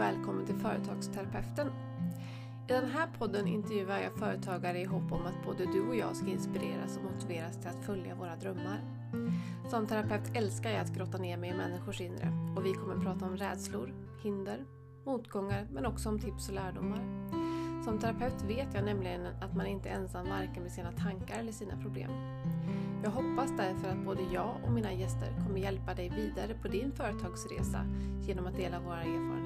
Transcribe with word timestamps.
och 0.00 0.06
välkommen 0.06 0.46
till 0.46 0.54
Företagsterapeuten. 0.54 1.66
I 2.68 2.72
den 2.72 2.90
här 2.90 3.08
podden 3.18 3.46
intervjuar 3.46 3.98
jag 3.98 4.12
företagare 4.12 4.80
i 4.80 4.84
hopp 4.84 5.12
om 5.12 5.26
att 5.26 5.44
både 5.44 5.64
du 5.64 5.88
och 5.88 5.96
jag 5.96 6.16
ska 6.16 6.26
inspireras 6.26 6.96
och 6.96 7.12
motiveras 7.12 7.56
till 7.56 7.68
att 7.68 7.84
följa 7.86 8.14
våra 8.14 8.36
drömmar. 8.36 8.80
Som 9.70 9.86
terapeut 9.86 10.36
älskar 10.36 10.70
jag 10.70 10.80
att 10.80 10.94
grotta 10.94 11.18
ner 11.18 11.36
mig 11.36 11.50
i 11.50 11.54
människors 11.54 12.00
inre 12.00 12.32
och 12.56 12.66
vi 12.66 12.72
kommer 12.72 13.04
prata 13.04 13.24
om 13.24 13.36
rädslor, 13.36 13.94
hinder, 14.22 14.64
motgångar 15.06 15.66
men 15.70 15.86
också 15.86 16.08
om 16.08 16.18
tips 16.18 16.48
och 16.48 16.54
lärdomar. 16.54 17.30
Som 17.84 17.98
terapeut 17.98 18.42
vet 18.48 18.74
jag 18.74 18.84
nämligen 18.84 19.26
att 19.26 19.56
man 19.56 19.66
inte 19.66 19.88
är 19.88 19.94
ensam 19.94 20.28
varken 20.28 20.62
med 20.62 20.72
sina 20.72 20.92
tankar 20.92 21.38
eller 21.38 21.52
sina 21.52 21.76
problem. 21.76 22.10
Jag 23.02 23.10
hoppas 23.10 23.50
därför 23.56 23.88
att 23.88 24.04
både 24.04 24.22
jag 24.32 24.54
och 24.64 24.72
mina 24.72 24.92
gäster 24.92 25.34
kommer 25.46 25.60
hjälpa 25.60 25.94
dig 25.94 26.08
vidare 26.08 26.54
på 26.62 26.68
din 26.68 26.92
företagsresa 26.92 27.84
genom 28.20 28.46
att 28.46 28.56
dela 28.56 28.80
våra 28.80 29.02
erfarenheter. 29.02 29.39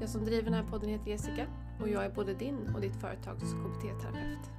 Jag 0.00 0.08
som 0.08 0.24
driver 0.24 0.44
den 0.44 0.54
här 0.54 0.70
podden 0.70 0.90
heter 0.90 1.10
Jessica 1.10 1.46
och 1.80 1.88
jag 1.88 2.04
är 2.04 2.10
både 2.10 2.34
din 2.34 2.74
och 2.74 2.80
ditt 2.80 3.00
företags 3.00 3.42
KBT-terapeut. 3.42 4.50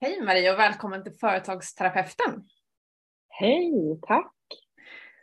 Hej 0.00 0.22
Marie 0.22 0.52
och 0.52 0.58
välkommen 0.58 1.02
till 1.02 1.12
Företagsterapeuten. 1.12 2.48
Hej, 3.28 3.98
tack. 4.02 4.32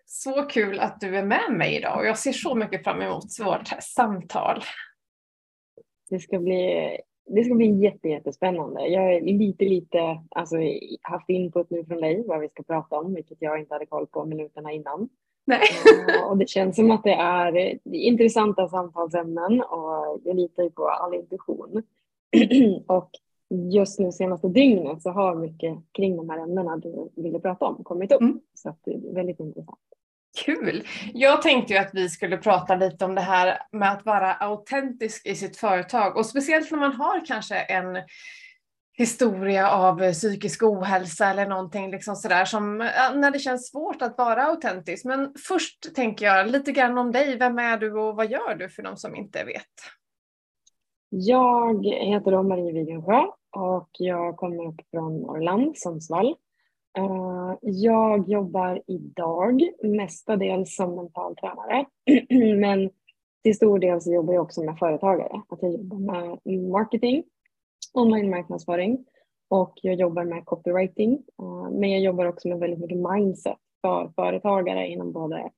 Så 0.06 0.44
kul 0.44 0.80
att 0.80 1.00
du 1.00 1.18
är 1.18 1.26
med 1.26 1.54
mig 1.58 1.76
idag 1.76 2.00
och 2.00 2.06
jag 2.06 2.18
ser 2.18 2.32
så 2.32 2.56
mycket 2.56 2.84
fram 2.84 3.02
emot 3.02 3.40
vårt 3.40 3.68
samtal. 3.80 4.64
Det 6.10 6.20
ska 6.20 6.40
bli, 6.40 6.98
det 7.26 7.44
ska 7.44 7.56
bli 7.56 7.80
jätte, 7.84 8.10
jättespännande. 8.10 8.88
Jag 8.88 9.16
är 9.16 9.22
lite, 9.22 9.66
lite 9.66 10.20
alltså, 10.30 10.56
haft 11.02 11.30
input 11.30 11.70
nu 11.70 11.86
från 11.86 12.02
dig 12.02 12.24
vad 12.28 12.40
vi 12.40 12.50
ska 12.50 12.64
prata 12.64 13.00
om, 13.00 13.14
vilket 13.14 13.38
jag 13.42 13.60
inte 13.60 13.74
hade 13.74 13.86
koll 13.86 14.08
på 14.08 14.26
minuterna 14.26 14.72
innan. 14.72 15.10
Nej. 15.46 15.62
Och 16.30 16.38
det 16.38 16.50
känns 16.50 16.76
som 16.76 16.92
att 16.92 17.04
det 17.04 17.14
är 17.14 17.80
intressanta 17.92 18.68
samtalsämnen 18.68 19.62
och 19.62 20.22
jag 20.24 20.36
litar 20.36 20.64
ju 20.64 20.70
på 20.70 20.88
all 20.88 21.14
intuition. 21.14 21.84
och 22.88 23.10
just 23.74 24.00
nu 24.00 24.12
senaste 24.12 24.48
dygnet 24.48 25.02
så 25.02 25.10
har 25.10 25.36
mycket 25.36 25.78
kring 25.92 26.18
de 26.18 26.30
här 26.30 26.40
ämnena 26.40 26.78
du 26.78 27.10
ville 27.16 27.40
prata 27.40 27.66
om 27.66 27.84
kommit 27.84 28.12
upp. 28.12 28.22
Mm. 28.22 28.40
Så 28.54 28.70
att 28.70 28.80
det 28.84 28.94
är 28.94 29.14
väldigt 29.14 29.40
intressant. 29.40 29.80
Kul! 30.46 30.88
Jag 31.14 31.42
tänkte 31.42 31.74
ju 31.74 31.80
att 31.80 31.94
vi 31.94 32.10
skulle 32.10 32.38
prata 32.38 32.76
lite 32.76 33.06
om 33.06 33.16
det 33.16 33.22
här 33.22 33.60
med 33.72 33.92
att 33.92 34.06
vara 34.06 34.34
autentisk 34.34 35.26
i 35.26 35.36
sitt 35.36 35.58
företag 35.58 36.18
och 36.18 36.26
speciellt 36.26 36.72
när 36.72 36.80
man 36.80 36.94
har 36.94 37.26
kanske 37.26 37.56
en 37.56 37.98
historia 38.98 39.72
av 39.72 40.12
psykisk 40.14 40.64
ohälsa 40.64 41.30
eller 41.30 41.48
någonting 41.48 41.92
liksom 41.92 42.16
sådär 42.16 42.46
som 42.46 42.78
när 43.16 43.32
det 43.32 43.40
känns 43.40 43.70
svårt 43.70 44.02
att 44.02 44.18
vara 44.18 44.44
autentisk. 44.44 45.06
Men 45.06 45.34
först 45.48 45.96
tänker 45.96 46.26
jag 46.26 46.48
lite 46.48 46.72
grann 46.72 46.98
om 46.98 47.12
dig. 47.12 47.38
Vem 47.38 47.60
är 47.60 47.78
du 47.78 48.00
och 48.00 48.16
vad 48.16 48.32
gör 48.32 48.56
du 48.56 48.70
för 48.70 48.84
de 48.84 48.98
som 48.98 49.16
inte 49.16 49.44
vet? 49.44 49.64
Jag 51.10 51.86
heter 51.86 52.44
Marie 52.44 52.74
Wigensjö 52.74 53.22
och 53.52 53.90
jag 53.92 54.38
kommer 54.38 54.68
upp 54.68 54.82
från 54.92 55.22
Norrland, 55.22 55.78
Sundsvall. 55.78 56.36
Eh, 56.98 57.56
jag 57.62 58.30
jobbar 58.30 58.82
idag 58.88 59.62
mestadels 59.84 60.76
som 60.76 60.96
mental 60.96 61.36
tränare, 61.36 61.86
men 62.60 62.90
till 63.44 63.56
stor 63.56 63.80
del 63.80 64.02
så 64.02 64.14
jobbar 64.14 64.34
jag 64.34 64.44
också 64.44 64.64
med 64.64 64.78
företagare. 64.80 65.42
Att 65.50 65.62
jag 65.62 65.72
jobbar 65.72 65.98
med 65.98 66.62
marketing, 66.72 67.24
online 67.94 68.30
marknadsföring 68.30 69.06
och 69.50 69.74
jag 69.82 69.96
jobbar 69.96 70.24
med 70.24 70.46
copywriting. 70.46 71.14
Eh, 71.14 71.70
men 71.72 71.92
jag 71.92 72.02
jobbar 72.02 72.26
också 72.26 72.48
med 72.48 72.60
väldigt 72.60 72.80
mycket 72.80 73.12
mindset 73.14 73.58
för 73.82 74.12
företagare 74.16 74.88
inom 74.88 75.12
både 75.12 75.50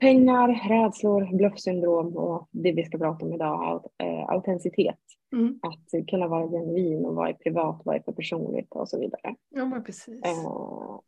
pengar, 0.00 0.68
rädslor, 0.68 1.36
bluffsyndrom 1.36 2.16
och 2.16 2.48
det 2.50 2.72
vi 2.72 2.84
ska 2.84 2.98
prata 2.98 3.26
om 3.26 3.32
idag, 3.32 3.84
eh, 4.02 4.28
autenticitet. 4.28 4.98
Mm. 5.32 5.58
Att 5.62 6.08
kunna 6.08 6.28
vara 6.28 6.48
genuin 6.48 7.04
och 7.04 7.14
vad 7.14 7.28
är 7.28 7.32
privat, 7.32 7.80
vad 7.84 7.96
är 7.96 8.00
för 8.00 8.12
personligt 8.12 8.68
och 8.70 8.88
så 8.88 9.00
vidare. 9.00 9.34
Ja, 9.48 9.64
men 9.64 9.84
precis. 9.84 10.24
Äh, 10.24 10.46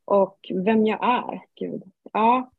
och 0.05 0.39
vem 0.55 0.87
jag 0.87 1.05
är, 1.05 1.41
gud. 1.55 1.83
Ja. 2.13 2.51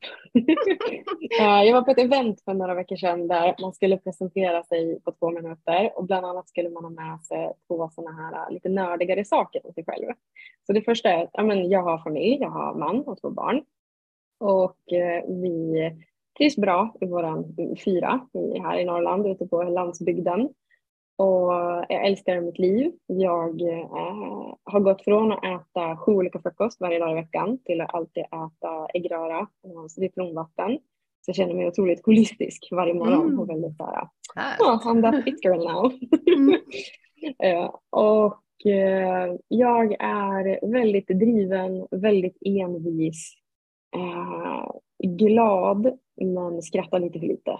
äh, 1.40 1.64
jag 1.66 1.74
var 1.74 1.82
på 1.82 1.92
ett 1.92 2.00
event 2.00 2.42
för 2.42 2.54
några 2.54 2.74
veckor 2.74 2.96
sedan 2.96 3.28
där 3.28 3.56
man 3.62 3.74
skulle 3.74 3.98
presentera 3.98 4.64
sig 4.64 5.00
på 5.02 5.12
två 5.12 5.32
minuter 5.32 5.98
och 5.98 6.06
bland 6.06 6.26
annat 6.26 6.50
skulle 6.50 6.70
man 6.70 6.84
ha 6.84 6.92
med 6.92 7.22
sig 7.22 7.54
två 7.68 7.90
sådana 7.90 8.12
här 8.12 8.52
lite 8.52 8.70
nördigare 8.70 9.26
saker 9.26 9.68
om 9.68 9.74
sig 9.74 9.86
själv. 9.86 10.14
Så 10.68 10.74
det 10.74 10.82
första 10.82 11.10
är 11.10 11.24
att 11.24 11.30
ja, 11.34 11.44
men 11.44 11.70
jag 11.70 11.84
har 11.84 11.98
familj, 11.98 12.38
jag 12.42 12.50
har 12.50 12.76
man 12.76 13.02
och 13.02 13.22
två 13.22 13.30
barn. 13.30 13.64
Och 14.40 14.78
vi 15.28 15.92
trivs 16.38 16.56
bra 16.56 16.96
i 17.02 17.06
våran 17.06 17.56
fyra 17.86 18.28
här 18.64 18.78
i 18.78 18.86
Norrland 18.86 19.28
ute 19.28 19.48
på 19.48 19.64
landsbygden. 19.64 20.50
Och 21.18 21.54
jag 21.90 22.06
älskar 22.06 22.42
mitt 22.42 22.60
liv. 22.60 22.92
Jag 23.08 23.62
äh, 23.62 23.88
har 24.64 24.80
gått 24.80 25.04
från 25.04 25.32
att 25.32 25.44
äta 25.44 25.98
sju 25.98 26.12
olika 26.12 26.40
frukost 26.40 26.82
varje 26.82 27.00
dag 27.00 27.12
i 27.12 27.16
veckan 27.16 27.58
till 27.66 27.82
att 27.82 27.94
alltid 27.94 28.24
äta 28.24 28.88
äggröra 28.94 29.48
och 29.64 29.92
citronvatten. 29.92 30.80
Så 31.22 31.30
jag 31.30 31.36
känner 31.36 31.54
mig 31.54 31.68
otroligt 31.68 32.06
holistisk 32.06 32.68
varje 32.72 32.94
morgon 32.94 33.26
mm. 33.26 33.40
och 33.40 33.50
väldigt 33.50 33.78
såhär, 33.78 34.08
ja, 34.36 34.56
oh, 34.60 34.88
I'm 34.88 35.02
that 35.02 35.24
fit 35.24 35.46
girl 35.46 35.58
now. 35.58 35.94
mm. 36.36 36.50
uh, 37.58 37.70
och 37.90 38.42
uh, 38.66 39.36
jag 39.48 39.96
är 40.00 40.72
väldigt 40.72 41.08
driven, 41.08 41.88
väldigt 41.92 42.38
envis, 42.46 43.34
glad 45.04 45.98
men 46.22 46.62
skrattar 46.62 47.00
lite 47.00 47.20
för 47.20 47.28
lite. 47.28 47.52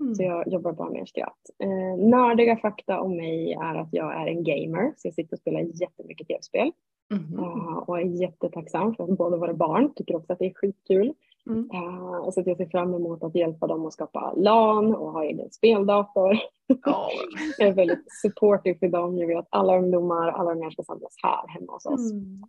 Mm. 0.00 0.14
Så 0.14 0.22
jag 0.22 0.48
jobbar 0.48 0.72
bara 0.72 0.90
med 0.90 1.08
skratt. 1.08 1.50
Eh, 1.58 2.08
nördiga 2.08 2.56
fakta 2.56 3.00
om 3.00 3.16
mig 3.16 3.52
är 3.52 3.74
att 3.74 3.88
jag 3.92 4.22
är 4.22 4.26
en 4.26 4.44
gamer, 4.44 4.92
så 4.96 5.08
jag 5.08 5.14
sitter 5.14 5.36
och 5.36 5.40
spelar 5.40 5.60
jättemycket 5.60 6.28
tv-spel. 6.28 6.72
Mm. 7.10 7.38
Uh, 7.38 7.76
och 7.76 8.00
är 8.00 8.04
jättetacksam 8.04 8.94
för 8.94 9.04
att 9.04 9.18
båda 9.18 9.36
våra 9.36 9.54
barn 9.54 9.94
tycker 9.94 10.16
också 10.16 10.32
att 10.32 10.38
det 10.38 10.46
är 10.46 10.54
skitkul. 10.54 11.14
Mm. 11.46 11.70
Uh, 11.74 12.30
så 12.30 12.40
att 12.40 12.46
jag 12.46 12.56
ser 12.56 12.66
fram 12.66 12.94
emot 12.94 13.22
att 13.22 13.34
hjälpa 13.34 13.66
dem 13.66 13.86
att 13.86 13.92
skapa 13.92 14.32
LAN 14.36 14.94
och 14.94 15.12
ha 15.12 15.24
egen 15.24 15.50
speldator. 15.50 16.32
Oh. 16.68 17.08
jag 17.58 17.68
är 17.68 17.72
väldigt 17.72 18.04
supportive 18.22 18.78
för 18.78 18.88
dem. 18.88 19.18
Jag 19.18 19.26
vill 19.26 19.36
att 19.36 19.48
alla 19.50 19.78
ungdomar, 19.78 20.28
alla 20.28 20.52
ungar 20.52 20.70
ska 20.70 20.82
samlas 20.82 21.14
här 21.22 21.48
hemma 21.48 21.72
hos 21.72 21.86
oss. 21.86 22.12
Mm. 22.12 22.42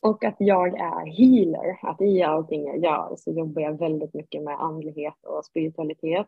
Och 0.00 0.24
att 0.24 0.36
jag 0.38 0.68
är 0.68 1.06
healer, 1.06 1.78
att 1.82 2.00
i 2.00 2.22
allting 2.22 2.64
jag 2.66 2.78
gör 2.78 3.14
så 3.16 3.32
jobbar 3.32 3.62
jag 3.62 3.78
väldigt 3.78 4.14
mycket 4.14 4.42
med 4.42 4.60
andlighet 4.60 5.24
och 5.26 5.44
spiritualitet. 5.44 6.26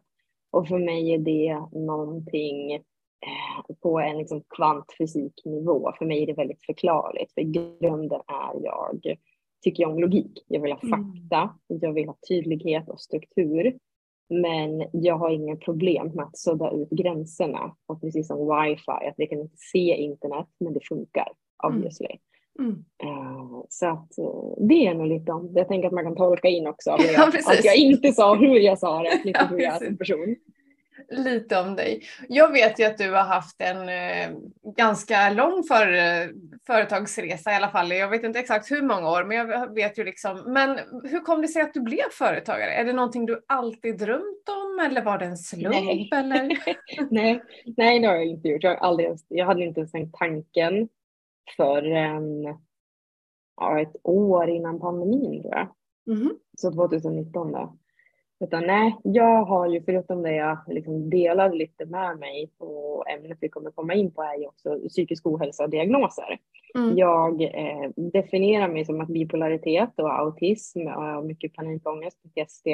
Och 0.51 0.69
för 0.69 0.79
mig 0.79 1.15
är 1.15 1.19
det 1.19 1.79
någonting 1.79 2.73
eh, 2.73 3.77
på 3.83 4.01
en 4.01 4.19
liksom 4.19 4.43
kvantfysiknivå. 4.57 5.93
För 5.99 6.07
mig 6.07 6.23
är 6.23 6.27
det 6.27 6.33
väldigt 6.33 6.67
förklarligt, 6.67 7.33
för 7.34 7.41
i 7.41 7.45
grunden 7.45 8.21
är 8.27 8.65
jag, 8.65 9.17
tycker 9.62 9.83
jag 9.83 9.93
om 9.93 9.99
logik. 9.99 10.45
Jag 10.47 10.61
vill 10.61 10.73
ha 10.73 10.81
mm. 10.81 10.91
fakta, 10.91 11.41
mm. 11.71 11.81
jag 11.83 11.93
vill 11.93 12.06
ha 12.06 12.17
tydlighet 12.29 12.89
och 12.89 13.01
struktur. 13.01 13.79
Men 14.29 14.89
jag 14.93 15.19
har 15.19 15.31
inga 15.31 15.56
problem 15.56 16.11
med 16.15 16.25
att 16.25 16.39
sudda 16.39 16.71
ut 16.71 16.91
gränserna. 16.91 17.77
Och 17.87 18.01
precis 18.01 18.27
som 18.27 18.39
wifi, 18.39 19.09
att 19.09 19.15
vi 19.17 19.27
kan 19.27 19.41
inte 19.41 19.56
se 19.56 19.97
internet, 19.97 20.47
men 20.61 20.73
det 20.75 20.81
funkar 20.89 21.29
obviously. 21.65 22.06
Mm. 22.06 22.21
Mm. 22.59 22.84
Uh, 23.05 23.62
så 23.69 23.87
att 23.87 24.19
uh, 24.19 24.67
det 24.69 24.87
är 24.87 24.94
nog 24.94 25.06
lite 25.06 25.33
om 25.33 25.53
Jag 25.55 25.69
tänker 25.69 25.87
att 25.87 25.94
man 25.94 26.05
kan 26.05 26.17
tolka 26.17 26.49
in 26.49 26.67
också 26.67 26.91
jag, 26.99 27.12
ja, 27.12 27.27
att 27.27 27.65
jag 27.65 27.77
inte 27.77 28.12
sa 28.12 28.34
hur 28.34 28.59
jag 28.59 28.78
sa 28.78 29.03
det, 29.03 29.21
lite 29.25 29.41
ja, 29.41 29.47
hur 29.47 29.59
jag 29.59 29.75
är 29.75 29.87
som 29.87 29.97
person. 29.97 30.37
Lite 31.11 31.61
om 31.61 31.77
dig. 31.77 32.03
Jag 32.28 32.53
vet 32.53 32.81
ju 32.81 32.84
att 32.84 32.99
du 32.99 33.11
har 33.11 33.25
haft 33.25 33.61
en 33.61 33.89
eh, 33.89 34.39
ganska 34.77 35.31
lång 35.31 35.62
för, 35.62 35.88
företagsresa 36.67 37.53
i 37.53 37.55
alla 37.55 37.69
fall. 37.69 37.93
Jag 37.93 38.08
vet 38.08 38.25
inte 38.25 38.38
exakt 38.38 38.70
hur 38.70 38.82
många 38.82 39.11
år, 39.11 39.25
men 39.25 39.37
jag 39.37 39.75
vet 39.75 39.99
ju 39.99 40.05
liksom. 40.05 40.43
Men 40.47 40.79
hur 41.05 41.20
kom 41.20 41.43
det 41.43 41.49
sig 41.49 41.62
att 41.62 41.75
du 41.75 41.81
blev 41.81 42.11
företagare? 42.12 42.73
Är 42.73 42.85
det 42.85 42.93
någonting 42.93 43.26
du 43.26 43.44
alltid 43.47 43.99
drömt 43.99 44.49
om 44.49 44.87
eller 44.87 45.03
var 45.03 45.19
det 45.19 45.25
en 45.25 45.37
slump? 45.37 45.75
Nej, 45.75 46.11
eller? 46.12 46.49
nej, 47.11 47.43
nej, 47.76 48.00
det 48.00 48.06
har 48.06 48.14
jag 48.14 48.26
inte 48.26 48.49
gjort. 48.49 48.62
Jag, 48.62 48.79
aldrig, 48.79 49.11
jag 49.29 49.47
hade 49.47 49.64
inte 49.64 49.81
ens 49.81 49.93
tänkt 49.93 50.19
tanken 50.19 50.88
förrän 51.56 52.44
ja, 53.56 53.81
ett 53.81 53.96
år 54.02 54.48
innan 54.48 54.81
pandemin 54.81 55.43
tror 55.43 55.54
jag. 55.54 55.69
Mm. 56.16 56.38
Så 56.56 56.72
2019 56.72 57.52
då. 57.52 57.76
Utan 58.40 58.66
nej, 58.66 58.96
jag 59.02 59.44
har 59.44 59.69
ju 59.69 59.82
förutom 59.82 60.22
det 60.22 60.34
jag 60.34 60.58
liksom 60.66 61.10
delade 61.10 61.56
lite 61.56 61.87
med 61.87 62.19
mig 62.19 62.50
på 62.58 63.04
ämnet 63.08 63.38
vi 63.40 63.48
kommer 63.48 63.70
komma 63.70 63.94
in 63.94 64.10
på 64.10 64.22
är 64.22 64.38
ju 64.38 64.46
också 64.46 64.78
psykisk 64.88 65.26
ohälsa 65.26 65.64
och 65.64 65.70
diagnoser. 65.70 66.38
Mm. 66.78 66.96
Jag 66.96 67.43
eh, 67.43 67.90
definierar 67.96 68.69
mig 68.69 68.84
som 68.84 69.00
att 69.00 69.08
bipolaritet 69.08 69.90
och 69.96 70.19
autism 70.19 70.81
och 70.81 71.26
mycket 71.26 71.54
panikångest, 71.54 72.19
PTSD, 72.22 72.66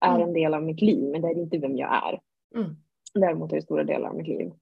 är 0.00 0.14
mm. 0.14 0.20
en 0.20 0.32
del 0.32 0.54
av 0.54 0.62
mitt 0.62 0.80
liv, 0.80 1.10
men 1.10 1.22
det 1.22 1.28
är 1.28 1.38
inte 1.38 1.58
vem 1.58 1.76
jag 1.76 1.94
är. 1.94 2.20
Mm. 2.60 2.76
Däremot 3.14 3.52
är 3.52 3.56
det 3.56 3.62
stora 3.62 3.84
delar 3.84 4.08
av 4.08 4.16
mitt 4.16 4.28
liv. 4.28 4.52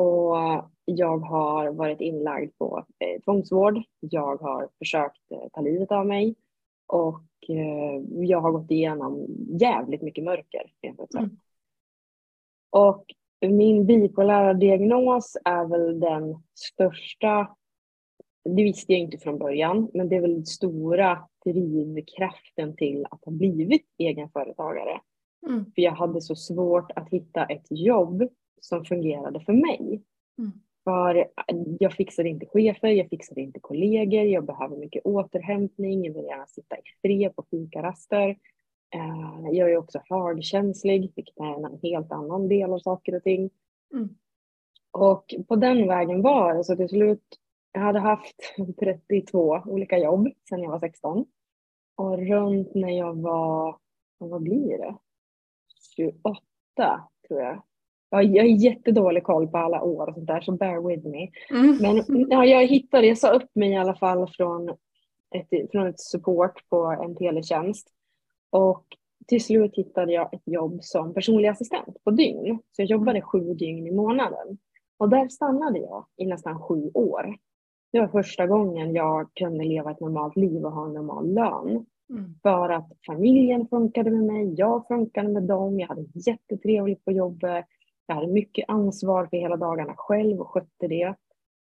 Och 0.00 0.36
jag 0.84 1.18
har 1.18 1.72
varit 1.72 2.00
inlagd 2.00 2.58
på 2.58 2.84
eh, 2.98 3.20
tvångsvård. 3.20 3.82
Jag 4.00 4.36
har 4.36 4.68
försökt 4.78 5.32
eh, 5.32 5.48
ta 5.52 5.60
livet 5.60 5.92
av 5.92 6.06
mig 6.06 6.34
Och 6.86 7.24
eh, 7.48 8.02
jag 8.10 8.40
har 8.40 8.52
gått 8.52 8.70
igenom 8.70 9.26
jävligt 9.60 10.02
mycket 10.02 10.24
mörker. 10.24 10.72
Mm. 10.82 11.30
Och 12.70 13.04
min 13.40 13.86
bipolära 13.86 14.54
diagnos 14.54 15.36
är 15.44 15.64
väl 15.64 16.00
den 16.00 16.42
största, 16.54 17.56
det 18.44 18.62
visste 18.62 18.92
jag 18.92 19.00
inte 19.00 19.18
från 19.18 19.38
början, 19.38 19.90
men 19.94 20.08
det 20.08 20.16
är 20.16 20.20
väl 20.20 20.34
den 20.34 20.46
stora 20.46 21.28
drivkraften 21.44 22.76
till 22.76 23.06
att 23.10 23.24
ha 23.24 23.32
blivit 23.32 23.86
egenföretagare. 23.98 25.00
Mm. 25.48 25.64
För 25.64 25.82
jag 25.82 25.92
hade 25.92 26.20
så 26.20 26.34
svårt 26.34 26.92
att 26.96 27.08
hitta 27.08 27.44
ett 27.44 27.66
jobb 27.70 28.28
som 28.60 28.84
fungerade 28.84 29.40
för 29.40 29.52
mig. 29.52 30.02
Mm. 30.38 30.52
För 30.84 31.28
jag 31.80 31.92
fixade 31.92 32.28
inte 32.28 32.46
chefer, 32.46 32.88
jag 32.88 33.08
fixade 33.08 33.40
inte 33.40 33.60
kollegor, 33.60 34.24
jag 34.24 34.44
behöver 34.44 34.76
mycket 34.76 35.06
återhämtning, 35.06 36.04
jag 36.04 36.14
vill 36.14 36.24
gärna 36.24 36.46
sitta 36.46 36.76
i 36.76 36.80
fred 37.02 37.36
på 37.36 37.44
fikaraster. 37.50 38.28
Eh, 38.94 39.50
jag 39.52 39.72
är 39.72 39.76
också 39.76 40.00
högkänslig, 40.08 41.12
vilket 41.16 41.38
är 41.38 41.66
en 41.66 41.78
helt 41.82 42.12
annan 42.12 42.48
del 42.48 42.72
av 42.72 42.78
saker 42.78 43.14
och 43.14 43.22
ting. 43.22 43.50
Mm. 43.94 44.08
Och 44.90 45.34
på 45.48 45.56
den 45.56 45.88
vägen 45.88 46.22
var 46.22 46.54
det, 46.54 46.64
så 46.64 46.76
till 46.76 46.88
slut, 46.88 47.24
jag 47.72 47.80
hade 47.80 47.98
haft 47.98 48.36
32 48.80 49.62
olika 49.66 49.98
jobb 49.98 50.28
sedan 50.48 50.62
jag 50.62 50.70
var 50.70 50.80
16. 50.80 51.26
Och 51.96 52.18
runt 52.18 52.74
när 52.74 52.98
jag 52.98 53.14
var, 53.14 53.78
vad 54.18 54.42
blir 54.42 54.78
det? 54.78 54.96
28 55.96 57.10
tror 57.28 57.40
jag. 57.40 57.62
Ja, 58.10 58.22
jag 58.22 58.44
har 58.44 58.48
jättedålig 58.48 59.22
koll 59.22 59.48
på 59.48 59.58
alla 59.58 59.82
år 59.82 60.08
och 60.08 60.14
sånt 60.14 60.26
där, 60.26 60.40
så 60.40 60.52
bear 60.52 60.88
with 60.88 61.06
me. 61.08 61.28
Mm. 61.50 61.76
Men 61.80 62.26
ja, 62.30 62.44
jag 62.44 62.66
hittade, 62.66 63.06
jag 63.06 63.18
sa 63.18 63.32
upp 63.32 63.50
mig 63.54 63.70
i 63.70 63.76
alla 63.76 63.94
fall 63.94 64.28
från 64.36 64.68
ett, 65.34 65.70
från 65.70 65.86
ett 65.86 66.00
support 66.00 66.68
på 66.68 66.84
en 67.04 67.16
teletjänst. 67.16 67.88
Och 68.50 68.84
till 69.26 69.44
slut 69.44 69.76
hittade 69.76 70.12
jag 70.12 70.34
ett 70.34 70.42
jobb 70.44 70.78
som 70.82 71.14
personlig 71.14 71.48
assistent 71.48 72.04
på 72.04 72.10
dygn. 72.10 72.58
Så 72.72 72.82
jag 72.82 72.88
jobbade 72.88 73.22
sju 73.22 73.54
dygn 73.54 73.86
i 73.86 73.90
månaden. 73.90 74.58
Och 74.98 75.08
där 75.08 75.28
stannade 75.28 75.78
jag 75.78 76.06
i 76.16 76.26
nästan 76.26 76.62
sju 76.62 76.90
år. 76.94 77.36
Det 77.92 78.00
var 78.00 78.08
första 78.08 78.46
gången 78.46 78.94
jag 78.94 79.30
kunde 79.34 79.64
leva 79.64 79.90
ett 79.90 80.00
normalt 80.00 80.36
liv 80.36 80.64
och 80.64 80.72
ha 80.72 80.86
en 80.86 80.92
normal 80.92 81.34
lön. 81.34 81.86
Mm. 82.10 82.34
För 82.42 82.68
att 82.68 82.92
familjen 83.06 83.68
funkade 83.68 84.10
med 84.10 84.24
mig, 84.24 84.54
jag 84.54 84.86
funkade 84.88 85.28
med 85.28 85.42
dem, 85.42 85.80
jag 85.80 85.88
hade 85.88 86.06
jättetrevligt 86.14 87.04
på 87.04 87.12
jobbet. 87.12 87.66
Jag 88.10 88.14
hade 88.14 88.32
mycket 88.32 88.68
ansvar 88.68 89.26
för 89.26 89.36
hela 89.36 89.56
dagarna 89.56 89.94
själv 89.96 90.40
och 90.40 90.48
skötte 90.48 90.88
det. 90.88 91.14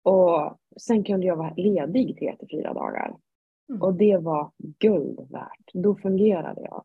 Och 0.03 0.57
sen 0.81 1.03
kunde 1.03 1.27
jag 1.27 1.35
vara 1.35 1.53
ledig 1.57 2.17
tre 2.19 2.35
till 2.39 2.47
fyra 2.51 2.73
dagar. 2.73 3.17
Mm. 3.69 3.81
Och 3.81 3.93
det 3.93 4.17
var 4.17 4.51
guld 4.57 5.31
värt. 5.31 5.71
Då 5.73 5.95
fungerade 5.95 6.61
jag. 6.61 6.83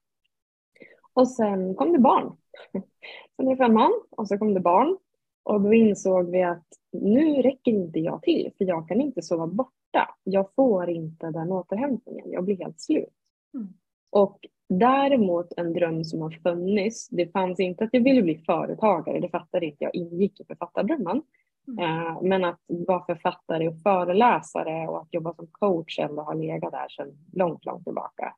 Och 1.12 1.28
sen 1.28 1.74
kom 1.74 1.92
det 1.92 1.98
barn. 1.98 2.36
Sen 3.36 3.48
jag 3.48 3.60
en 3.60 3.74
man 3.74 4.02
och 4.10 4.28
så 4.28 4.38
kom 4.38 4.54
det 4.54 4.60
barn. 4.60 4.98
Och 5.42 5.60
då 5.60 5.72
insåg 5.72 6.30
vi 6.30 6.42
att 6.42 6.66
nu 6.92 7.42
räcker 7.42 7.72
inte 7.72 7.98
jag 7.98 8.22
till, 8.22 8.52
för 8.58 8.64
jag 8.64 8.88
kan 8.88 9.00
inte 9.00 9.22
sova 9.22 9.46
borta. 9.46 10.14
Jag 10.24 10.54
får 10.54 10.90
inte 10.90 11.30
den 11.30 11.52
återhämtningen, 11.52 12.30
jag 12.30 12.44
blir 12.44 12.56
helt 12.56 12.80
slut. 12.80 13.14
Mm. 13.54 13.68
Och 14.10 14.46
däremot 14.78 15.52
en 15.56 15.72
dröm 15.72 16.04
som 16.04 16.20
har 16.20 16.30
funnits, 16.30 17.08
det 17.08 17.32
fanns 17.32 17.60
inte 17.60 17.84
att 17.84 17.90
jag 17.92 18.04
ville 18.04 18.22
bli 18.22 18.38
företagare, 18.38 19.20
det 19.20 19.28
fattade 19.28 19.66
inte 19.66 19.84
jag 19.84 19.94
ingick 19.94 20.40
i 20.40 20.44
författardrömmen. 20.44 21.22
Mm. 21.68 21.84
Eh, 21.84 22.22
men 22.22 22.44
att 22.44 22.60
vara 22.66 23.04
författare 23.04 23.68
och 23.68 23.82
föreläsare 23.82 24.88
och 24.88 25.00
att 25.00 25.14
jobba 25.14 25.34
som 25.34 25.46
coach 25.46 25.98
ändå 25.98 26.22
har 26.22 26.34
legat 26.34 26.72
där 26.72 26.88
sedan 26.88 27.12
långt, 27.32 27.64
långt 27.64 27.84
tillbaka. 27.84 28.34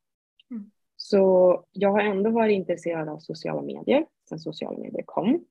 Mm. 0.51 0.71
Så 0.97 1.65
jag 1.73 1.91
har 1.91 2.01
ändå 2.01 2.31
varit 2.31 2.55
intresserad 2.55 3.09
av 3.09 3.19
sociala 3.19 3.63
medier 3.63 4.07
sedan 4.29 4.39
sociala 4.39 4.79
medier 4.79 5.03
kom. 5.07 5.45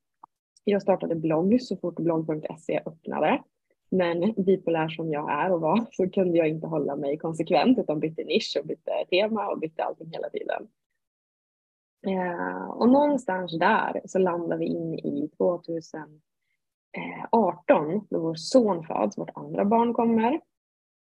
Jag 0.64 0.82
startade 0.82 1.16
blogg 1.16 1.62
så 1.62 1.78
fort 1.78 1.96
blogg.se 1.96 2.80
öppnade. 2.86 3.44
Men 3.94 4.34
bipolär 4.38 4.90
som 4.90 5.12
jag 5.12 5.32
är 5.32 5.52
och 5.52 5.62
var 5.62 5.86
så 5.92 6.10
kunde 6.10 6.38
jag 6.38 6.48
inte 6.48 6.68
hålla 6.68 6.96
mig 6.96 7.18
konsekvent 7.18 7.80
utan 7.80 8.00
bytte 8.00 8.24
nisch 8.24 8.58
och 8.60 8.68
bytte 8.68 8.92
tema 9.10 9.48
och 9.48 9.60
bytte 9.60 9.84
allting 9.84 10.12
hela 10.12 10.30
tiden. 10.30 10.68
Eh, 12.08 12.70
och 12.70 12.90
någonstans 12.90 13.60
där 13.60 14.02
så 14.06 14.20
landade 14.20 14.60
vi 14.60 14.66
in 14.66 14.94
i 14.94 15.30
2018 15.38 16.20
eh, 17.92 18.02
då 18.10 18.20
vår 18.20 18.36
son 18.36 18.84
föds, 18.84 19.18
vårt 19.18 19.38
andra 19.38 19.66
barn 19.66 19.94
kommer. 19.94 20.42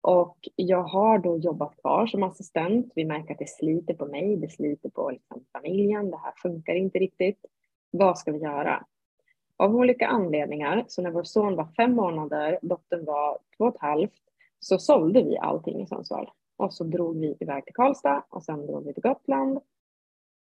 Och 0.01 0.37
jag 0.55 0.83
har 0.83 1.19
då 1.19 1.37
jobbat 1.37 1.77
kvar 1.81 2.07
som 2.07 2.23
assistent. 2.23 2.91
Vi 2.95 3.05
märker 3.05 3.33
att 3.33 3.39
det 3.39 3.49
sliter 3.49 3.93
på 3.93 4.05
mig, 4.05 4.37
det 4.37 4.49
sliter 4.49 4.89
på 4.89 5.09
liksom 5.09 5.45
familjen, 5.51 6.11
det 6.11 6.17
här 6.17 6.33
funkar 6.41 6.73
inte 6.73 6.99
riktigt. 6.99 7.45
Vad 7.91 8.17
ska 8.17 8.31
vi 8.31 8.39
göra? 8.39 8.85
Av 9.57 9.75
olika 9.75 10.07
anledningar, 10.07 10.85
så 10.87 11.01
när 11.01 11.11
vår 11.11 11.23
son 11.23 11.55
var 11.55 11.67
fem 11.77 11.95
månader, 11.95 12.59
dottern 12.61 13.05
var 13.05 13.37
två 13.57 13.63
och 13.63 13.75
ett 13.75 13.81
halvt, 13.81 14.13
så 14.59 14.79
sålde 14.79 15.23
vi 15.23 15.37
allting 15.37 15.81
i 15.81 15.87
Sundsvall. 15.87 16.29
Och 16.57 16.73
så 16.73 16.83
drog 16.83 17.19
vi 17.19 17.37
iväg 17.39 17.65
till 17.65 17.73
Karlstad 17.73 18.23
och 18.29 18.43
sen 18.43 18.67
drog 18.67 18.85
vi 18.85 18.93
till 18.93 19.03
Gotland 19.03 19.59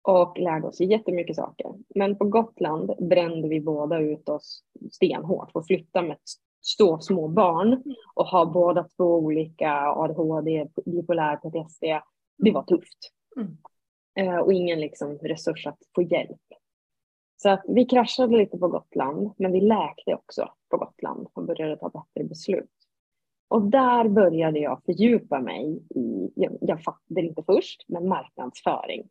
och 0.02 0.40
lärde 0.40 0.68
oss 0.68 0.80
jättemycket 0.80 1.36
saker. 1.36 1.74
Men 1.96 2.16
på 2.16 2.26
Gotland 2.26 2.92
brände 3.00 3.48
vi 3.48 3.62
båda 3.62 4.00
ut 4.00 4.30
oss 4.30 4.64
stenhårt 4.92 5.52
för 5.52 5.60
att 5.60 5.68
flytta 5.68 6.02
med 6.02 6.18
stå 6.62 7.00
små 7.00 7.28
barn 7.28 7.84
och 8.14 8.26
ha 8.26 8.46
båda 8.46 8.84
två 8.84 9.16
olika 9.16 9.72
ADHD, 9.92 10.68
bipolär, 10.86 11.36
PTSD. 11.36 11.84
Det 12.38 12.52
var 12.52 12.64
tufft. 12.64 12.98
Mm. 13.36 13.58
Eh, 14.20 14.40
och 14.40 14.54
ingen 14.54 14.80
liksom 14.80 15.18
resurs 15.18 15.68
att 15.68 15.80
få 15.96 16.02
hjälp. 16.02 16.42
Så 17.42 17.50
att 17.50 17.64
vi 17.68 17.86
kraschade 17.86 18.38
lite 18.38 18.58
på 18.58 18.68
Gotland, 18.68 19.32
men 19.38 19.52
vi 19.52 19.62
läkte 19.62 20.14
också 20.14 20.50
på 20.70 20.78
Gotland 20.78 21.28
och 21.34 21.44
började 21.44 21.78
ta 21.78 21.90
bättre 21.90 22.28
beslut. 22.28 22.70
Och 23.48 23.62
där 23.62 24.10
började 24.10 24.60
jag 24.60 24.84
fördjupa 24.86 25.40
mig 25.40 25.84
i, 25.96 26.32
jag, 26.36 26.58
jag 26.62 26.84
fattade 26.84 27.22
inte 27.22 27.44
först, 27.44 27.86
men 27.88 28.08
marknadsföring 28.08 29.10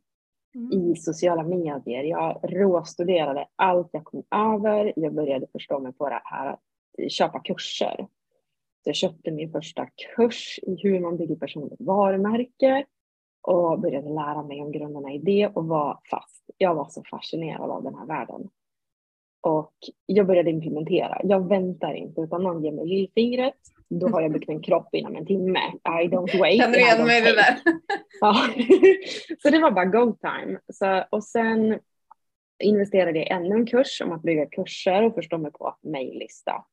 mm. 0.54 0.72
i 0.72 0.96
sociala 0.96 1.42
medier. 1.42 2.02
Jag 2.02 2.40
råstuderade 2.42 3.46
allt 3.56 3.88
jag 3.92 4.04
kom 4.04 4.22
över. 4.30 4.92
Jag 4.96 5.14
började 5.14 5.46
förstå 5.52 5.78
mig 5.78 5.92
på 5.92 6.08
det 6.08 6.20
här 6.24 6.52
att 6.52 7.12
köpa 7.12 7.40
kurser. 7.40 8.06
Så 8.82 8.88
jag 8.88 8.96
köpte 8.96 9.30
min 9.30 9.52
första 9.52 9.86
kurs 9.86 10.58
i 10.62 10.76
hur 10.82 11.00
man 11.00 11.16
bygger 11.16 11.36
personligt 11.36 11.80
varumärke 11.80 12.84
och 13.42 13.80
började 13.80 14.08
lära 14.08 14.42
mig 14.42 14.62
om 14.62 14.72
grunderna 14.72 15.12
i 15.12 15.18
det 15.18 15.46
och 15.46 15.66
var 15.66 16.00
fast. 16.10 16.44
Jag 16.58 16.74
var 16.74 16.88
så 16.88 17.02
fascinerad 17.10 17.70
av 17.70 17.82
den 17.82 17.94
här 17.94 18.06
världen. 18.06 18.48
Och 19.40 19.74
jag 20.06 20.26
började 20.26 20.50
implementera. 20.50 21.20
Jag 21.24 21.48
väntar 21.48 21.94
inte 21.94 22.20
utan 22.20 22.42
någon 22.42 22.64
ger 22.64 22.72
mig 22.72 22.86
lillfingret. 22.86 23.54
Då 23.88 24.08
har 24.08 24.20
jag 24.20 24.32
byggt 24.32 24.48
en 24.48 24.62
kropp 24.62 24.94
inom 24.94 25.16
en 25.16 25.26
timme. 25.26 25.58
I 26.02 26.08
don't 26.08 26.38
wait. 26.38 26.60
Känner 26.60 26.78
igen 26.78 27.06
mig 27.06 27.20
det 27.20 27.34
där? 27.34 27.58
ja. 28.20 28.34
så 29.42 29.50
det 29.50 29.58
var 29.58 29.70
bara 29.70 29.84
go 29.84 30.16
time. 30.20 30.58
Så, 30.72 31.04
och 31.10 31.24
sen 31.24 31.78
investerade 32.64 33.18
jag 33.18 33.26
i 33.26 33.30
ännu 33.30 33.54
en 33.54 33.66
kurs 33.66 34.00
om 34.04 34.12
att 34.12 34.22
bygga 34.22 34.46
kurser 34.46 35.02
och 35.02 35.14
förstå 35.14 35.38
mig 35.38 35.52
på 35.52 35.76
mejllista. 35.82 36.64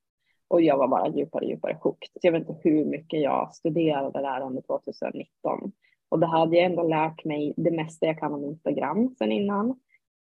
Och 0.47 0.61
jag 0.61 0.77
var 0.77 0.87
bara 0.87 1.07
djupare 1.07 1.45
och 1.45 1.49
djupare 1.49 1.77
hooked. 1.81 2.09
Så 2.13 2.27
jag 2.27 2.31
vet 2.31 2.49
inte 2.49 2.59
hur 2.63 2.85
mycket 2.85 3.21
jag 3.21 3.55
studerade 3.55 4.21
där 4.21 4.41
under 4.41 4.61
2019. 4.61 5.71
Och 6.09 6.19
det 6.19 6.25
hade 6.25 6.55
jag 6.55 6.65
ändå 6.65 6.83
lärt 6.83 7.25
mig 7.25 7.53
det 7.57 7.71
mesta 7.71 8.05
jag 8.05 8.19
kan 8.19 8.33
om 8.33 8.43
Instagram 8.43 9.15
sen 9.17 9.31
innan. 9.31 9.79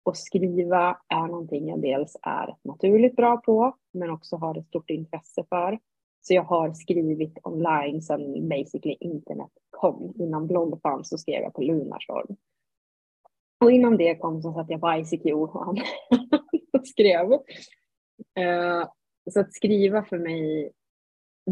Och 0.04 0.18
skriva 0.18 0.98
är 1.08 1.28
någonting 1.28 1.70
jag 1.70 1.82
dels 1.82 2.18
är 2.22 2.56
naturligt 2.64 3.16
bra 3.16 3.38
på, 3.38 3.76
men 3.94 4.10
också 4.10 4.36
har 4.36 4.58
ett 4.58 4.68
stort 4.68 4.90
intresse 4.90 5.46
för. 5.50 5.80
Så 6.22 6.34
jag 6.34 6.44
har 6.44 6.74
skrivit 6.74 7.38
online 7.44 8.02
sedan 8.02 8.50
basically 8.50 8.98
internet 9.00 9.52
kom. 9.70 10.14
Innan 10.20 10.48
blogg 10.48 10.82
fanns 10.82 11.10
så 11.10 11.18
skrev 11.18 11.42
jag 11.42 11.54
på 11.54 11.62
Lunarstorm. 11.62 12.36
Och 13.64 13.72
innan 13.72 13.98
det 13.98 14.16
kom 14.16 14.42
så 14.42 14.54
satt 14.54 14.70
jag 14.70 14.82
på 14.82 14.94
ICQ 14.94 15.26
och 15.26 15.78
skrev. 16.88 17.32
Uh, 17.32 18.88
så 19.32 19.40
att 19.40 19.54
skriva 19.54 20.04
för 20.04 20.18
mig, 20.18 20.72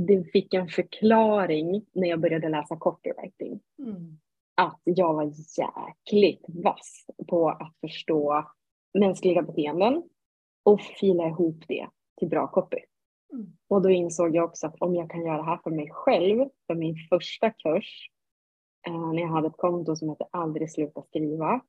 det 0.05 0.31
fick 0.31 0.53
en 0.53 0.67
förklaring 0.67 1.85
när 1.93 2.07
jag 2.07 2.19
började 2.19 2.49
läsa 2.49 2.75
copywriting. 2.75 3.59
Mm 3.79 4.17
att 4.57 4.81
jag 4.83 5.13
var 5.13 5.31
jäkligt 5.57 6.45
vass 6.47 7.05
på 7.27 7.49
att 7.49 7.73
förstå 7.81 8.45
mänskliga 8.93 9.41
beteenden 9.41 10.03
och 10.63 10.81
fila 10.81 11.27
ihop 11.27 11.63
det 11.67 11.87
till 12.19 12.27
bra 12.27 12.47
copy. 12.47 12.77
Mm. 13.33 13.47
Och 13.67 13.81
då 13.81 13.89
insåg 13.89 14.35
jag 14.35 14.45
också 14.45 14.67
att 14.67 14.75
om 14.79 14.95
jag 14.95 15.09
kan 15.09 15.25
göra 15.25 15.37
det 15.37 15.43
här 15.43 15.59
för 15.63 15.71
mig 15.71 15.89
själv, 15.91 16.49
för 16.67 16.75
min 16.75 16.95
första 17.09 17.49
kurs, 17.49 18.09
eh, 18.87 19.13
när 19.13 19.21
jag 19.21 19.29
hade 19.29 19.47
ett 19.47 19.57
konto 19.57 19.95
som 19.95 20.09
hette 20.09 20.25
Aldrig 20.31 20.71
sluta 20.71 21.01
skriva 21.01 21.61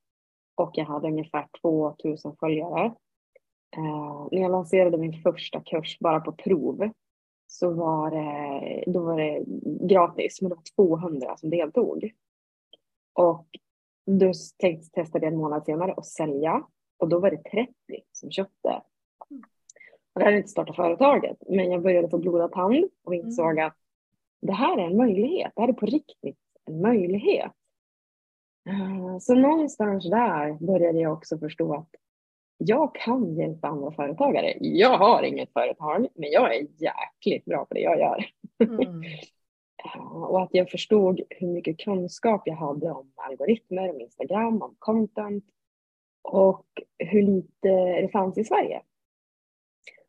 och 0.55 0.71
jag 0.75 0.85
hade 0.85 1.09
ungefär 1.09 1.49
2000 1.61 2.37
följare. 2.41 2.85
Eh, 3.77 4.27
när 4.33 4.43
jag 4.43 4.51
lanserade 4.51 4.99
min 4.99 5.23
första 5.23 5.61
kurs 5.61 5.99
bara 5.99 6.21
på 6.21 6.33
prov 6.33 6.91
så 7.51 7.71
var 7.71 8.11
det, 8.11 8.85
då 8.87 9.01
var 9.03 9.17
det 9.17 9.45
gratis, 9.89 10.43
men 10.43 10.49
det 10.49 10.57
var 10.57 10.99
200 10.99 11.37
som 11.37 11.51
deltog. 11.51 12.13
Och 13.13 13.47
då 14.07 14.33
testade 14.95 15.27
jag 15.27 15.33
en 15.33 15.39
månad 15.39 15.65
senare 15.65 15.95
att 15.97 16.07
sälja 16.07 16.67
och 16.99 17.09
då 17.09 17.19
var 17.19 17.31
det 17.31 17.43
30 17.51 17.73
som 18.13 18.31
köpte. 18.31 18.83
Och 20.13 20.21
jag 20.21 20.25
hade 20.25 20.37
inte 20.37 20.49
startat 20.49 20.77
företaget, 20.77 21.37
men 21.49 21.71
jag 21.71 21.83
började 21.83 22.09
få 22.09 22.19
blodad 22.19 22.53
tand 22.53 22.85
och 23.05 23.15
insåg 23.15 23.51
mm. 23.51 23.67
att 23.67 23.77
det 24.41 24.53
här 24.53 24.79
är 24.79 24.87
en 24.87 24.97
möjlighet. 24.97 25.53
Det 25.57 25.61
här 25.61 25.69
är 25.69 25.73
på 25.73 25.87
riktigt 25.87 26.39
en 26.65 26.81
möjlighet. 26.81 27.53
Eh, 28.69 29.19
så 29.21 29.35
någonstans 29.35 30.11
där 30.11 30.67
började 30.67 30.99
jag 30.99 31.13
också 31.13 31.39
förstå 31.39 31.75
att 31.75 31.91
jag 32.59 32.95
kan 32.95 33.35
hjälpa 33.35 33.69
andra 33.69 33.93
företagare. 33.93 34.55
Jag 34.61 34.99
har 34.99 35.23
inget 35.23 35.53
företag, 35.53 36.07
men 36.15 36.31
jag 36.31 36.57
är 36.57 36.67
jäkligt 36.77 37.45
bra 37.45 37.65
på 37.65 37.75
det 37.75 37.81
jag 37.81 37.99
gör. 37.99 38.27
Mm. 38.65 39.03
och 40.29 40.43
att 40.43 40.49
jag 40.53 40.71
förstod 40.71 41.21
hur 41.31 41.49
mycket 41.49 41.79
kunskap 41.79 42.43
jag 42.45 42.57
hade 42.57 42.91
om 42.91 43.13
algoritmer, 43.15 43.91
om 43.91 44.01
Instagram, 44.01 44.63
om 44.63 44.75
content 44.79 45.45
och 46.23 46.67
hur 46.99 47.23
lite 47.23 47.69
det 48.01 48.09
fanns 48.13 48.39
i 48.39 48.45
Sverige. 48.45 48.83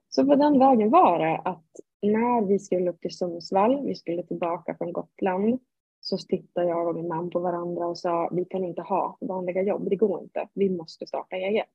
Så 0.10 0.25
på 0.25 0.36
den 0.36 0.60
vägen 0.60 0.89
var 0.89 1.20
det 1.20 1.38
att 1.38 1.65
när 2.01 2.48
vi 2.48 2.60
skulle 2.60 2.89
upp 2.89 3.01
till 3.01 3.18
Sundsvall, 3.18 3.86
vi 3.86 3.96
skulle 3.96 4.24
tillbaka 4.24 4.75
från 4.77 4.94
Gotland, 4.94 5.60
så 6.00 6.18
tittade 6.18 6.68
jag 6.68 6.88
och 6.88 6.96
min 6.96 7.08
man 7.08 7.29
på 7.29 7.39
varandra 7.39 7.88
och 7.88 7.98
sa 7.98 8.29
vi 8.32 8.46
kan 8.46 8.63
inte 8.63 8.82
ha 8.82 9.18
vanliga 9.22 9.62
jobb, 9.62 9.89
det 9.89 9.96
går 9.96 10.22
inte, 10.24 10.48
vi 10.53 10.70
måste 10.70 11.08
starta 11.08 11.36
eget. 11.36 11.68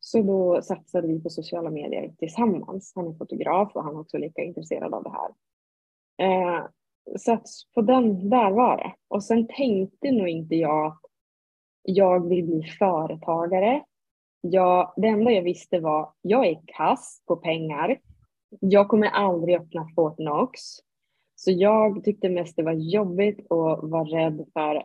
Så 0.00 0.22
då 0.22 0.62
satsade 0.62 1.08
vi 1.08 1.20
på 1.20 1.30
sociala 1.30 1.70
medier 1.70 2.14
tillsammans. 2.18 2.92
Han 2.94 3.08
är 3.08 3.12
fotograf 3.12 3.72
och 3.74 3.84
han 3.84 3.94
är 3.94 4.00
också 4.00 4.18
lika 4.18 4.42
intresserad 4.42 4.94
av 4.94 5.02
det 5.02 5.10
här. 5.10 5.30
Eh, 6.22 6.66
så 7.18 7.32
att 7.32 7.46
på 7.74 7.82
den, 7.82 8.30
där 8.30 8.50
var 8.50 8.76
det. 8.76 8.94
Och 9.08 9.24
sen 9.24 9.46
tänkte 9.46 10.12
nog 10.12 10.28
inte 10.28 10.54
jag 10.54 10.86
att 10.86 11.00
jag 11.82 12.28
vill 12.28 12.44
bli 12.44 12.62
företagare. 12.62 13.84
Jag, 14.40 14.92
det 14.96 15.08
enda 15.08 15.30
jag 15.30 15.42
visste 15.42 15.80
var 15.80 16.12
jag 16.22 16.46
är 16.46 16.60
kass 16.66 17.22
på 17.26 17.36
pengar. 17.36 17.98
Jag 18.60 18.88
kommer 18.88 19.06
aldrig 19.06 19.56
öppna 19.56 19.88
Fortnox. 19.96 20.60
Så 21.34 21.50
jag 21.50 22.04
tyckte 22.04 22.28
mest 22.28 22.56
det 22.56 22.62
var 22.62 22.72
jobbigt 22.72 23.46
och 23.50 23.90
var 23.90 24.04
rädd 24.04 24.46
för, 24.52 24.84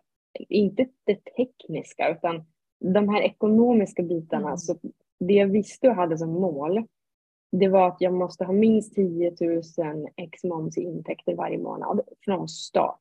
inte 0.49 0.87
det 1.03 1.15
tekniska, 1.15 2.09
utan 2.09 2.45
de 2.79 3.09
här 3.09 3.21
ekonomiska 3.21 4.03
bitarna. 4.03 4.47
Mm. 4.47 4.57
Så 4.57 4.75
det 5.19 5.33
jag 5.33 5.47
visste 5.47 5.89
och 5.89 5.95
hade 5.95 6.17
som 6.17 6.29
mål, 6.29 6.83
det 7.51 7.67
var 7.67 7.87
att 7.87 8.01
jag 8.01 8.13
måste 8.13 8.45
ha 8.45 8.53
minst 8.53 8.95
10 8.95 9.35
000 9.41 10.07
ex 10.15 10.43
moms 10.43 10.77
i 10.77 10.81
intäkter 10.81 11.35
varje 11.35 11.57
månad 11.57 12.01
från 12.25 12.47
start. 12.47 12.99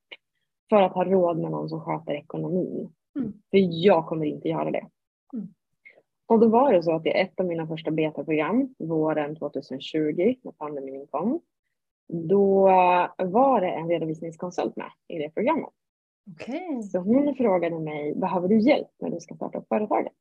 För 0.68 0.82
att 0.82 0.92
ha 0.92 1.04
råd 1.04 1.38
med 1.38 1.50
någon 1.50 1.68
som 1.68 1.80
sköter 1.80 2.12
ekonomin. 2.12 2.92
Mm. 3.18 3.32
För 3.32 3.58
jag 3.84 4.06
kommer 4.06 4.26
inte 4.26 4.48
göra 4.48 4.70
det. 4.70 4.86
Mm. 5.32 5.48
Och 6.26 6.40
då 6.40 6.48
var 6.48 6.72
det 6.72 6.82
så 6.82 6.92
att 6.92 7.06
i 7.06 7.10
ett 7.10 7.40
av 7.40 7.46
mina 7.46 7.66
första 7.66 7.90
betaprogram, 7.90 8.74
våren 8.78 9.36
2020, 9.36 10.34
när 10.42 10.52
pandemin 10.52 11.06
kom, 11.10 11.40
då 12.08 12.62
var 13.18 13.60
det 13.60 13.70
en 13.70 13.88
redovisningskonsult 13.88 14.76
med 14.76 14.90
i 15.08 15.18
det 15.18 15.30
programmet. 15.30 15.70
Okay. 16.34 16.82
Så 16.82 16.98
hon 16.98 17.34
frågade 17.34 17.78
mig, 17.78 18.14
behöver 18.14 18.48
du 18.48 18.58
hjälp 18.58 18.88
när 18.98 19.10
du 19.10 19.20
ska 19.20 19.34
starta 19.34 19.58
upp 19.58 19.68
företaget? 19.68 20.12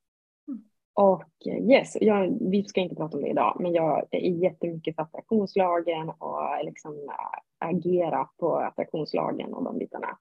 Och 0.94 1.24
yes, 1.46 1.98
jag, 2.02 2.38
vi 2.42 2.64
ska 2.64 2.82
inte 2.82 2.96
prata 2.96 3.18
om 3.18 3.24
det 3.24 3.30
idag, 3.30 3.58
men 3.60 3.74
jag 3.74 4.08
är 4.12 4.20
jättemycket 4.20 4.96
för 4.96 5.04
attraktionslagen 5.04 6.10
och 6.10 6.40
liksom 6.64 6.94
äh, 6.94 7.68
agera 7.68 8.30
på 8.38 8.56
attraktionslagen 8.56 9.54
och 9.54 9.64
de 9.64 9.78
bitarna. 9.78 10.18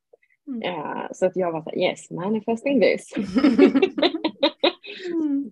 Mm. 0.47 0.63
Uh, 0.63 1.07
så 1.13 1.27
att 1.27 1.37
jag 1.37 1.53
var 1.53 1.63
så 1.63 1.71
här, 1.71 1.79
yes, 1.79 2.11
manifesting 2.11 2.81
this. 2.81 3.13
mm. 5.13 5.51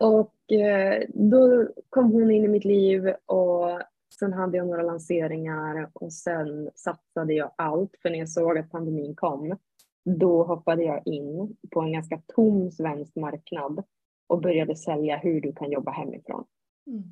Och 0.00 0.34
uh, 0.52 1.04
då 1.08 1.68
kom 1.90 2.12
hon 2.12 2.30
in 2.30 2.44
i 2.44 2.48
mitt 2.48 2.64
liv 2.64 3.08
och 3.26 3.80
Sen 4.18 4.32
hade 4.32 4.56
jag 4.56 4.66
några 4.66 4.82
lanseringar 4.82 5.90
och 5.92 6.12
sen 6.12 6.70
satsade 6.74 7.34
jag 7.34 7.50
allt 7.56 7.90
för 8.02 8.10
när 8.10 8.18
jag 8.18 8.28
såg 8.28 8.58
att 8.58 8.70
pandemin 8.70 9.14
kom 9.14 9.56
då 10.04 10.42
hoppade 10.42 10.82
jag 10.82 11.06
in 11.06 11.56
på 11.70 11.80
en 11.80 11.92
ganska 11.92 12.22
tom 12.26 12.70
svensk 12.70 13.16
marknad 13.16 13.82
och 14.26 14.40
började 14.40 14.76
sälja 14.76 15.16
hur 15.16 15.40
du 15.40 15.52
kan 15.52 15.70
jobba 15.70 15.90
hemifrån. 15.90 16.44
Mm. 16.86 17.02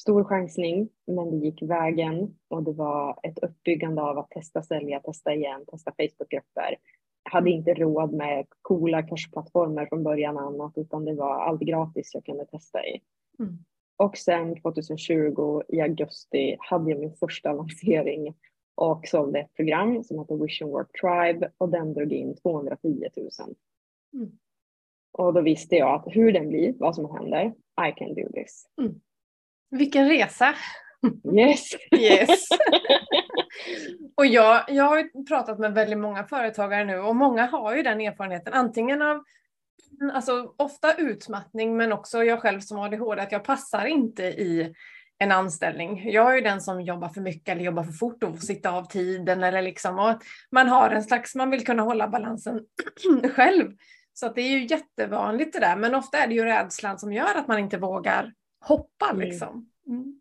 Stor 0.00 0.24
chansning, 0.24 0.88
men 1.06 1.30
det 1.30 1.36
gick 1.46 1.62
vägen 1.62 2.38
och 2.48 2.62
det 2.62 2.72
var 2.72 3.18
ett 3.22 3.38
uppbyggande 3.38 4.02
av 4.02 4.18
att 4.18 4.30
testa 4.30 4.62
sälja, 4.62 5.00
testa 5.00 5.34
igen, 5.34 5.64
testa 5.66 5.92
Facebookgrupper. 5.96 6.76
Hade 7.22 7.50
inte 7.50 7.74
råd 7.74 8.12
med 8.12 8.46
coola 8.62 9.02
kursplattformar 9.02 9.86
från 9.86 10.02
början 10.02 10.38
annat 10.38 10.72
utan 10.76 11.04
det 11.04 11.14
var 11.14 11.40
allt 11.40 11.60
gratis 11.60 12.10
jag 12.14 12.24
kunde 12.24 12.46
testa 12.46 12.86
i. 12.86 13.00
Mm. 13.38 13.58
Och 13.96 14.16
sen 14.16 14.62
2020 14.62 15.62
i 15.68 15.80
augusti 15.80 16.56
hade 16.58 16.90
jag 16.90 17.00
min 17.00 17.14
första 17.14 17.52
lansering 17.52 18.34
och 18.74 19.06
sålde 19.06 19.40
ett 19.40 19.54
program 19.54 20.04
som 20.04 20.18
heter 20.18 20.36
Vision 20.36 20.70
Work 20.70 21.00
Tribe 21.00 21.50
och 21.58 21.68
den 21.68 21.94
drog 21.94 22.12
in 22.12 22.36
210 22.36 23.08
000. 23.16 23.30
Mm. 24.14 24.38
Och 25.18 25.34
då 25.34 25.40
visste 25.40 25.76
jag 25.76 25.94
att 25.94 26.04
hur 26.06 26.32
den 26.32 26.48
blir, 26.48 26.74
vad 26.78 26.94
som 26.94 27.16
händer, 27.16 27.52
I 27.88 27.92
can 27.96 28.14
do 28.14 28.32
this. 28.34 28.66
Mm. 28.80 28.94
Vilken 29.70 30.08
resa! 30.08 30.54
Yes! 31.34 31.76
yes. 31.96 32.48
och 34.16 34.26
jag, 34.26 34.64
jag 34.68 34.84
har 34.84 35.24
pratat 35.28 35.58
med 35.58 35.74
väldigt 35.74 35.98
många 35.98 36.24
företagare 36.24 36.84
nu 36.84 36.98
och 36.98 37.16
många 37.16 37.46
har 37.46 37.76
ju 37.76 37.82
den 37.82 38.00
erfarenheten 38.00 38.52
antingen 38.52 39.02
av 39.02 39.24
alltså, 40.12 40.54
ofta 40.56 40.94
utmattning 40.94 41.76
men 41.76 41.92
också 41.92 42.24
jag 42.24 42.40
själv 42.40 42.60
som 42.60 42.78
ADHD 42.78 43.22
att 43.22 43.32
jag 43.32 43.44
passar 43.44 43.86
inte 43.86 44.22
i 44.22 44.74
en 45.18 45.32
anställning. 45.32 46.10
Jag 46.10 46.30
är 46.30 46.34
ju 46.34 46.40
den 46.40 46.60
som 46.60 46.80
jobbar 46.80 47.08
för 47.08 47.20
mycket 47.20 47.48
eller 47.48 47.64
jobbar 47.64 47.82
för 47.82 47.92
fort 47.92 48.22
och 48.22 48.30
får 48.30 48.46
sitta 48.46 48.70
av 48.70 48.84
tiden 48.84 49.44
eller 49.44 49.62
liksom 49.62 50.18
man 50.50 50.68
har 50.68 50.90
en 50.90 51.02
slags, 51.04 51.34
man 51.34 51.50
vill 51.50 51.66
kunna 51.66 51.82
hålla 51.82 52.08
balansen 52.08 52.60
själv. 53.34 53.72
Så 54.14 54.26
att 54.26 54.34
det 54.34 54.40
är 54.40 54.48
ju 54.48 54.66
jättevanligt 54.66 55.52
det 55.52 55.60
där, 55.60 55.76
men 55.76 55.94
ofta 55.94 56.18
är 56.18 56.26
det 56.26 56.34
ju 56.34 56.44
rädslan 56.44 56.98
som 56.98 57.12
gör 57.12 57.34
att 57.34 57.48
man 57.48 57.58
inte 57.58 57.78
vågar 57.78 58.32
hoppa 58.60 59.10
mm. 59.10 59.28
liksom. 59.28 59.70
Mm. 59.86 60.20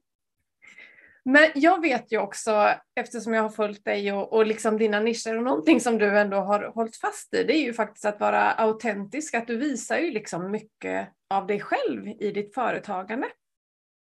Men 1.25 1.49
jag 1.55 1.81
vet 1.81 2.11
ju 2.11 2.17
också, 2.17 2.69
eftersom 2.95 3.33
jag 3.33 3.43
har 3.43 3.49
följt 3.49 3.85
dig 3.85 4.13
och, 4.13 4.33
och 4.33 4.45
liksom 4.45 4.77
dina 4.77 4.99
nischer 4.99 5.37
och 5.37 5.43
någonting 5.43 5.81
som 5.81 5.97
du 5.97 6.19
ändå 6.19 6.37
har 6.37 6.63
hållit 6.63 6.95
fast 6.95 7.33
i, 7.33 7.43
det 7.43 7.53
är 7.53 7.61
ju 7.61 7.73
faktiskt 7.73 8.05
att 8.05 8.19
vara 8.19 8.51
autentisk, 8.51 9.33
att 9.33 9.47
du 9.47 9.57
visar 9.57 9.97
ju 9.97 10.11
liksom 10.11 10.51
mycket 10.51 11.09
av 11.29 11.47
dig 11.47 11.59
själv 11.59 12.07
i 12.07 12.31
ditt 12.31 12.53
företagande. 12.53 13.27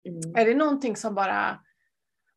Mm. 0.08 0.36
Är 0.36 0.44
det 0.44 0.54
någonting 0.54 0.96
som 0.96 1.14
bara 1.14 1.60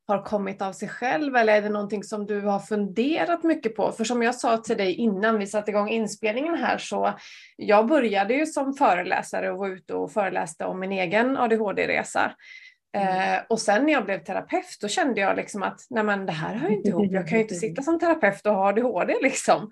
har 0.10 0.24
kommit 0.24 0.62
av 0.62 0.74
sig 0.74 0.90
själv 0.90 1.36
eller 1.36 1.54
är 1.54 1.62
det 1.62 1.70
någonting 1.70 2.04
som 2.04 2.26
du 2.26 2.42
har 2.42 2.60
funderat 2.60 3.44
mycket 3.44 3.76
på? 3.76 3.92
För 3.92 4.04
som 4.04 4.22
jag 4.22 4.36
sa 4.36 4.58
till 4.58 4.78
dig 4.78 4.94
innan 4.94 5.40
vi 5.40 5.48
satte 5.48 5.72
igång 5.72 5.90
inspelningen 5.90 6.56
här 6.56 6.78
så 6.78 7.14
jag 7.56 7.88
började 7.88 8.34
ju 8.34 8.46
som 8.46 8.74
föreläsare 8.74 9.52
och 9.52 9.58
var 9.58 9.68
ute 9.68 9.94
och 9.94 10.12
föreläste 10.12 10.66
om 10.66 10.80
min 10.80 10.92
egen 10.92 11.38
ADHD-resa. 11.38 12.32
Mm. 12.94 13.34
Eh, 13.34 13.42
och 13.50 13.60
sen 13.60 13.86
när 13.86 13.94
jag 13.94 14.06
blev 14.06 14.24
terapeut 14.24 14.78
då 14.82 14.88
kände 14.88 15.22
jag 15.22 15.38
liksom 15.38 15.64
att 15.64 15.80
nej 15.90 16.04
men 16.04 16.26
det 16.26 16.32
här 16.32 16.56
hör 16.56 16.70
inte 16.70 16.90
ihop, 16.90 17.12
jag 17.12 17.28
kan 17.28 17.38
ju 17.38 17.44
inte 17.44 17.56
sitta 17.56 17.82
som 17.82 18.00
terapeut 18.00 18.46
och 18.46 18.54
ha 18.54 18.68
ADHD 18.68 19.16
liksom. 19.22 19.72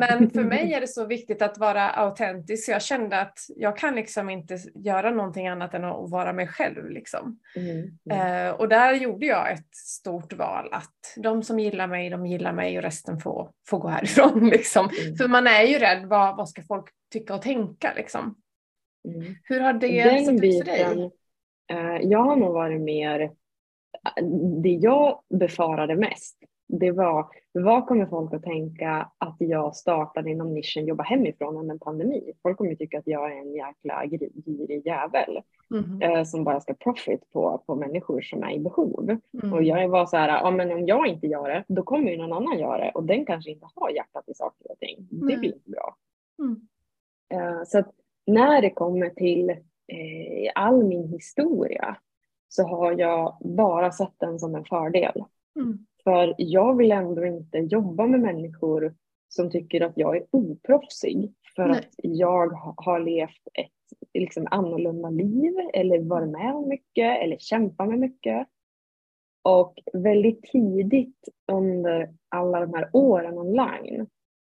Men 0.00 0.30
för 0.30 0.44
mig 0.44 0.72
är 0.72 0.80
det 0.80 0.88
så 0.88 1.06
viktigt 1.06 1.42
att 1.42 1.58
vara 1.58 1.90
autentisk, 1.90 2.64
så 2.64 2.70
jag 2.70 2.82
kände 2.82 3.20
att 3.20 3.38
jag 3.56 3.76
kan 3.76 3.94
liksom 3.94 4.30
inte 4.30 4.58
göra 4.74 5.10
någonting 5.10 5.48
annat 5.48 5.74
än 5.74 5.84
att 5.84 6.10
vara 6.10 6.32
mig 6.32 6.46
själv 6.48 6.90
liksom. 6.90 7.38
Mm. 7.56 7.98
Mm. 8.10 8.46
Eh, 8.46 8.52
och 8.52 8.68
där 8.68 8.94
gjorde 8.94 9.26
jag 9.26 9.52
ett 9.52 9.76
stort 9.76 10.32
val 10.32 10.68
att 10.72 11.14
de 11.16 11.42
som 11.42 11.58
gillar 11.58 11.86
mig, 11.86 12.10
de 12.10 12.26
gillar 12.26 12.52
mig 12.52 12.76
och 12.76 12.82
resten 12.82 13.20
får, 13.20 13.50
får 13.68 13.78
gå 13.78 13.88
härifrån 13.88 14.48
liksom. 14.50 14.88
För 15.18 15.28
man 15.28 15.46
är 15.46 15.62
ju 15.62 15.78
rädd, 15.78 16.06
vad, 16.06 16.36
vad 16.36 16.48
ska 16.48 16.62
folk 16.62 16.84
tycka 17.12 17.34
och 17.34 17.42
tänka 17.42 17.92
liksom. 17.96 18.34
Hur 19.42 19.60
har 19.60 19.72
det 19.72 20.04
Den 20.04 20.24
sett 20.24 20.44
ut 20.44 20.58
för 20.58 20.64
dig? 20.64 21.10
Eh, 21.72 21.96
jag 22.02 22.18
har 22.18 22.36
nog 22.36 22.52
varit 22.52 22.80
mer, 22.80 23.32
det 24.62 24.72
jag 24.72 25.20
befarade 25.28 25.96
mest, 25.96 26.38
det 26.68 26.92
var 26.92 27.26
vad 27.52 27.86
kommer 27.86 28.06
folk 28.06 28.34
att 28.34 28.42
tänka 28.42 29.10
att 29.18 29.36
jag 29.38 29.76
startade 29.76 30.30
inom 30.30 30.54
nischen 30.54 30.86
jobba 30.86 31.02
hemifrån 31.02 31.56
under 31.56 31.74
en 31.74 31.78
pandemi? 31.78 32.32
Folk 32.42 32.58
kommer 32.58 32.74
tycka 32.74 32.98
att 32.98 33.06
jag 33.06 33.32
är 33.32 33.36
en 33.36 33.54
jäkla 33.54 34.06
girig 34.44 34.86
jävel 34.86 35.40
mm. 35.74 36.02
eh, 36.02 36.24
som 36.24 36.44
bara 36.44 36.60
ska 36.60 36.74
profit 36.74 37.32
på, 37.32 37.62
på 37.66 37.74
människor 37.74 38.20
som 38.20 38.42
är 38.42 38.52
i 38.52 38.58
behov. 38.58 39.18
Mm. 39.42 39.52
Och 39.52 39.62
jag 39.62 39.88
var 39.88 40.06
så 40.06 40.16
här, 40.16 40.28
ja 40.28 40.50
men 40.50 40.72
om 40.72 40.86
jag 40.86 41.06
inte 41.06 41.26
gör 41.26 41.48
det, 41.48 41.64
då 41.68 41.82
kommer 41.82 42.10
ju 42.10 42.16
någon 42.16 42.32
annan 42.32 42.58
göra 42.58 42.78
det 42.78 42.90
och 42.94 43.04
den 43.04 43.26
kanske 43.26 43.50
inte 43.50 43.66
har 43.74 43.90
hjärtat 43.90 44.28
i 44.28 44.34
saker 44.34 44.70
och 44.70 44.78
ting. 44.78 45.08
Det 45.10 45.36
blir 45.36 45.44
inte 45.44 45.70
bra. 45.70 45.96
Mm. 46.38 46.68
Eh, 47.34 47.62
så 47.64 47.78
att 47.78 47.90
när 48.26 48.62
det 48.62 48.70
kommer 48.70 49.10
till 49.10 49.56
i 49.88 50.50
all 50.54 50.84
min 50.84 51.08
historia 51.08 51.96
så 52.48 52.62
har 52.62 52.92
jag 52.98 53.36
bara 53.40 53.92
sett 53.92 54.14
den 54.18 54.38
som 54.38 54.54
en 54.54 54.64
fördel. 54.64 55.24
Mm. 55.56 55.78
För 56.04 56.34
jag 56.38 56.76
vill 56.76 56.92
ändå 56.92 57.24
inte 57.24 57.58
jobba 57.58 58.06
med 58.06 58.20
människor 58.20 58.94
som 59.28 59.50
tycker 59.50 59.80
att 59.80 59.92
jag 59.96 60.16
är 60.16 60.26
oproffsig 60.30 61.34
för 61.56 61.66
Nej. 61.66 61.78
att 61.78 61.94
jag 61.96 62.50
har 62.76 63.00
levt 63.00 63.48
ett 63.54 63.70
liksom, 64.14 64.46
annorlunda 64.50 65.10
liv 65.10 65.52
eller 65.74 65.98
varit 65.98 66.28
med 66.28 66.54
om 66.54 66.68
mycket 66.68 67.22
eller 67.22 67.36
kämpat 67.36 67.88
med 67.88 67.98
mycket. 67.98 68.48
Och 69.42 69.74
väldigt 69.92 70.42
tidigt 70.42 71.28
under 71.52 72.14
alla 72.28 72.60
de 72.60 72.74
här 72.74 72.90
åren 72.92 73.38
online 73.38 74.06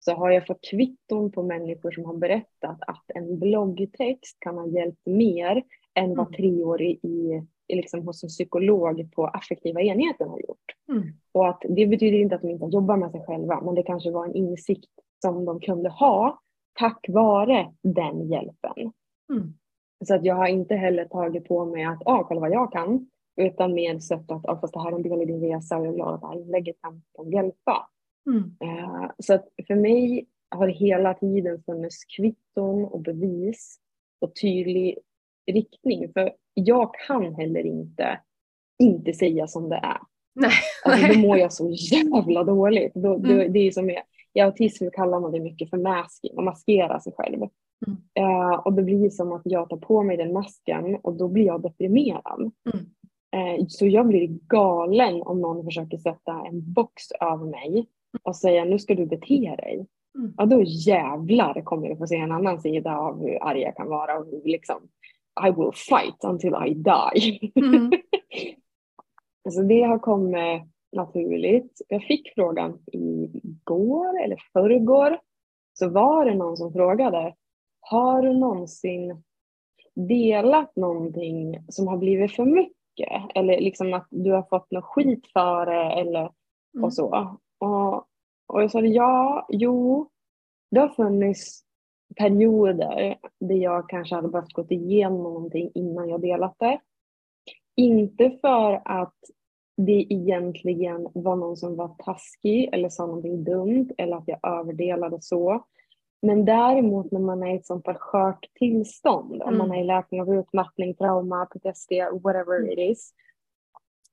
så 0.06 0.14
har 0.14 0.30
jag 0.30 0.46
fått 0.46 0.64
kvitton 0.70 1.32
på 1.32 1.42
människor 1.42 1.90
som 1.90 2.04
har 2.04 2.16
berättat 2.16 2.78
att 2.86 3.04
en 3.14 3.38
bloggtext 3.38 4.36
kan 4.40 4.58
ha 4.58 4.66
hjälpt 4.66 5.06
mer 5.06 5.62
än 5.94 6.16
vad 6.16 6.26
mm. 6.26 6.32
tre 6.32 6.64
år 6.64 6.82
i, 6.82 6.90
i, 7.02 7.42
liksom 7.68 8.06
hos 8.06 8.22
en 8.22 8.28
psykolog 8.28 9.12
på 9.14 9.26
affektiva 9.26 9.80
enheten 9.80 10.28
har 10.28 10.38
gjort. 10.38 10.64
Mm. 10.88 11.02
Och 11.32 11.48
att 11.48 11.62
det 11.68 11.86
betyder 11.86 12.18
inte 12.18 12.34
att 12.34 12.42
de 12.42 12.50
inte 12.50 12.66
jobbar 12.66 12.96
med 12.96 13.10
sig 13.10 13.24
själva, 13.26 13.60
men 13.60 13.74
det 13.74 13.82
kanske 13.82 14.10
var 14.10 14.24
en 14.24 14.34
insikt 14.34 14.90
som 15.22 15.44
de 15.44 15.60
kunde 15.60 15.90
ha 15.90 16.40
tack 16.78 17.06
vare 17.08 17.72
den 17.82 18.28
hjälpen. 18.28 18.92
Mm. 19.32 19.54
Så 20.04 20.14
att 20.14 20.24
jag 20.24 20.34
har 20.34 20.46
inte 20.46 20.74
heller 20.74 21.04
tagit 21.04 21.48
på 21.48 21.64
mig 21.64 21.84
att, 21.84 22.02
ah, 22.04 22.24
kolla 22.24 22.40
vad 22.40 22.50
jag 22.50 22.72
kan, 22.72 23.10
utan 23.36 23.74
mer 23.74 23.98
sett 23.98 24.30
att, 24.30 24.46
ah, 24.46 24.60
fast 24.60 24.74
det 24.74 24.80
här 24.80 24.92
är 24.92 24.96
en 24.96 25.02
del 25.02 25.22
i 25.22 25.24
din 25.24 25.40
resa 25.40 25.76
och 25.76 25.86
jag 25.86 25.92
är 25.92 25.96
glad 25.96 26.14
att 26.14 26.20
det 26.20 26.26
här 26.26 26.40
inlägget 26.40 26.76
kan, 26.82 27.02
kan 27.16 27.30
hjälpa. 27.30 27.88
Mm. 28.26 28.56
Uh, 28.64 29.10
så 29.18 29.34
att 29.34 29.48
för 29.66 29.74
mig 29.74 30.26
har 30.50 30.66
det 30.66 30.72
hela 30.72 31.14
tiden 31.14 31.62
funnits 31.62 32.04
kvitton 32.04 32.84
och 32.84 33.02
bevis 33.02 33.78
och 34.20 34.32
tydlig 34.42 34.98
riktning. 35.52 36.12
För 36.12 36.32
jag 36.54 36.94
kan 37.06 37.34
heller 37.34 37.66
inte 37.66 38.20
inte 38.78 39.12
säga 39.12 39.46
som 39.46 39.68
det 39.68 39.76
är. 39.76 39.98
Nej. 40.34 40.50
Alltså, 40.84 41.06
då 41.12 41.18
mår 41.28 41.38
jag 41.38 41.52
så 41.52 41.70
jävla 41.70 42.44
dåligt. 42.44 42.94
Då, 42.94 43.14
mm. 43.14 43.28
då, 43.28 43.52
det 43.52 43.58
är 43.58 43.70
som 43.70 43.90
jag, 43.90 44.02
I 44.34 44.40
autism 44.40 44.88
kallar 44.92 45.20
man 45.20 45.32
det 45.32 45.40
mycket 45.40 45.70
för 45.70 45.78
masking, 45.78 46.34
man 46.34 46.44
maskerar 46.44 46.98
sig 46.98 47.12
själv. 47.16 47.38
Mm. 47.86 48.30
Uh, 48.30 48.54
och 48.54 48.72
det 48.72 48.82
blir 48.82 49.10
som 49.10 49.32
att 49.32 49.42
jag 49.44 49.68
tar 49.68 49.76
på 49.76 50.02
mig 50.02 50.16
den 50.16 50.32
masken 50.32 50.96
och 51.02 51.14
då 51.16 51.28
blir 51.28 51.46
jag 51.46 51.62
deprimerad. 51.62 52.40
Mm. 52.40 52.86
Uh, 53.58 53.66
så 53.68 53.86
jag 53.86 54.06
blir 54.06 54.28
galen 54.28 55.22
om 55.22 55.40
någon 55.40 55.64
försöker 55.64 55.98
sätta 55.98 56.46
en 56.46 56.72
box 56.72 57.02
över 57.20 57.44
mig 57.44 57.86
och 58.22 58.36
säga 58.36 58.64
nu 58.64 58.78
ska 58.78 58.94
du 58.94 59.06
bete 59.06 59.56
dig. 59.58 59.86
Mm. 60.18 60.34
Ja 60.36 60.46
då 60.46 60.62
jävlar 60.62 61.62
kommer 61.62 61.88
jag 61.88 61.98
få 61.98 62.06
se 62.06 62.16
en 62.16 62.32
annan 62.32 62.60
sida 62.60 62.96
av 62.96 63.20
hur 63.20 63.42
arg 63.42 63.60
jag 63.60 63.76
kan 63.76 63.88
vara 63.88 64.18
och 64.18 64.26
hur 64.26 64.42
liksom 64.44 64.76
I 65.46 65.50
will 65.50 65.72
fight 65.74 66.24
until 66.24 66.54
I 66.66 66.74
die. 66.74 67.52
Mm. 67.54 67.90
alltså 69.44 69.62
det 69.62 69.82
har 69.82 69.98
kommit 69.98 70.62
naturligt. 70.92 71.82
Jag 71.88 72.02
fick 72.02 72.32
frågan 72.34 72.78
igår 72.92 74.22
eller 74.24 74.36
förrgår 74.52 75.18
så 75.72 75.88
var 75.88 76.24
det 76.24 76.34
någon 76.34 76.56
som 76.56 76.72
frågade 76.72 77.34
har 77.90 78.22
du 78.22 78.32
någonsin 78.32 79.22
delat 79.94 80.76
någonting 80.76 81.58
som 81.68 81.88
har 81.88 81.96
blivit 81.96 82.32
för 82.32 82.44
mycket? 82.44 83.22
Eller 83.34 83.60
liksom 83.60 83.94
att 83.94 84.06
du 84.10 84.32
har 84.32 84.42
fått 84.42 84.70
något 84.70 84.84
skit 84.84 85.26
för 85.32 85.66
det 85.66 86.00
eller 86.00 86.20
mm. 86.74 86.84
och 86.84 86.94
så. 86.94 87.38
Och, 87.58 87.96
och 88.46 88.62
jag 88.62 88.70
sa 88.70 88.80
ja, 88.80 89.46
jo, 89.48 90.08
det 90.70 90.80
har 90.80 90.88
funnits 90.88 91.62
perioder 92.16 93.18
där 93.40 93.56
jag 93.56 93.88
kanske 93.88 94.14
hade 94.14 94.28
behövt 94.28 94.52
gå 94.52 94.66
igenom 94.68 95.22
någonting 95.22 95.70
innan 95.74 96.08
jag 96.08 96.20
delat 96.20 96.54
det. 96.58 96.80
Inte 97.76 98.30
för 98.40 98.82
att 98.84 99.14
det 99.76 100.12
egentligen 100.12 101.08
var 101.14 101.36
någon 101.36 101.56
som 101.56 101.76
var 101.76 101.88
taskig 101.88 102.68
eller 102.72 102.88
sa 102.88 103.06
någonting 103.06 103.44
dumt 103.44 103.90
eller 103.98 104.16
att 104.16 104.28
jag 104.28 104.38
överdelade 104.42 105.18
så. 105.20 105.64
Men 106.22 106.44
däremot 106.44 107.12
när 107.12 107.20
man 107.20 107.42
är 107.42 107.52
i 107.52 107.56
ett 107.56 107.66
sånt 107.66 107.86
här 107.86 107.94
skört 107.94 108.46
tillstånd, 108.54 109.34
mm. 109.34 109.48
om 109.48 109.58
man 109.58 109.72
är 109.72 109.80
i 109.80 109.84
läkning 109.84 110.20
av 110.20 110.34
utmattning, 110.34 110.94
trauma, 110.94 111.46
PTSD, 111.46 111.92
whatever 112.22 112.58
mm. 112.58 112.70
it 112.72 112.78
is, 112.78 113.12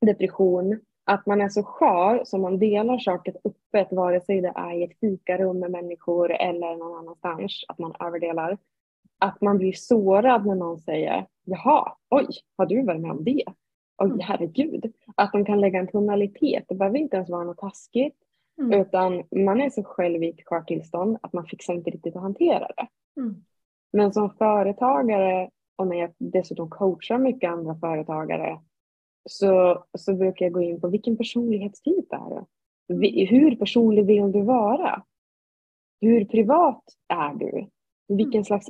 depression, 0.02 0.80
att 1.06 1.26
man 1.26 1.42
är 1.42 1.50
så 1.50 1.64
skör 1.64 2.24
som 2.26 2.42
man 2.42 2.60
delar 2.60 2.98
saker 2.98 3.36
öppet, 3.46 3.88
vare 3.92 4.22
sig 4.22 4.42
det 4.42 4.54
är 4.56 4.74
i 4.74 4.84
ett 4.84 5.00
fikarum 5.00 5.60
med 5.60 5.72
människor 5.72 6.32
eller 6.32 6.76
någon 6.78 6.98
annanstans, 6.98 7.64
att 7.68 7.80
man 7.80 7.94
överdelar. 8.00 8.58
Att 9.20 9.42
man 9.42 9.58
blir 9.58 9.74
sårad 9.74 10.46
när 10.46 10.56
någon 10.56 10.80
säger 10.80 11.26
jaha, 11.44 11.96
oj, 12.10 12.28
har 12.58 12.66
du 12.66 12.84
varit 12.84 13.02
med 13.02 13.12
om 13.12 13.24
det? 13.24 13.44
Oj, 13.98 14.08
mm. 14.08 14.20
herregud. 14.20 14.94
Att 15.16 15.32
de 15.32 15.46
kan 15.46 15.62
lägga 15.62 15.80
en 15.80 15.88
tonalitet, 15.88 16.66
det 16.68 16.76
behöver 16.76 16.98
inte 16.98 17.16
ens 17.16 17.30
vara 17.30 17.44
något 17.44 17.58
taskigt. 17.58 18.18
Mm. 18.58 18.82
Utan 18.82 19.24
man 19.32 19.62
är 19.62 19.70
så 19.70 19.84
själv 19.84 20.24
i 20.24 20.30
ett 20.30 20.46
skört 20.46 20.68
tillstånd 20.68 21.18
att 21.22 21.34
man 21.34 21.46
fixar 21.46 21.74
inte 21.74 21.90
riktigt 21.90 22.16
att 22.16 22.22
hantera 22.22 22.68
det. 22.68 22.88
Mm. 23.22 23.36
Men 23.94 24.14
som 24.14 24.30
företagare 24.30 25.50
och 25.76 25.88
när 25.88 25.96
jag 25.96 26.14
dessutom 26.18 26.70
coachar 26.70 27.18
mycket 27.18 27.52
andra 27.52 27.76
företagare 27.76 28.60
så, 29.30 29.84
så 29.98 30.14
brukar 30.14 30.46
jag 30.46 30.54
gå 30.54 30.62
in 30.62 30.82
på 30.82 30.88
vilken 30.88 31.18
personlighetstyp 31.18 32.14
är 32.14 32.30
du? 32.30 33.26
Hur 33.26 33.56
personlig 33.56 34.06
vill 34.06 34.32
du 34.32 34.42
vara? 34.42 35.04
Hur 36.02 36.26
privat 36.26 36.84
är 37.08 37.34
du? 37.34 37.68
Vilken 38.08 38.34
mm. 38.34 38.44
slags 38.44 38.70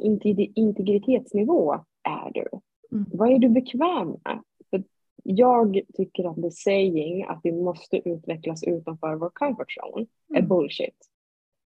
integritetsnivå 0.55 1.73
är 2.03 2.31
du? 2.33 2.47
Mm. 2.91 3.05
Vad 3.13 3.31
är 3.31 3.39
du 3.39 3.49
bekväm 3.49 4.07
med? 4.07 4.41
För 4.69 4.83
jag 5.23 5.81
tycker 5.93 6.29
att 6.29 6.35
the 6.35 6.51
saying 6.51 7.23
att 7.23 7.39
vi 7.43 7.51
måste 7.51 8.09
utvecklas 8.09 8.63
utanför 8.63 9.15
vår 9.15 9.29
comfort 9.29 9.71
zone 9.77 10.05
mm. 10.29 10.43
är 10.43 10.47
bullshit. 10.47 11.09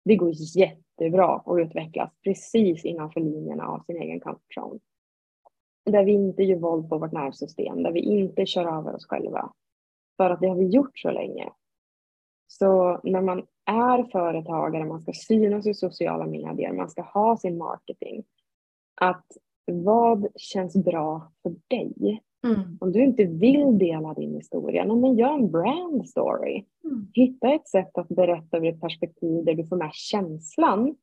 Det 0.06 0.16
går 0.16 0.32
jättebra 0.58 1.36
att 1.46 1.60
utvecklas 1.60 2.12
precis 2.24 2.86
innanför 2.86 3.20
linjerna 3.20 3.68
av 3.68 3.80
sin 3.80 4.02
egen 4.02 4.20
comfort 4.20 4.58
zone 4.58 4.80
där 5.92 6.04
vi 6.04 6.12
inte 6.12 6.44
gör 6.44 6.60
våld 6.60 6.90
på 6.90 6.98
vårt 6.98 7.12
nervsystem, 7.12 7.84
där 7.84 7.92
vi 7.92 8.00
inte 8.00 8.46
kör 8.46 8.78
över 8.78 8.96
oss 8.96 9.06
själva. 9.06 9.52
För 10.18 10.30
att 10.30 10.42
det 10.42 10.48
har 10.48 10.56
vi 10.56 10.66
gjort 10.66 11.00
så 11.00 11.12
länge. 11.12 11.50
Så 12.48 13.00
när 13.04 13.22
man 13.22 13.44
är 13.66 14.04
företagare, 14.04 14.86
man 14.86 15.02
ska 15.02 15.12
synas 15.14 15.68
i 15.68 15.74
sociala 15.74 16.26
medier, 16.26 16.74
man 16.74 16.90
ska 16.90 17.02
ha 17.02 17.38
sin 17.38 17.58
marketing. 17.58 18.24
Att 19.02 19.26
vad 19.72 20.28
känns 20.36 20.76
bra 20.86 21.32
för 21.44 21.56
dig? 21.68 22.24
Mm. 22.46 22.78
Om 22.82 22.92
du 22.92 23.04
inte 23.04 23.26
vill 23.26 23.78
dela 23.78 24.14
din 24.14 24.36
historia, 24.36 24.86
men 24.86 25.18
gör 25.18 25.34
en 25.34 25.52
brand 25.52 26.10
story. 26.10 26.66
Mm. 26.84 27.08
Hitta 27.14 27.54
ett 27.54 27.68
sätt 27.68 27.98
att 27.98 28.08
berätta 28.08 28.58
ur 28.58 28.66
ett 28.66 28.82
perspektiv 28.82 29.46
där 29.46 29.54
du 29.54 29.66
får 29.66 29.78
med 29.78 29.94
känslan 29.94 30.96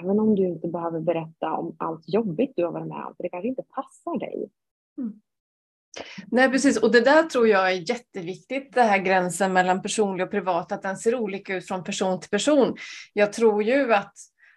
Även 0.00 0.20
om 0.20 0.34
du 0.34 0.42
inte 0.42 0.68
behöver 0.68 1.00
berätta 1.00 1.52
om 1.52 1.76
allt 1.78 2.02
jobbigt 2.06 2.52
du 2.56 2.64
har 2.64 2.72
varit 2.72 2.88
med 2.88 3.04
om, 3.04 3.14
för 3.16 3.22
det 3.22 3.28
kanske 3.28 3.48
inte 3.48 3.62
passar 3.62 4.18
dig. 4.18 4.50
Mm. 4.98 5.20
Nej 6.26 6.50
precis, 6.50 6.76
och 6.76 6.92
det 6.92 7.00
där 7.00 7.22
tror 7.22 7.48
jag 7.48 7.72
är 7.72 7.90
jätteviktigt, 7.90 8.74
den 8.74 8.88
här 8.88 8.98
gränsen 8.98 9.52
mellan 9.52 9.82
personlig 9.82 10.26
och 10.26 10.30
privat, 10.30 10.72
att 10.72 10.82
den 10.82 10.96
ser 10.96 11.14
olika 11.14 11.56
ut 11.56 11.68
från 11.68 11.84
person 11.84 12.20
till 12.20 12.30
person. 12.30 12.76
Jag 13.12 13.32
tror 13.32 13.62
ju 13.62 13.94
att 13.94 14.14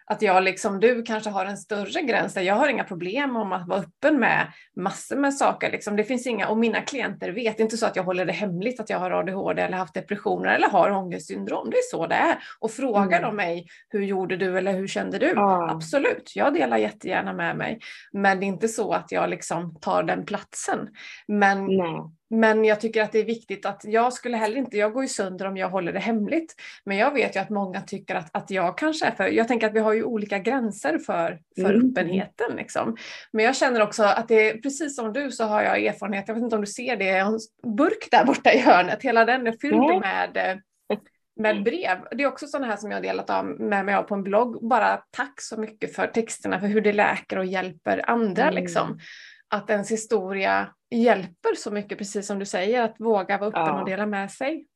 att 0.10 0.22
jag 0.22 0.44
liksom 0.44 0.80
du 0.80 1.04
kanske 1.04 1.30
har 1.30 1.46
en 1.46 1.58
större 1.58 2.02
gräns 2.02 2.34
där 2.34 2.42
jag 2.42 2.56
har 2.56 2.68
inga 2.68 2.84
problem 2.84 3.36
om 3.36 3.54
att 3.54 3.68
vara 3.68 3.80
öppen 3.80 4.20
med 4.20 4.52
massor 4.76 5.16
med 5.16 5.34
saker. 5.34 5.72
Liksom. 5.72 5.96
Det 5.96 6.04
finns 6.04 6.28
inga, 6.28 6.48
och 6.48 6.58
mina 6.58 6.82
klienter 6.82 7.32
vet 7.32 7.60
inte 7.60 7.78
så 7.78 7.86
att 7.86 7.96
jag 7.96 8.04
håller 8.04 8.26
det 8.26 8.34
hemligt 8.34 8.80
att 8.80 8.90
jag 8.90 9.00
har 9.00 9.12
ADHD 9.12 9.62
eller 9.62 9.78
haft 9.78 9.94
depressioner 9.94 10.56
eller 10.56 10.70
har 10.70 10.92
ångestsyndrom. 10.92 11.70
Det 11.70 11.78
är 11.78 11.92
så 11.92 12.08
det 12.08 12.16
är. 12.16 12.38
Och 12.60 12.72
frågar 12.72 13.20
mm. 13.20 13.22
de 13.22 13.36
mig, 13.36 13.68
hur 13.90 14.02
gjorde 14.02 14.38
du 14.38 14.58
eller 14.58 14.74
hur 14.74 14.88
kände 14.88 15.18
du? 15.18 15.34
Ah. 15.38 15.70
Absolut, 15.72 16.32
jag 16.36 16.54
delar 16.54 16.78
jättegärna 16.78 17.34
med 17.34 17.58
mig. 17.58 17.80
Men 18.12 18.40
det 18.40 18.46
är 18.46 18.48
inte 18.48 18.68
så 18.68 18.94
att 18.94 19.12
jag 19.12 19.30
liksom 19.30 19.80
tar 19.80 20.04
den 20.04 20.26
platsen. 20.26 20.90
Men 21.28 21.66
Nej. 21.66 22.17
Men 22.30 22.66
jag 22.66 22.82
tycker 22.82 23.04
att 23.04 23.12
det 23.12 23.20
är 23.20 23.26
viktigt 23.26 23.66
att 23.66 23.82
jag 23.84 24.14
skulle 24.14 24.38
heller 24.38 24.58
inte, 24.58 24.78
jag 24.78 24.94
går 24.94 25.04
ju 25.04 25.10
sönder 25.10 25.48
om 25.48 25.58
jag 25.58 25.70
håller 25.70 25.94
det 25.94 26.00
hemligt. 26.00 26.56
Men 26.84 26.98
jag 26.98 27.14
vet 27.14 27.36
ju 27.36 27.40
att 27.40 27.50
många 27.50 27.82
tycker 27.82 28.16
att, 28.16 28.30
att 28.36 28.52
jag 28.52 28.78
kanske 28.78 29.06
är 29.06 29.12
för, 29.12 29.28
jag 29.28 29.48
tänker 29.48 29.68
att 29.68 29.74
vi 29.74 29.80
har 29.80 29.94
ju 29.94 30.04
olika 30.04 30.40
gränser 30.40 30.98
för, 30.98 31.40
för 31.56 31.74
mm. 31.74 31.90
öppenheten. 31.90 32.56
Liksom. 32.56 32.98
Men 33.32 33.46
jag 33.46 33.56
känner 33.56 33.82
också 33.82 34.04
att 34.04 34.28
det 34.28 34.50
är 34.50 34.58
precis 34.58 34.96
som 34.96 35.14
du 35.14 35.32
så 35.32 35.44
har 35.44 35.62
jag 35.62 35.86
erfarenhet, 35.86 36.28
jag 36.28 36.36
vet 36.36 36.44
inte 36.44 36.56
om 36.56 36.62
du 36.62 36.72
ser 36.72 36.96
det, 36.96 37.06
jag 37.06 37.26
har 37.26 37.34
en 37.34 37.76
burk 37.76 38.08
där 38.12 38.26
borta 38.26 38.54
i 38.54 38.60
hörnet, 38.60 39.04
hela 39.04 39.26
den 39.26 39.48
är 39.48 39.52
fylld 39.62 39.76
mm. 39.76 40.00
med 40.00 40.62
med 41.40 41.64
brev. 41.64 41.98
Det 42.12 42.24
är 42.24 42.28
också 42.28 42.48
sådana 42.48 42.68
här 42.68 42.78
som 42.78 42.92
jag 42.92 42.98
har 42.98 43.04
delat 43.04 43.30
av 43.30 43.46
med 43.46 43.86
mig 43.86 43.96
av 43.96 44.04
på 44.04 44.16
en 44.16 44.24
blogg. 44.24 44.68
Bara 44.70 44.98
tack 45.12 45.42
så 45.42 45.58
mycket 45.58 45.96
för 45.96 46.08
texterna, 46.08 46.60
för 46.60 46.68
hur 46.68 46.82
det 46.82 46.94
läker 46.94 47.38
och 47.38 47.46
hjälper 47.46 48.10
andra. 48.10 48.44
Mm. 48.44 48.56
Liksom 48.56 49.00
att 49.50 49.70
ens 49.70 49.92
historia 49.92 50.76
hjälper 50.90 51.56
så 51.56 51.72
mycket, 51.72 51.98
precis 51.98 52.28
som 52.28 52.40
du 52.40 52.46
säger, 52.46 52.82
att 52.82 53.00
våga 53.00 53.38
vara 53.38 53.50
öppen 53.50 53.62
ja. 53.62 53.80
och 53.82 53.90
dela 53.90 54.06
med 54.06 54.32
sig. 54.32 54.68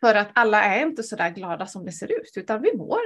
För 0.00 0.14
att 0.14 0.28
alla 0.34 0.64
är 0.64 0.86
inte 0.86 1.02
så 1.02 1.16
där 1.16 1.30
glada 1.30 1.66
som 1.66 1.84
det 1.84 1.92
ser 1.92 2.12
ut, 2.12 2.32
utan 2.36 2.62
vi 2.62 2.76
mår 2.76 3.00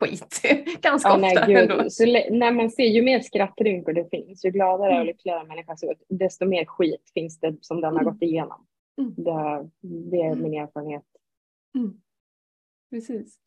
skit 0.00 0.40
ganska 0.80 1.08
ja, 1.08 1.14
ofta. 1.14 1.46
Nej, 1.46 1.54
ändå. 1.54 1.90
Så, 1.90 2.04
nej, 2.30 2.52
man 2.52 2.70
ser, 2.70 2.84
ju 2.84 3.02
mer 3.02 3.20
skrattrynkor 3.20 3.92
det 3.92 4.08
finns, 4.10 4.44
ju 4.44 4.50
gladare 4.50 4.90
mm. 4.90 5.00
och 5.00 5.06
lyckligare 5.06 5.46
människa 5.46 5.76
ser 5.76 5.92
ut, 5.92 6.02
desto 6.08 6.46
mer 6.46 6.64
skit 6.64 7.10
finns 7.14 7.40
det 7.40 7.56
som 7.60 7.80
den 7.80 7.92
har 7.92 8.02
mm. 8.02 8.12
gått 8.12 8.22
igenom. 8.22 8.66
Mm. 9.00 9.14
Det, 9.16 9.70
det, 10.10 10.22
är 10.22 10.34
min 10.34 10.54
erfarenhet. 10.54 11.04
Mm. 11.74 12.00
Precis. 12.90 13.38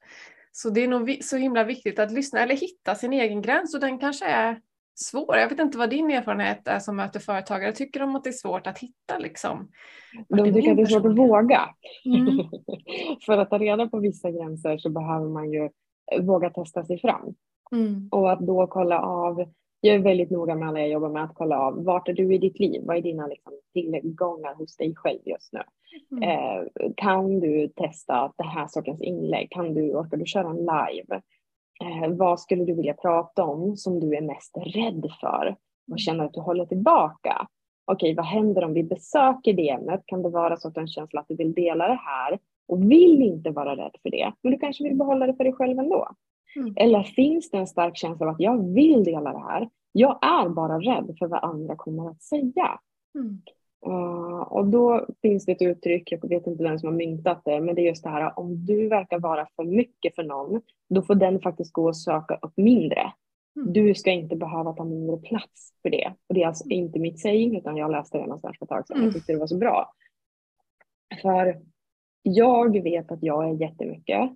Så 0.51 0.69
det 0.69 0.81
är 0.81 0.87
nog 0.87 1.19
så 1.21 1.37
himla 1.37 1.63
viktigt 1.63 1.99
att 1.99 2.11
lyssna 2.11 2.39
eller 2.39 2.55
hitta 2.55 2.95
sin 2.95 3.13
egen 3.13 3.41
gräns 3.41 3.73
och 3.75 3.81
den 3.81 3.99
kanske 3.99 4.25
är 4.25 4.61
svår. 4.99 5.37
Jag 5.37 5.49
vet 5.49 5.59
inte 5.59 5.77
vad 5.77 5.89
din 5.89 6.11
erfarenhet 6.11 6.67
är 6.67 6.79
som 6.79 6.95
möter 6.95 7.19
företagare. 7.19 7.71
Tycker 7.71 7.99
de 7.99 8.15
att 8.15 8.23
det 8.23 8.29
är 8.29 8.31
svårt 8.31 8.67
att 8.67 8.79
hitta 8.79 9.17
liksom? 9.17 9.71
De 10.27 10.53
tycker 10.53 10.71
att 10.71 10.77
det 10.77 10.83
är 10.83 10.85
svårt 10.85 11.05
att 11.05 11.17
våga. 11.17 11.69
Mm. 12.05 12.37
För 13.25 13.37
att 13.37 13.49
ta 13.49 13.57
reda 13.57 13.87
på 13.87 13.99
vissa 13.99 14.31
gränser 14.31 14.77
så 14.77 14.89
behöver 14.89 15.29
man 15.29 15.51
ju 15.51 15.69
våga 16.21 16.49
testa 16.49 16.83
sig 16.83 16.99
fram. 16.99 17.35
Mm. 17.71 18.09
Och 18.11 18.31
att 18.31 18.39
då 18.39 18.67
kolla 18.67 18.99
av, 18.99 19.45
jag 19.81 19.95
är 19.95 19.99
väldigt 19.99 20.29
noga 20.29 20.55
med 20.55 20.67
alla 20.67 20.79
jag 20.79 20.89
jobbar 20.89 21.09
med 21.09 21.23
att 21.23 21.35
kolla 21.35 21.59
av, 21.59 21.83
vart 21.83 22.07
är 22.07 22.13
du 22.13 22.33
i 22.33 22.37
ditt 22.37 22.59
liv? 22.59 22.81
Vad 22.85 22.97
är 22.97 23.01
dina 23.01 23.27
liksom, 23.27 23.53
tillgångar 23.73 24.55
hos 24.55 24.77
dig 24.77 24.95
själv 24.95 25.19
just 25.25 25.53
nu? 25.53 25.61
Mm. 26.11 26.23
Eh, 26.23 26.67
kan 26.97 27.39
du 27.39 27.67
testa 27.67 28.33
det 28.37 28.43
här 28.43 28.67
sortens 28.67 29.01
inlägg? 29.01 29.51
Kan 29.51 29.73
du, 29.73 29.93
orkar 29.93 30.17
du 30.17 30.25
köra 30.25 30.49
en 30.49 30.57
live? 30.57 31.21
Eh, 31.83 32.09
vad 32.09 32.39
skulle 32.39 32.65
du 32.65 32.73
vilja 32.73 32.93
prata 32.93 33.43
om 33.43 33.77
som 33.77 33.99
du 33.99 34.15
är 34.15 34.21
mest 34.21 34.57
rädd 34.57 35.11
för 35.21 35.55
och 35.91 35.99
känner 35.99 36.25
att 36.25 36.33
du 36.33 36.39
håller 36.39 36.65
tillbaka? 36.65 37.47
Okej, 37.91 38.15
vad 38.15 38.25
händer 38.25 38.63
om 38.63 38.73
vi 38.73 38.83
besöker 38.83 39.53
det 39.53 39.69
ämnet? 39.69 40.03
Kan 40.05 40.21
det 40.21 40.29
vara 40.29 40.57
så 40.57 40.67
att 40.67 40.73
du 40.73 40.79
har 40.79 40.83
en 40.83 40.87
känsla 40.87 41.21
att 41.21 41.27
du 41.27 41.35
vill 41.35 41.53
dela 41.53 41.87
det 41.87 41.99
här 42.05 42.39
och 42.67 42.91
vill 42.91 43.21
inte 43.21 43.49
vara 43.49 43.75
rädd 43.75 43.95
för 44.01 44.09
det, 44.09 44.33
men 44.41 44.51
du 44.51 44.59
kanske 44.59 44.83
vill 44.83 44.97
behålla 44.97 45.27
det 45.27 45.35
för 45.35 45.43
dig 45.43 45.53
själv 45.53 45.79
ändå? 45.79 46.09
Mm. 46.55 46.73
Eller 46.75 47.03
finns 47.03 47.51
det 47.51 47.57
en 47.57 47.67
stark 47.67 47.97
känsla 47.97 48.25
av 48.25 48.33
att 48.33 48.39
jag 48.39 48.73
vill 48.73 49.03
dela 49.03 49.33
det 49.33 49.39
här? 49.39 49.69
Jag 49.91 50.19
är 50.21 50.49
bara 50.49 50.79
rädd 50.79 51.15
för 51.19 51.27
vad 51.27 51.43
andra 51.43 51.75
kommer 51.75 52.09
att 52.09 52.21
säga. 52.21 52.79
Mm. 53.15 53.41
Uh, 53.87 54.41
och 54.41 54.65
då 54.67 55.05
finns 55.21 55.45
det 55.45 55.51
ett 55.51 55.61
uttryck, 55.61 56.11
jag 56.11 56.29
vet 56.29 56.47
inte 56.47 56.63
vem 56.63 56.79
som 56.79 56.89
har 56.89 56.95
myntat 56.95 57.41
det, 57.45 57.61
men 57.61 57.75
det 57.75 57.81
är 57.81 57.85
just 57.85 58.03
det 58.03 58.09
här 58.09 58.39
om 58.39 58.65
du 58.65 58.87
verkar 58.87 59.19
vara 59.19 59.47
för 59.55 59.63
mycket 59.63 60.15
för 60.15 60.23
någon, 60.23 60.61
då 60.89 61.01
får 61.01 61.15
den 61.15 61.39
faktiskt 61.39 61.73
gå 61.73 61.87
och 61.87 61.97
söka 61.97 62.39
upp 62.41 62.53
mindre. 62.57 63.13
Mm. 63.55 63.73
Du 63.73 63.95
ska 63.95 64.11
inte 64.11 64.35
behöva 64.35 64.73
ta 64.73 64.83
mindre 64.83 65.17
plats 65.17 65.73
för 65.81 65.89
det. 65.89 66.13
Och 66.27 66.35
det 66.35 66.43
är 66.43 66.47
alltså 66.47 66.69
inte 66.69 66.99
mitt 66.99 67.19
saying, 67.19 67.57
utan 67.57 67.77
jag 67.77 67.91
läste 67.91 68.17
det 68.17 68.23
någonstans 68.23 68.57
för 68.57 68.65
ett 68.65 68.69
tag 68.69 68.87
sedan. 68.87 68.97
Mm. 68.97 69.05
Jag 69.05 69.15
tyckte 69.15 69.33
det 69.33 69.39
var 69.39 69.47
så 69.47 69.57
bra. 69.57 69.93
För 71.21 71.59
jag 72.21 72.83
vet 72.83 73.11
att 73.11 73.23
jag 73.23 73.49
är 73.49 73.61
jättemycket. 73.61 74.31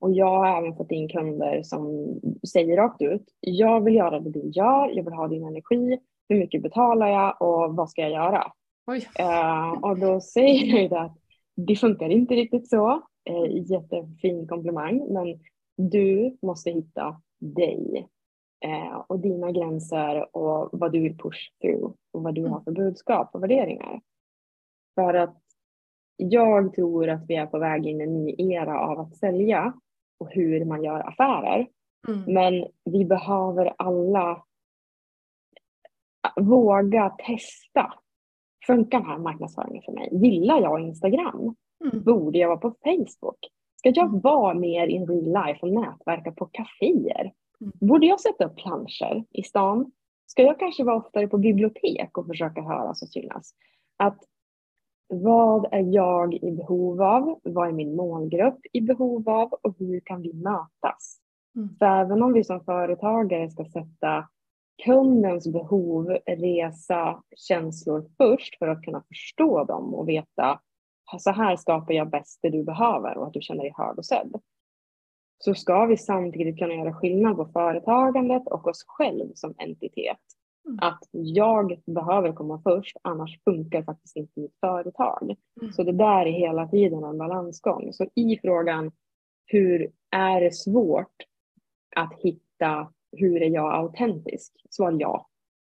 Och 0.00 0.12
jag 0.12 0.26
har 0.26 0.58
även 0.58 0.76
fått 0.76 0.92
in 0.92 1.08
kunder 1.08 1.62
som 1.62 2.14
säger 2.52 2.76
rakt 2.76 3.02
ut, 3.02 3.24
jag 3.40 3.84
vill 3.84 3.94
göra 3.94 4.20
det 4.20 4.30
du 4.30 4.50
gör, 4.54 4.88
jag 4.88 5.04
vill 5.04 5.14
ha 5.14 5.28
din 5.28 5.44
energi, 5.44 5.98
hur 6.28 6.38
mycket 6.38 6.62
betalar 6.62 7.08
jag 7.08 7.42
och 7.42 7.76
vad 7.76 7.90
ska 7.90 8.02
jag 8.02 8.10
göra? 8.10 8.52
Uh, 8.88 9.72
och 9.82 9.98
då 9.98 10.20
säger 10.20 10.82
jag 10.82 10.94
att 10.94 11.18
det 11.56 11.76
funkar 11.76 12.08
inte 12.08 12.34
riktigt 12.34 12.68
så. 12.68 13.02
Uh, 13.30 13.70
jättefin 13.70 14.48
komplimang, 14.48 15.12
men 15.12 15.40
du 15.90 16.38
måste 16.42 16.70
hitta 16.70 17.20
dig 17.40 18.08
uh, 18.66 19.04
och 19.08 19.20
dina 19.20 19.52
gränser 19.52 20.36
och 20.36 20.68
vad 20.72 20.92
du 20.92 21.00
vill 21.00 21.18
push 21.18 21.52
through 21.60 21.94
och 22.12 22.22
vad 22.22 22.34
du 22.34 22.40
mm. 22.40 22.52
har 22.52 22.60
för 22.60 22.72
budskap 22.72 23.30
och 23.34 23.42
värderingar. 23.42 24.00
För 24.94 25.14
att 25.14 25.42
jag 26.16 26.74
tror 26.74 27.08
att 27.08 27.24
vi 27.28 27.34
är 27.34 27.46
på 27.46 27.58
väg 27.58 27.86
in 27.86 28.00
i 28.00 28.04
en 28.04 28.24
ny 28.24 28.34
era 28.38 28.80
av 28.80 29.00
att 29.00 29.16
sälja 29.16 29.72
och 30.18 30.30
hur 30.30 30.64
man 30.64 30.84
gör 30.84 31.08
affärer. 31.08 31.66
Mm. 32.08 32.34
Men 32.34 32.66
vi 32.84 33.04
behöver 33.04 33.74
alla 33.78 34.44
våga 36.36 37.10
testa 37.10 37.92
Funkar 38.68 38.98
den 38.98 39.08
här 39.08 39.18
marknadsföringen 39.18 39.82
för 39.82 39.92
mig? 39.92 40.08
Gillar 40.12 40.60
jag 40.60 40.80
Instagram? 40.80 41.54
Mm. 41.84 42.04
Borde 42.04 42.38
jag 42.38 42.48
vara 42.48 42.58
på 42.58 42.74
Facebook? 42.84 43.38
Ska 43.76 43.88
jag 43.88 44.08
mm. 44.08 44.20
vara 44.20 44.54
mer 44.54 44.86
in 44.86 45.06
real 45.06 45.46
life 45.46 45.66
och 45.66 45.72
nätverka 45.72 46.32
på 46.32 46.46
kaféer? 46.52 47.32
Mm. 47.60 47.72
Borde 47.80 48.06
jag 48.06 48.20
sätta 48.20 48.44
upp 48.44 48.56
planscher 48.56 49.24
i 49.32 49.42
stan? 49.42 49.92
Ska 50.26 50.42
jag 50.42 50.58
kanske 50.58 50.84
vara 50.84 50.96
oftare 50.96 51.28
på 51.28 51.38
bibliotek 51.38 52.18
och 52.18 52.26
försöka 52.26 52.62
höras 52.62 53.02
och 53.02 53.08
synas? 53.08 53.54
Att 53.96 54.18
vad 55.08 55.66
är 55.72 55.94
jag 55.94 56.34
i 56.34 56.50
behov 56.50 57.02
av? 57.02 57.40
Vad 57.42 57.68
är 57.68 57.72
min 57.72 57.96
målgrupp 57.96 58.58
i 58.72 58.80
behov 58.80 59.28
av? 59.28 59.48
Och 59.62 59.74
hur 59.78 60.00
kan 60.00 60.22
vi 60.22 60.32
mötas? 60.32 61.18
Mm. 61.56 61.68
Så 61.78 61.84
även 61.84 62.22
om 62.22 62.32
vi 62.32 62.44
som 62.44 62.64
företagare 62.64 63.50
ska 63.50 63.64
sätta 63.64 64.28
kundens 64.84 65.52
behov, 65.52 66.18
resa, 66.26 67.22
känslor 67.36 68.10
först 68.16 68.58
för 68.58 68.68
att 68.68 68.82
kunna 68.82 69.04
förstå 69.08 69.64
dem 69.64 69.94
och 69.94 70.08
veta 70.08 70.60
så 71.18 71.30
här 71.30 71.56
skapar 71.56 71.94
jag 71.94 72.10
bäst 72.10 72.38
det 72.42 72.50
du 72.50 72.64
behöver 72.64 73.18
och 73.18 73.26
att 73.26 73.32
du 73.32 73.40
känner 73.40 73.62
dig 73.62 73.72
hörd 73.76 73.98
och 73.98 74.06
sedd. 74.06 74.34
Så 75.38 75.54
ska 75.54 75.86
vi 75.86 75.96
samtidigt 75.96 76.58
kunna 76.58 76.74
göra 76.74 76.94
skillnad 76.94 77.36
på 77.36 77.46
företagandet 77.46 78.46
och 78.46 78.66
oss 78.66 78.84
själv 78.86 79.30
som 79.34 79.54
entitet. 79.58 80.18
Mm. 80.66 80.78
Att 80.82 81.00
jag 81.10 81.80
behöver 81.86 82.32
komma 82.32 82.60
först, 82.64 82.96
annars 83.02 83.42
funkar 83.44 83.82
faktiskt 83.82 84.16
inte 84.16 84.40
mitt 84.40 84.56
företag. 84.60 85.36
Mm. 85.60 85.72
Så 85.72 85.82
det 85.82 85.92
där 85.92 86.26
är 86.26 86.32
hela 86.32 86.68
tiden 86.68 87.04
en 87.04 87.18
balansgång. 87.18 87.92
Så 87.92 88.06
i 88.14 88.38
frågan 88.42 88.92
hur 89.46 89.92
är 90.10 90.40
det 90.40 90.54
svårt 90.54 91.16
att 91.96 92.14
hitta 92.22 92.92
hur 93.12 93.42
är 93.42 93.50
jag 93.50 93.74
autentisk? 93.74 94.52
Svar 94.70 94.96
ja. 94.98 95.26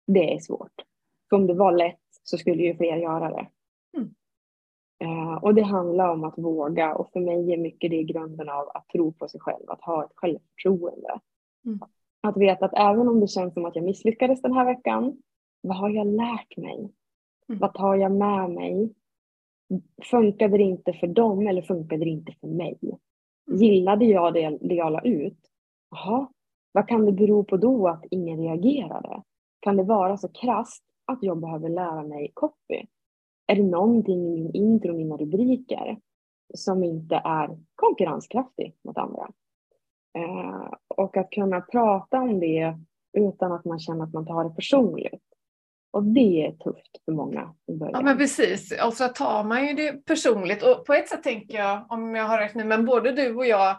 Det 0.07 0.35
är 0.35 0.39
svårt. 0.39 0.73
För 1.29 1.37
om 1.37 1.47
det 1.47 1.55
var 1.55 1.73
lätt 1.73 2.01
så 2.23 2.39
skulle 2.39 2.63
ju 2.63 2.77
fler 2.77 2.97
göra 2.97 3.31
det. 3.31 3.49
Mm. 3.97 4.15
Uh, 5.05 5.35
och 5.35 5.55
det 5.55 5.63
handlar 5.63 6.09
om 6.09 6.25
att 6.25 6.39
våga 6.39 6.95
och 6.95 7.13
för 7.13 7.21
mig 7.21 7.53
är 7.53 7.59
mycket 7.59 7.91
det 7.91 8.03
grunden 8.03 8.49
av 8.49 8.69
att 8.75 8.89
tro 8.89 9.13
på 9.13 9.29
sig 9.29 9.41
själv, 9.41 9.71
att 9.71 9.83
ha 9.83 10.05
ett 10.05 10.13
självförtroende. 10.15 11.21
Mm. 11.67 11.79
Att 12.21 12.37
veta 12.37 12.65
att 12.65 12.75
även 12.77 13.09
om 13.09 13.21
det 13.21 13.29
känns 13.29 13.55
som 13.55 13.65
att 13.65 13.77
jag 13.77 13.85
misslyckades 13.85 14.43
den 14.43 14.53
här 14.53 14.65
veckan, 14.65 15.23
vad 15.61 15.77
har 15.77 15.91
jag 15.91 16.07
lärt 16.07 16.57
mig? 16.57 16.93
Mm. 17.49 17.59
Vad 17.59 17.75
tar 17.75 17.95
jag 17.95 18.13
med 18.13 18.51
mig? 18.51 18.95
Funkade 20.11 20.57
det 20.57 20.63
inte 20.63 20.93
för 20.93 21.07
dem 21.07 21.47
eller 21.47 21.63
funkade 21.63 22.05
det 22.05 22.11
inte 22.11 22.33
för 22.41 22.49
mig? 22.49 22.79
Mm. 22.83 23.63
Gillade 23.63 24.05
jag 24.05 24.35
det, 24.35 24.59
det 24.61 24.75
jag 24.75 24.93
la 24.93 25.01
ut? 25.01 25.39
Jaha, 25.91 26.29
vad 26.73 26.89
kan 26.89 27.07
det 27.07 27.13
bero 27.13 27.45
på 27.45 27.57
då 27.57 27.89
att 27.89 28.05
ingen 28.11 28.39
reagerade? 28.39 29.23
Kan 29.61 29.77
det 29.77 29.83
vara 29.83 30.17
så 30.17 30.29
krasst 30.29 30.85
att 31.05 31.19
jag 31.23 31.39
behöver 31.39 31.69
lära 31.69 32.03
mig 32.03 32.31
copy? 32.35 32.87
Är 33.47 33.57
det 33.57 33.63
någonting 33.63 34.27
i 34.27 34.31
min 34.31 34.55
intro 34.55 34.97
mina 34.97 35.17
rubriker 35.17 35.99
som 36.55 36.85
inte 36.85 37.23
är 37.25 37.59
konkurrenskraftig 37.75 38.77
mot 38.85 38.99
andra? 38.99 39.29
Eh, 40.19 40.73
och 40.89 41.17
att 41.17 41.31
kunna 41.31 41.61
prata 41.61 42.21
om 42.21 42.41
det 42.41 42.79
utan 43.13 43.53
att 43.53 43.65
man 43.65 43.79
känner 43.79 44.05
att 44.05 44.13
man 44.13 44.27
tar 44.27 44.45
det 44.45 44.55
personligt. 44.55 45.23
Och 45.91 46.05
det 46.05 46.47
är 46.47 46.53
tufft 46.53 47.05
för 47.05 47.13
många 47.13 47.55
i 47.67 47.77
början. 47.77 47.95
Ja 47.95 48.05
men 48.05 48.19
precis, 48.19 48.85
och 48.87 48.93
så 48.93 49.09
tar 49.09 49.45
man 49.45 49.67
ju 49.67 49.75
det 49.75 49.93
personligt. 49.93 50.63
Och 50.63 50.87
på 50.87 50.95
ett 50.95 51.09
sätt 51.09 51.23
tänker 51.23 51.59
jag, 51.59 51.87
om 51.89 52.15
jag 52.15 52.25
har 52.25 52.39
rätt 52.39 52.55
nu, 52.55 52.65
men 52.65 52.85
både 52.85 53.13
du 53.13 53.37
och 53.37 53.47
jag 53.47 53.77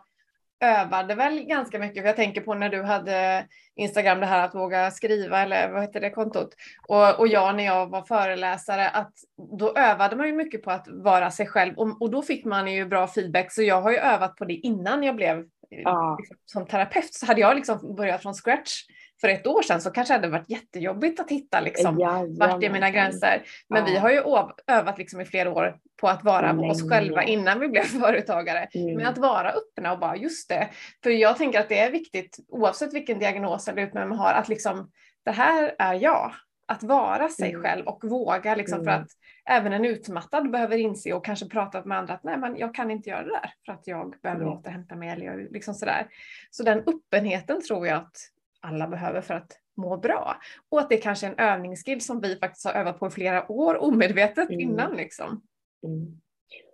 övade 0.60 1.16
väl 1.16 1.40
ganska 1.40 1.80
mycket. 1.80 2.04
För 2.04 2.08
jag 2.08 2.16
tänker 2.16 2.42
på 2.42 2.54
när 2.54 2.70
du 2.70 2.84
hade 2.84 3.48
Instagram, 3.76 4.20
det 4.20 4.26
här 4.26 4.46
att 4.46 4.56
våga 4.56 4.92
skriva 4.92 5.42
eller 5.42 5.72
vad 5.72 5.82
heter 5.82 6.02
det 6.02 6.10
kontot. 6.10 6.50
Och, 6.88 7.20
och 7.20 7.28
jag 7.28 7.56
när 7.56 7.66
jag 7.66 7.90
var 7.90 8.02
föreläsare, 8.02 8.90
att 8.90 9.14
då 9.60 9.74
övade 9.76 10.16
man 10.16 10.28
ju 10.28 10.34
mycket 10.34 10.64
på 10.64 10.72
att 10.72 10.88
vara 10.88 11.32
sig 11.32 11.48
själv 11.48 11.78
och, 11.78 12.02
och 12.02 12.12
då 12.12 12.22
fick 12.22 12.46
man 12.46 12.68
ju 12.68 12.86
bra 12.86 13.08
feedback. 13.08 13.52
Så 13.52 13.62
jag 13.62 13.82
har 13.82 13.92
ju 13.92 13.98
övat 13.98 14.36
på 14.36 14.46
det 14.46 14.54
innan 14.54 15.04
jag 15.04 15.16
blev 15.16 15.46
ja. 15.70 16.18
liksom, 16.20 16.38
som 16.46 16.66
terapeut. 16.66 17.14
Så 17.14 17.26
hade 17.26 17.42
jag 17.42 17.56
liksom 17.56 17.96
börjat 17.96 18.22
från 18.22 18.34
scratch 18.34 18.84
för 19.22 19.28
ett 19.28 19.48
år 19.48 19.62
sedan 19.62 19.82
så 19.82 19.92
kanske 19.92 20.14
det 20.14 20.18
hade 20.18 20.30
varit 20.30 20.50
jättejobbigt 20.50 21.20
att 21.20 21.30
hitta 21.30 21.60
liksom, 21.60 22.00
ja, 22.00 22.26
vart 22.40 22.64
är 22.64 22.70
mina 22.70 22.90
gränser. 22.92 23.44
Men 23.70 23.86
ja. 23.86 23.92
vi 23.92 23.98
har 23.98 24.12
ju 24.12 24.24
övat 24.68 24.98
liksom 24.98 25.22
i 25.22 25.26
flera 25.26 25.52
år 25.52 25.78
på 26.02 26.08
att 26.08 26.24
vara 26.24 26.52
Länge. 26.52 26.72
oss 26.72 26.90
själva 26.90 27.24
innan 27.24 27.60
vi 27.60 27.68
blev 27.68 27.84
företagare. 28.02 28.68
Mm. 28.74 28.96
Men 28.96 29.06
att 29.06 29.18
vara 29.18 29.52
öppna 29.52 29.94
och 29.94 30.00
bara 30.00 30.16
just 30.16 30.50
det. 30.50 30.70
För 31.04 31.10
jag 31.10 31.38
tänker 31.38 31.60
att 31.60 31.70
det 31.70 31.80
är 31.80 31.92
viktigt 31.92 32.40
oavsett 32.48 32.94
vilken 32.94 33.20
diagnos 33.20 33.68
eller 33.68 33.82
utmaning 33.82 34.10
man 34.10 34.18
har 34.18 34.34
att 34.34 34.50
liksom 34.50 34.92
det 35.26 35.32
här 35.32 35.76
är 35.80 35.94
jag. 35.94 36.32
Att 36.68 36.84
vara 36.84 37.30
sig 37.30 37.50
mm. 37.50 37.64
själv 37.64 37.88
och 37.88 38.04
våga 38.04 38.56
liksom 38.56 38.80
mm. 38.80 38.86
för 38.86 38.92
att 39.02 39.08
även 39.46 39.74
en 39.74 39.86
utmattad 39.86 40.52
behöver 40.52 40.78
inse 40.78 41.14
och 41.14 41.26
kanske 41.26 41.46
prata 41.46 41.86
med 41.86 41.98
andra 41.98 42.14
att 42.14 42.24
nej 42.24 42.38
men 42.38 42.58
jag 42.58 42.76
kan 42.76 42.92
inte 42.92 43.10
göra 43.10 43.24
det 43.24 43.32
där 43.32 43.54
för 43.66 43.74
att 43.74 43.88
jag 43.88 44.16
behöver 44.22 44.42
mm. 44.42 44.54
återhämta 44.54 44.96
mig 44.96 45.10
eller 45.10 45.48
liksom 45.52 45.74
sådär. 45.74 46.08
Så 46.52 46.64
den 46.64 46.80
öppenheten 46.80 47.62
tror 47.62 47.88
jag 47.88 47.98
att 47.98 48.18
alla 48.62 48.88
behöver 48.88 49.22
för 49.22 49.34
att 49.34 49.52
må 49.78 49.98
bra. 49.98 50.36
Och 50.70 50.80
att 50.80 50.90
det 50.90 50.98
kanske 50.98 51.28
är 51.28 51.32
en 51.32 51.40
övningsskill 51.40 52.02
som 52.02 52.22
vi 52.22 52.36
faktiskt 52.36 52.66
har 52.66 52.74
övat 52.74 53.00
på 53.00 53.08
i 53.08 53.10
flera 53.10 53.52
år 53.52 53.84
omedvetet 53.84 54.50
mm. 54.50 54.60
innan. 54.60 54.96
Liksom. 54.96 55.42
Mm. 55.84 56.22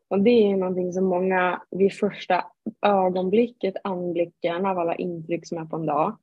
Och 0.07 0.19
det 0.19 0.51
är 0.51 0.57
någonting 0.57 0.93
som 0.93 1.05
många 1.05 1.61
vid 1.71 1.93
första 1.93 2.45
ögonblicket, 2.81 3.73
anblicken 3.83 4.65
av 4.65 4.79
alla 4.79 4.95
intryck 4.95 5.47
som 5.47 5.57
är 5.57 5.65
på 5.65 5.75
en 5.75 5.85
dag, 5.85 6.17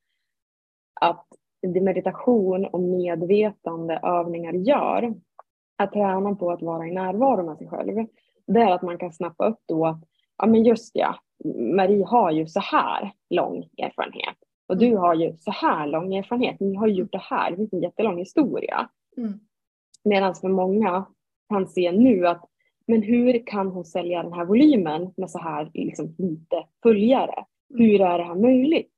att 1.01 1.27
det 1.63 1.81
meditation 1.81 2.67
och 2.67 2.81
medvetande 2.81 4.01
övningar 4.03 4.53
gör, 4.53 5.15
att 5.79 5.93
träna 5.93 6.35
på 6.35 6.51
att 6.51 6.63
vara 6.63 6.87
i 6.87 6.93
närvaro 6.93 7.47
med 7.47 7.59
sig 7.59 7.69
själv, 7.69 8.07
det 8.47 8.61
är 8.61 8.73
att 8.73 8.83
man 8.83 8.99
kan 8.99 9.13
snappa 9.13 9.49
upp 9.49 9.61
då 9.67 9.87
att, 9.87 10.05
ja 10.39 10.47
men 10.47 10.65
just 10.65 10.91
ja, 10.95 11.17
Marie 11.77 12.05
har 12.05 12.31
ju 12.31 12.47
så 12.47 12.61
här 12.61 13.13
lång 13.31 13.69
erfarenhet 13.79 14.37
och 14.69 14.77
du 14.79 14.87
Mm. 14.87 14.99
har 14.99 15.15
ju 15.15 15.37
så 15.37 15.51
här 15.51 15.87
lång 15.87 16.15
erfarenhet. 16.15 16.61
Ni 16.61 16.75
har 16.75 16.87
ju 16.87 16.95
gjort 16.95 17.13
det 17.13 17.23
här. 17.23 17.51
Det 17.51 17.57
finns 17.57 17.73
en 17.73 17.83
jättelång 17.83 18.19
historia. 18.19 18.89
Mm. 19.17 19.33
Medan 20.05 20.35
för 20.35 20.49
många 20.49 21.05
kan 21.49 21.67
se 21.67 21.93
nu 21.93 22.27
att 22.27 22.45
men 22.87 23.03
hur 23.03 23.47
kan 23.47 23.69
hon 23.69 23.85
sälja 23.85 24.23
den 24.23 24.33
här 24.33 24.45
volymen 24.45 25.13
med 25.17 25.31
så 25.31 25.39
här 25.39 25.71
liksom, 25.75 26.15
lite 26.19 26.67
följare? 26.83 27.45
Hur 27.75 28.01
är 28.01 28.19
det 28.19 28.25
här 28.25 28.35
möjligt? 28.35 28.93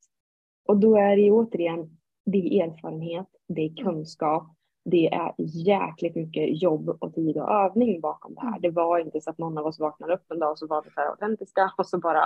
Och 0.69 0.77
då 0.77 0.97
är 0.97 1.17
det 1.17 1.23
ju 1.23 1.31
återigen, 1.31 1.97
det 2.27 2.39
är 2.61 2.69
erfarenhet, 2.69 3.27
det 3.49 3.63
är 3.63 3.77
kunskap, 3.85 4.47
det 4.85 5.07
är 5.15 5.35
jäkligt 5.67 6.17
mycket 6.17 6.63
jobb 6.63 6.89
och 7.01 7.15
tid 7.15 7.37
och 7.37 7.51
övning 7.51 8.01
bakom 8.01 8.35
det 8.35 8.41
här. 8.41 8.61
Det 8.61 8.71
var 8.71 8.99
inte 8.99 9.21
så 9.21 9.31
att 9.31 9.39
någon 9.39 9.59
av 9.59 9.67
oss 9.67 9.81
vaknade 9.81 10.15
upp 10.15 10.31
en 10.31 10.39
dag 10.39 10.51
och 10.51 10.59
så 10.59 10.67
var 10.67 10.83
vi 10.83 10.91
så 10.91 11.01
här 11.01 11.09
autentiska 11.09 11.73
och 11.79 11.87
så 11.87 11.99
bara 11.99 12.25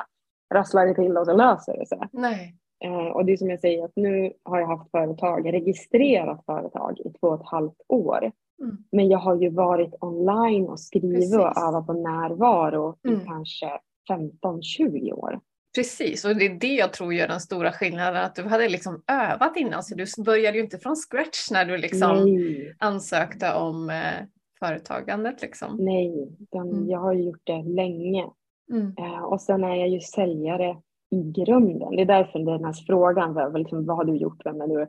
rasslar 0.54 0.86
det 0.86 0.94
till 0.94 1.16
och 1.16 1.26
så 1.26 1.36
löser 1.36 1.78
det 1.78 1.86
sig. 1.86 1.98
Nej. 2.12 2.54
Eh, 2.84 3.06
och 3.06 3.24
det 3.24 3.32
är 3.32 3.36
som 3.36 3.50
jag 3.50 3.60
säger 3.60 3.84
att 3.84 3.96
nu 3.96 4.32
har 4.44 4.60
jag 4.60 4.66
haft 4.66 4.90
företag, 4.90 5.52
registrerat 5.52 6.44
företag 6.46 6.98
i 7.00 7.12
två 7.20 7.26
och 7.26 7.40
ett 7.40 7.46
halvt 7.48 7.80
år. 7.88 8.32
Mm. 8.62 8.76
Men 8.92 9.08
jag 9.08 9.18
har 9.18 9.36
ju 9.42 9.50
varit 9.50 9.94
online 10.00 10.68
och 10.68 10.80
skrivit 10.80 11.34
och 11.34 11.40
Precis. 11.44 11.62
övat 11.62 11.86
på 11.86 11.92
närvaro 11.92 12.96
Mm. 13.08 13.20
i 13.20 13.24
kanske 13.24 13.70
15-20 14.10 15.12
år. 15.12 15.40
Precis, 15.74 16.24
och 16.24 16.36
det 16.36 16.46
är 16.46 16.54
det 16.60 16.74
jag 16.74 16.92
tror 16.92 17.14
gör 17.14 17.28
den 17.28 17.40
stora 17.40 17.72
skillnaden, 17.72 18.24
att 18.24 18.34
du 18.34 18.42
hade 18.42 18.68
liksom 18.68 19.02
övat 19.12 19.56
innan, 19.56 19.82
så 19.82 19.94
du 19.94 20.04
började 20.24 20.58
ju 20.58 20.64
inte 20.64 20.78
från 20.78 20.96
scratch 20.96 21.50
när 21.50 21.64
du 21.64 21.76
liksom 21.76 22.24
Nej, 22.24 22.74
ansökte 22.78 23.54
om 23.54 23.90
eh, 23.90 24.26
företagandet. 24.58 25.42
Liksom. 25.42 25.76
nej. 25.80 26.36
Utan 26.40 26.68
Mm. 26.70 26.88
Jag 26.90 26.98
har 26.98 27.12
ju 27.12 27.22
gjort 27.22 27.40
det 27.44 27.62
länge. 27.62 28.26
Mm. 28.70 28.94
Eh, 28.98 29.22
och 29.24 29.40
sen 29.40 29.64
är 29.64 29.74
jag 29.74 29.88
ju 29.88 30.00
säljare 30.00 30.76
i 31.10 31.22
grunden. 31.22 31.96
Det 31.96 32.02
är 32.02 32.06
därför 32.06 32.38
den 32.38 32.64
här 32.64 32.72
frågan 32.86 33.34
var 33.34 33.58
liksom, 33.58 33.86
vad 33.86 33.96
har 33.96 34.04
du 34.04 34.16
gjort, 34.16 34.46
vem 34.46 34.60
är 34.60 34.66
du? 34.66 34.82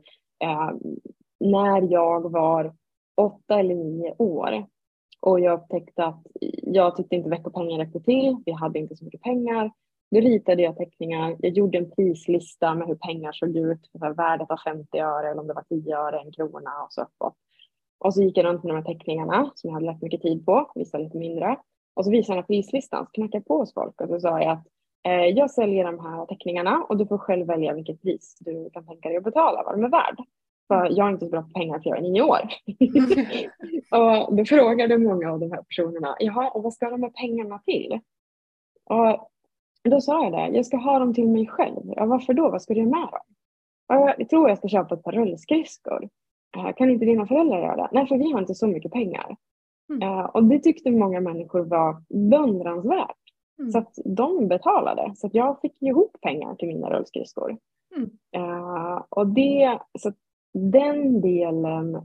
Eh, 0.43 0.71
när 1.39 1.91
jag 1.91 2.31
var 2.31 2.73
åtta 3.17 3.59
eller 3.59 3.75
nio 3.75 4.15
år 4.17 4.65
och 5.21 5.39
jag 5.39 5.59
upptäckte 5.59 6.05
att 6.05 6.21
jag 6.63 6.95
tyckte 6.95 7.15
inte 7.15 7.29
veckopengen 7.29 7.79
räckte 7.79 7.99
till, 7.99 8.37
vi 8.45 8.51
hade 8.51 8.79
inte 8.79 8.95
så 8.95 9.05
mycket 9.05 9.21
pengar. 9.21 9.71
Då 10.11 10.19
ritade 10.19 10.61
jag 10.61 10.77
teckningar, 10.77 11.35
jag 11.39 11.51
gjorde 11.51 11.77
en 11.77 11.91
prislista 11.91 12.75
med 12.75 12.87
hur 12.87 12.95
pengar 12.95 13.31
såg 13.31 13.57
ut, 13.57 13.87
för 13.91 13.99
så 13.99 14.05
här, 14.05 14.13
värdet 14.13 14.49
var 14.49 14.61
50 14.63 14.99
öre 14.99 15.31
eller 15.31 15.41
om 15.41 15.47
det 15.47 15.53
var 15.53 15.63
10 15.63 15.97
öre, 15.97 16.19
en 16.19 16.31
krona 16.31 16.83
och 16.83 16.93
så 16.93 17.01
uppåt. 17.01 17.33
Och 17.99 18.13
så 18.13 18.21
gick 18.21 18.37
jag 18.37 18.45
runt 18.45 18.63
med 18.63 18.75
de 18.75 18.77
här 18.77 18.93
teckningarna 18.93 19.51
som 19.55 19.67
jag 19.67 19.73
hade 19.73 19.85
lagt 19.85 20.01
mycket 20.01 20.21
tid 20.21 20.45
på, 20.45 20.71
vissa 20.75 20.97
lite 20.97 21.17
mindre. 21.17 21.57
Och 21.93 22.05
så 22.05 22.11
visade 22.11 22.37
jag 22.37 22.47
prislistan, 22.47 23.05
så 23.05 23.11
knackade 23.11 23.37
jag 23.37 23.45
på 23.45 23.57
hos 23.57 23.73
folk 23.73 24.01
och 24.01 24.07
så 24.09 24.19
sa 24.19 24.41
jag 24.41 24.51
att 24.51 24.67
jag 25.35 25.51
säljer 25.51 25.85
de 25.85 25.99
här 25.99 26.25
teckningarna 26.25 26.83
och 26.89 26.97
du 26.97 27.05
får 27.07 27.17
själv 27.17 27.47
välja 27.47 27.73
vilket 27.73 28.01
pris 28.01 28.37
du 28.39 28.69
kan 28.73 28.85
tänka 28.85 29.09
dig 29.09 29.17
att 29.17 29.23
betala, 29.23 29.63
vad 29.63 29.73
de 29.77 29.83
är 29.83 29.89
värd. 29.89 30.17
För 30.67 30.87
jag 30.91 31.07
är 31.07 31.11
inte 31.11 31.25
så 31.25 31.31
bra 31.31 31.41
på 31.41 31.49
pengar 31.49 31.79
för 31.79 31.89
jag 31.89 31.97
är 31.97 32.01
nio 32.01 32.21
år. 32.21 32.39
och 34.27 34.35
då 34.35 34.45
frågade 34.45 34.97
många 34.97 35.31
av 35.31 35.39
de 35.39 35.51
här 35.51 35.61
personerna, 35.63 36.15
jaha, 36.19 36.49
och 36.49 36.63
vad 36.63 36.73
ska 36.73 36.89
de 36.89 37.03
här 37.03 37.09
pengarna 37.09 37.59
till? 37.59 37.99
Och 38.85 39.29
då 39.83 40.01
sa 40.01 40.23
jag 40.23 40.31
det, 40.33 40.57
jag 40.57 40.65
ska 40.65 40.77
ha 40.77 40.99
dem 40.99 41.13
till 41.13 41.27
mig 41.27 41.47
själv. 41.47 41.81
Ja, 41.95 42.05
varför 42.05 42.33
då? 42.33 42.49
Vad 42.49 42.61
ska 42.61 42.73
du 42.73 42.79
göra 42.79 42.89
med 42.89 42.99
dem? 43.11 43.19
Ja, 43.87 44.15
jag 44.17 44.29
tror 44.29 44.49
jag 44.49 44.57
ska 44.57 44.67
köpa 44.67 44.95
ett 44.95 45.03
par 45.03 45.11
rullskridskor. 45.11 46.09
Eh, 46.57 46.71
Kan 46.75 46.89
inte 46.89 47.05
dina 47.05 47.27
föräldrar 47.27 47.59
göra 47.59 47.75
det? 47.75 47.89
Nej, 47.91 48.07
för 48.07 48.17
vi 48.17 48.31
har 48.31 48.39
inte 48.39 48.55
så 48.55 48.67
mycket 48.67 48.91
pengar. 48.91 49.35
Mm. 49.89 50.01
Eh, 50.09 50.25
Och 50.25 50.43
det 50.43 50.59
tyckte 50.59 50.91
många 50.91 51.19
människor 51.21 51.61
var 51.63 52.03
beundransvärt. 52.29 53.15
Mm. 53.59 53.71
Så 53.71 53.77
att 53.77 53.93
de 54.05 54.47
betalade. 54.47 55.13
Så 55.15 55.27
att 55.27 55.33
jag 55.33 55.61
fick 55.61 55.81
ihop 55.81 56.17
pengar 56.21 56.55
till 56.55 56.67
mina 56.67 56.89
rullskridskor. 56.89 57.57
Mm. 57.95 58.09
Eh, 58.31 59.03
och 59.09 59.27
det, 59.27 59.79
så 59.99 60.13
den 60.53 61.21
delen 61.21 61.97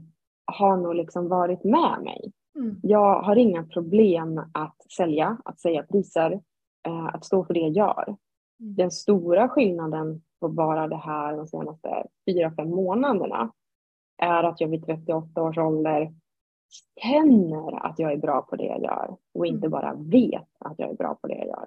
har 0.45 0.77
nog 0.77 0.95
liksom 0.95 1.29
varit 1.29 1.63
med 1.63 2.01
mig. 2.03 2.31
Mm. 2.55 2.79
Jag 2.83 3.21
har 3.21 3.35
inga 3.35 3.63
problem 3.63 4.41
att 4.53 4.91
sälja, 4.97 5.37
att 5.45 5.59
säga 5.59 5.83
priser, 5.83 6.31
eh, 6.87 7.05
att 7.05 7.25
stå 7.25 7.45
för 7.45 7.53
det 7.53 7.59
jag 7.59 7.71
gör. 7.71 8.03
Mm. 8.59 8.75
Den 8.75 8.91
stora 8.91 9.49
skillnaden 9.49 10.21
på 10.39 10.49
bara 10.49 10.87
det 10.87 10.95
här 10.95 11.37
de 11.37 11.47
senaste 11.47 12.07
fyra, 12.29 12.51
fem 12.55 12.69
månaderna 12.69 13.51
är 14.17 14.43
att 14.43 14.61
jag 14.61 14.67
vid 14.67 14.85
38 14.85 15.43
års 15.43 15.57
ålder 15.57 16.13
känner 17.01 17.85
att 17.85 17.99
jag 17.99 18.11
är 18.11 18.17
bra 18.17 18.41
på 18.41 18.55
det 18.55 18.63
jag 18.65 18.83
gör 18.83 19.17
och 19.33 19.45
inte 19.45 19.67
Mm. 19.67 19.71
bara 19.71 19.93
vet 19.93 20.47
att 20.59 20.75
jag 20.77 20.89
är 20.89 20.93
bra 20.95 21.15
på 21.15 21.27
det 21.27 21.35
jag 21.35 21.47
gör. 21.47 21.65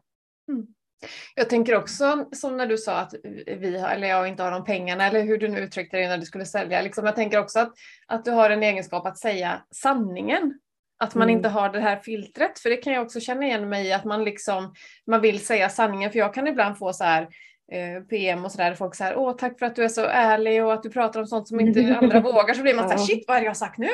Jag 1.35 1.51
tänker 1.51 1.77
också 1.77 2.29
som 2.33 2.57
när 2.57 2.67
du 2.67 2.79
sa 2.79 2.99
att 2.99 3.15
vi 3.47 3.79
har, 3.79 3.89
eller 3.89 4.09
jag 4.09 4.29
inte 4.29 4.43
har 4.43 4.51
de 4.51 4.65
pengarna 4.65 5.07
eller 5.07 5.23
hur 5.23 5.39
du 5.39 5.49
nu 5.49 5.59
uttryckte 5.61 5.97
det 5.97 6.09
när 6.09 6.19
du 6.19 6.25
skulle 6.27 6.45
sälja. 6.45 6.83
Liksom, 6.83 7.07
jag 7.07 7.17
tänker 7.17 7.39
också 7.39 7.61
att, 7.61 7.73
att 8.07 8.25
du 8.25 8.31
har 8.31 8.51
en 8.51 8.63
egenskap 8.63 9.07
att 9.07 9.19
säga 9.19 9.63
sanningen. 9.75 10.61
Att 11.01 11.15
man 11.15 11.23
Mm. 11.29 11.37
inte 11.37 11.49
har 11.49 11.69
det 11.69 11.81
här 11.81 11.97
filtret. 11.97 12.59
För 12.59 12.71
det 12.71 12.77
kan 12.77 12.93
jag 12.93 13.03
också 13.03 13.21
känna 13.21 13.47
igen 13.47 13.69
mig 13.69 13.87
i 13.87 13.93
att 13.93 14.05
man 14.05 14.25
liksom 14.25 14.75
man 15.07 15.21
vill 15.21 15.47
säga 15.47 15.69
sanningen. 15.69 16.13
För 16.13 16.19
jag 16.19 16.35
kan 16.35 16.47
ibland 16.49 16.79
få 16.79 16.93
så 16.93 17.05
här 17.05 17.29
eh, 17.73 18.03
PM 18.03 18.45
och 18.45 18.53
sådär. 18.53 18.75
Folk 18.75 18.95
säger 18.95 19.17
åh 19.19 19.37
tack 19.37 19.59
för 19.59 19.67
att 19.67 19.77
du 19.77 19.85
är 19.85 19.89
så 19.89 20.05
ärlig 20.05 20.65
och 20.65 20.73
att 20.73 20.83
du 20.83 20.91
pratar 20.91 21.21
om 21.21 21.27
sånt 21.27 21.49
som 21.49 21.61
inte 21.61 21.97
andra 22.03 22.21
vågar. 22.21 22.55
Så 22.55 22.63
blir 22.63 22.75
man 22.75 22.85
så 22.85 22.91
här 22.91 22.99
Ja. 23.01 23.07
shit 23.07 23.25
vad 23.29 23.37
det 23.37 23.43
jag 23.43 23.51
har 23.51 23.55
sagt 23.55 23.79
nu? 23.79 23.89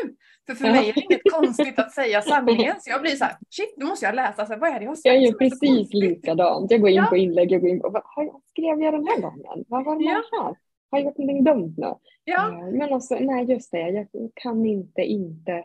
För 0.46 0.54
för 0.54 0.64
mig 0.64 0.88
är 0.88 0.92
det 0.94 1.00
inget 1.00 1.20
konstigt 1.32 1.78
att 1.78 1.92
säga 1.92 2.22
sanningen. 2.22 2.74
Så 2.80 2.90
jag 2.90 3.00
blir 3.02 3.10
så 3.16 3.24
här 3.24 3.36
shit 3.50 3.74
nu 3.76 3.84
måste 3.84 4.06
jag 4.06 4.14
läsa. 4.14 4.46
Så 4.46 4.52
här, 4.52 4.60
vad 4.60 4.70
är 4.70 4.78
det 4.78 4.84
jag 4.84 4.90
har 4.90 4.96
sagt? 4.96 5.04
Jag 5.06 5.22
gör 5.22 5.32
precis 5.32 5.60
konstigt?" 5.60 5.94
likadant. 5.94 6.70
Jag 6.70 6.80
går 6.80 6.90
in 6.90 6.96
Ja. 6.96 7.06
på 7.06 7.16
inlägg, 7.16 7.52
jag 7.52 7.60
går 7.60 7.70
in 7.70 7.80
på 7.80 7.88
vad 7.90 8.02
har 8.04 8.24
jag, 8.24 8.40
skrev 8.50 8.82
jag 8.82 8.94
den 8.94 9.06
här 9.06 9.20
gången? 9.20 9.64
Vad 9.68 9.84
var 9.84 9.96
det 9.98 10.04
Ja. 10.04 10.22
här? 10.42 10.56
Har 10.90 10.98
jag 10.98 11.04
gjort 11.04 11.18
någonting 11.18 11.44
dumt 11.44 11.74
nu? 11.76 11.94
Ja. 12.24 12.48
Eh, 12.48 12.66
Men 12.78 12.92
alltså, 12.92 13.14
nej 13.20 13.44
just 13.44 13.70
det, 13.72 13.78
jag 13.90 14.06
kan 14.34 14.66
inte 14.66 15.02
inte 15.02 15.64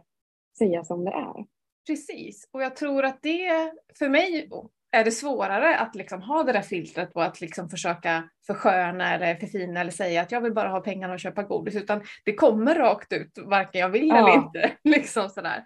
säga 0.57 0.83
som 0.83 1.05
det 1.05 1.11
är. 1.11 1.45
Precis, 1.87 2.49
och 2.53 2.61
jag 2.63 2.75
tror 2.75 3.05
att 3.05 3.19
det 3.21 3.71
för 3.99 4.09
mig 4.09 4.49
är 4.91 5.03
det 5.03 5.11
svårare 5.11 5.77
att 5.77 5.95
liksom 5.95 6.21
ha 6.21 6.43
det 6.43 6.51
där 6.51 6.61
filtret 6.61 7.13
på 7.13 7.21
att 7.21 7.41
liksom 7.41 7.69
försöka 7.69 8.29
försköna 8.47 9.15
eller 9.15 9.35
förfina 9.35 9.81
eller 9.81 9.91
säga 9.91 10.21
att 10.21 10.31
jag 10.31 10.41
vill 10.41 10.53
bara 10.53 10.69
ha 10.69 10.79
pengarna 10.81 11.13
och 11.13 11.19
köpa 11.19 11.43
godis 11.43 11.75
utan 11.75 12.01
det 12.25 12.33
kommer 12.35 12.75
rakt 12.75 13.13
ut 13.13 13.37
varken 13.45 13.81
jag 13.81 13.89
vill 13.89 14.07
Ja. 14.07 14.17
eller 14.17 14.33
inte. 14.43 14.71
Liksom 14.83 15.29
sådär. 15.29 15.63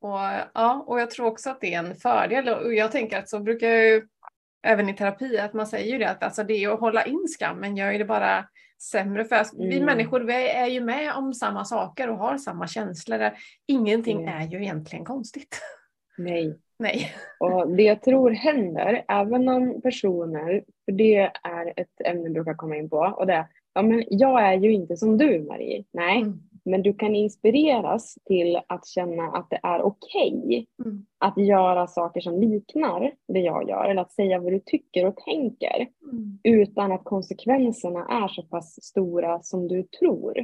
Och, 0.00 0.18
ja, 0.54 0.84
och 0.86 1.00
jag 1.00 1.10
tror 1.10 1.26
också 1.26 1.50
att 1.50 1.60
det 1.60 1.74
är 1.74 1.78
en 1.78 1.94
fördel 1.96 2.48
och 2.48 2.74
jag 2.74 2.92
tänker 2.92 3.18
att 3.18 3.28
så 3.28 3.40
brukar 3.40 3.68
jag 3.68 3.84
ju 3.84 4.06
även 4.62 4.88
i 4.88 4.94
terapi 4.94 5.38
att 5.38 5.52
man 5.54 5.66
säger 5.66 5.92
ju 5.92 5.98
det 5.98 6.10
att 6.10 6.22
alltså 6.22 6.44
det 6.44 6.64
är 6.64 6.68
att 6.68 6.80
hålla 6.80 7.04
in 7.04 7.24
skammen 7.38 7.76
gör 7.76 7.90
ju 7.92 7.98
det 7.98 8.04
bara 8.04 8.48
sämre 8.82 9.24
för 9.24 9.40
oss. 9.40 9.52
vi 9.58 9.74
Mm. 9.74 9.84
människor 9.86 10.20
vi 10.20 10.48
är 10.50 10.66
ju 10.66 10.80
med 10.80 11.12
om 11.12 11.34
samma 11.34 11.64
saker 11.64 12.10
och 12.10 12.18
har 12.18 12.38
samma 12.38 12.66
känslor. 12.66 13.30
Ingenting 13.66 14.22
Mm. 14.22 14.40
är 14.42 14.46
ju 14.46 14.62
egentligen 14.62 15.04
konstigt. 15.04 15.60
Nej. 16.18 16.58
Nej. 16.78 17.10
Och 17.40 17.68
det 17.76 17.82
jag 17.82 18.02
tror 18.02 18.30
händer, 18.30 19.04
även 19.08 19.48
om 19.48 19.80
personer, 19.80 20.64
för 20.84 20.92
det 20.92 21.16
är 21.42 21.72
ett 21.76 22.00
ämne 22.04 22.22
jag 22.22 22.32
brukar 22.32 22.54
komma 22.54 22.76
in 22.76 22.90
på, 22.90 23.14
och 23.18 23.26
det 23.26 23.32
är, 23.32 23.46
ja 23.74 23.82
men 23.82 24.04
jag 24.10 24.42
är 24.42 24.54
ju 24.54 24.72
inte 24.72 24.96
som 24.96 25.18
du 25.18 25.42
Marie. 25.42 25.84
Nej, 25.92 26.22
Mm. 26.22 26.38
men 26.64 26.82
du 26.82 26.94
kan 26.94 27.14
inspireras 27.16 28.14
till 28.24 28.60
att 28.66 28.86
känna 28.86 29.22
att 29.22 29.50
det 29.50 29.58
är 29.62 29.82
okej 29.82 30.66
Mm. 30.84 31.06
att 31.18 31.38
göra 31.38 31.86
saker 31.86 32.20
som 32.20 32.40
liknar 32.40 33.12
det 33.28 33.40
jag 33.40 33.68
gör, 33.68 33.84
eller 33.90 34.02
att 34.02 34.12
säga 34.12 34.38
vad 34.38 34.52
du 34.52 34.60
tycker 34.60 35.06
och 35.06 35.16
tänker, 35.16 35.86
Mm. 36.12 36.38
utan 36.42 36.92
att 36.92 37.04
konsekvenserna 37.04 38.06
är 38.24 38.28
så 38.28 38.42
pass 38.42 38.82
stora 38.84 39.42
som 39.42 39.68
du 39.68 39.82
tror. 39.82 40.38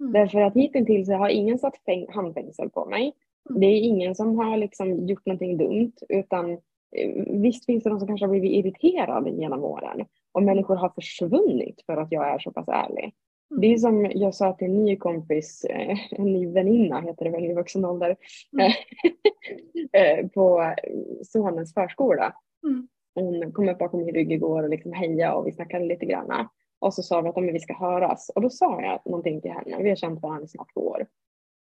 Mm. 0.00 0.12
Därför 0.12 0.40
att 0.40 0.54
hittills 0.54 1.08
har 1.08 1.28
ingen 1.28 1.58
satt 1.58 1.76
fäng- 1.86 2.12
handfängsel 2.12 2.70
på 2.70 2.84
mig. 2.84 3.12
Mm. 3.50 3.60
Det 3.60 3.66
är 3.66 3.80
ingen 3.80 4.14
som 4.14 4.38
har 4.38 4.56
liksom 4.56 5.06
gjort 5.06 5.26
någonting 5.26 5.56
dumt, 5.56 5.92
utan 6.08 6.50
eh, 6.52 7.10
visst 7.26 7.66
finns 7.66 7.84
det 7.84 7.90
de 7.90 7.98
som 7.98 8.08
kanske 8.08 8.26
har 8.26 8.30
blivit 8.30 8.50
irriterade 8.64 9.30
genom 9.30 9.64
åren. 9.64 10.06
Och 10.32 10.42
människor 10.42 10.76
har 10.76 10.88
försvunnit 10.88 11.82
för 11.86 11.96
att 11.96 12.12
jag 12.12 12.28
är 12.28 12.38
så 12.38 12.50
pass 12.52 12.68
ärlig. 12.68 13.14
Mm. 13.50 13.60
Det 13.60 13.66
är 13.66 13.78
som 13.78 14.10
jag 14.14 14.34
sa 14.34 14.52
till 14.52 14.66
en 14.70 14.84
ny 14.84 14.96
kompis, 14.96 15.64
eh, 15.64 15.98
en 16.10 16.32
ny 16.32 16.46
väninna 16.46 17.00
heter 17.00 17.24
det 17.24 17.30
väl 17.30 17.44
i 17.44 17.54
vuxen 17.54 17.84
ålder, 17.84 18.16
Mm. 18.52 18.72
eh, 19.92 20.26
på 20.34 20.74
sonens 21.22 21.74
förskola. 21.74 22.34
Mm. 22.66 22.88
Hon 23.14 23.52
kom 23.52 23.68
upp 23.68 23.78
bakom 23.78 24.04
min 24.04 24.14
rygg 24.14 24.32
igår 24.32 24.62
och 24.62 24.70
liksom 24.70 24.92
hejade 24.92 25.34
och 25.34 25.46
vi 25.46 25.52
snackade 25.52 25.84
lite 25.84 26.06
grann. 26.06 26.48
Och 26.78 26.94
så 26.94 27.02
sa 27.02 27.20
vi 27.20 27.28
att 27.28 27.54
vi 27.54 27.60
ska 27.60 27.74
höras. 27.74 28.30
Och 28.34 28.42
då 28.42 28.50
sa 28.50 28.82
jag 28.82 29.00
någonting 29.04 29.40
till 29.40 29.50
henne. 29.50 29.82
Vi 29.82 29.88
har 29.88 29.96
känt 29.96 30.22
varandra 30.22 30.44
i 30.44 30.48
snart 30.48 30.74
två 30.74 30.80
år. 30.80 31.06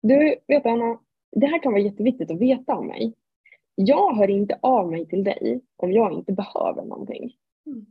Du, 0.01 0.35
vet 0.47 0.65
Anna, 0.65 0.99
det 1.35 1.45
här 1.45 1.59
kan 1.59 1.71
vara 1.71 1.81
jätteviktigt 1.81 2.31
att 2.31 2.41
veta 2.41 2.75
om 2.75 2.87
mig. 2.87 3.13
Jag 3.75 4.15
hör 4.15 4.29
inte 4.29 4.59
av 4.61 4.91
mig 4.91 5.07
till 5.07 5.23
dig 5.23 5.61
om 5.75 5.91
jag 5.91 6.13
inte 6.13 6.31
behöver 6.31 6.83
någonting. 6.83 7.33
Mm. 7.65 7.85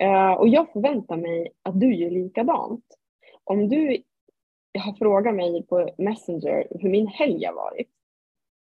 Eh, 0.00 0.32
och 0.32 0.48
jag 0.48 0.72
förväntar 0.72 1.16
mig 1.16 1.48
att 1.62 1.80
du 1.80 1.94
gör 1.94 2.10
likadant. 2.10 2.84
Om 3.44 3.68
du 3.68 4.02
har 4.78 4.92
frågat 4.92 5.34
mig 5.34 5.66
på 5.66 5.90
Messenger 5.98 6.66
hur 6.70 6.90
min 6.90 7.06
helg 7.06 7.44
har 7.44 7.54
varit, 7.54 7.88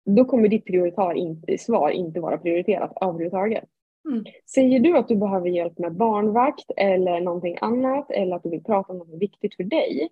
då 0.05 0.25
kommer 0.25 0.47
ditt 0.47 0.65
prioritar 0.65 1.13
inte, 1.13 1.57
svar 1.57 1.89
inte 1.89 2.19
vara 2.19 2.37
prioriterat 2.37 2.97
överhuvudtaget. 3.01 3.69
Mm. 4.09 4.23
Säger 4.55 4.79
du 4.79 4.97
att 4.97 5.07
du 5.07 5.15
behöver 5.15 5.49
hjälp 5.49 5.79
med 5.79 5.95
barnvakt 5.95 6.71
eller 6.77 7.21
någonting 7.21 7.57
annat 7.61 8.11
eller 8.11 8.35
att 8.35 8.43
du 8.43 8.49
vill 8.49 8.63
prata 8.63 8.93
om 8.93 8.99
något 8.99 9.21
viktigt 9.21 9.55
för 9.55 9.63
dig, 9.63 10.09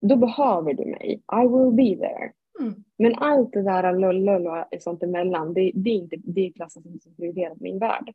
då 0.00 0.16
behöver 0.16 0.74
du 0.74 0.84
mig. 0.84 1.22
I 1.42 1.48
will 1.48 1.72
be 1.72 2.06
there. 2.06 2.32
Mm. 2.60 2.84
Men 3.00 3.14
allt 3.14 3.52
det 3.52 3.62
där 3.62 3.92
lull 3.92 4.46
och 4.46 4.82
sånt 4.82 5.02
emellan, 5.02 5.54
det, 5.54 5.72
det 5.74 5.90
är 5.90 5.94
inte 5.94 6.16
det 6.24 6.52
klassas 6.56 6.86
inte 6.86 7.02
som 7.02 7.14
prioriterat 7.14 7.60
min 7.60 7.78
värld. 7.78 8.12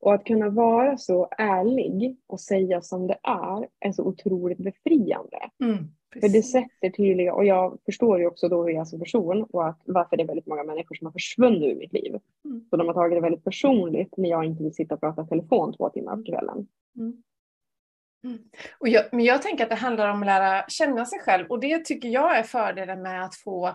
Och 0.00 0.14
att 0.14 0.24
kunna 0.24 0.50
vara 0.50 0.96
så 0.96 1.28
ärlig 1.38 2.16
och 2.26 2.40
säga 2.40 2.82
som 2.82 3.06
det 3.06 3.18
är, 3.22 3.68
är 3.80 3.92
så 3.92 4.04
otroligt 4.04 4.58
befriande. 4.58 5.38
Mm, 5.64 5.78
för 6.20 6.28
det 6.28 6.42
sätter 6.42 6.90
tydliga, 6.90 7.34
och 7.34 7.44
jag 7.44 7.78
förstår 7.84 8.18
ju 8.18 8.26
också 8.26 8.48
då 8.48 8.62
hur 8.62 8.70
jag 8.70 8.80
är 8.80 8.84
som 8.84 9.00
person 9.00 9.42
och 9.42 9.68
att 9.68 9.80
varför 9.84 10.16
det 10.16 10.22
är 10.22 10.26
väldigt 10.26 10.46
många 10.46 10.64
människor 10.64 10.94
som 10.94 11.06
har 11.06 11.12
försvunnit 11.12 11.62
ur 11.62 11.78
mitt 11.78 11.92
liv. 11.92 12.18
Mm. 12.44 12.66
Så 12.70 12.76
de 12.76 12.86
har 12.86 12.94
tagit 12.94 13.16
det 13.16 13.20
väldigt 13.20 13.44
personligt 13.44 14.16
när 14.16 14.30
jag 14.30 14.44
inte 14.44 14.62
vill 14.62 14.74
sitta 14.74 14.94
och 14.94 15.00
prata 15.00 15.24
telefon 15.24 15.74
två 15.76 15.90
timmar 15.90 16.16
på 16.16 16.22
kvällen. 16.22 16.66
Mm. 16.96 17.22
Mm. 18.24 18.38
Och 18.78 18.88
jag, 18.88 19.04
men 19.12 19.24
jag 19.24 19.42
tänker 19.42 19.64
att 19.64 19.70
det 19.70 19.76
handlar 19.76 20.10
om 20.10 20.20
att 20.20 20.26
lära 20.26 20.64
känna 20.68 21.04
sig 21.06 21.18
själv 21.18 21.46
och 21.48 21.60
det 21.60 21.84
tycker 21.84 22.08
jag 22.08 22.38
är 22.38 22.42
fördelen 22.42 23.02
med 23.02 23.24
att 23.24 23.34
få 23.34 23.74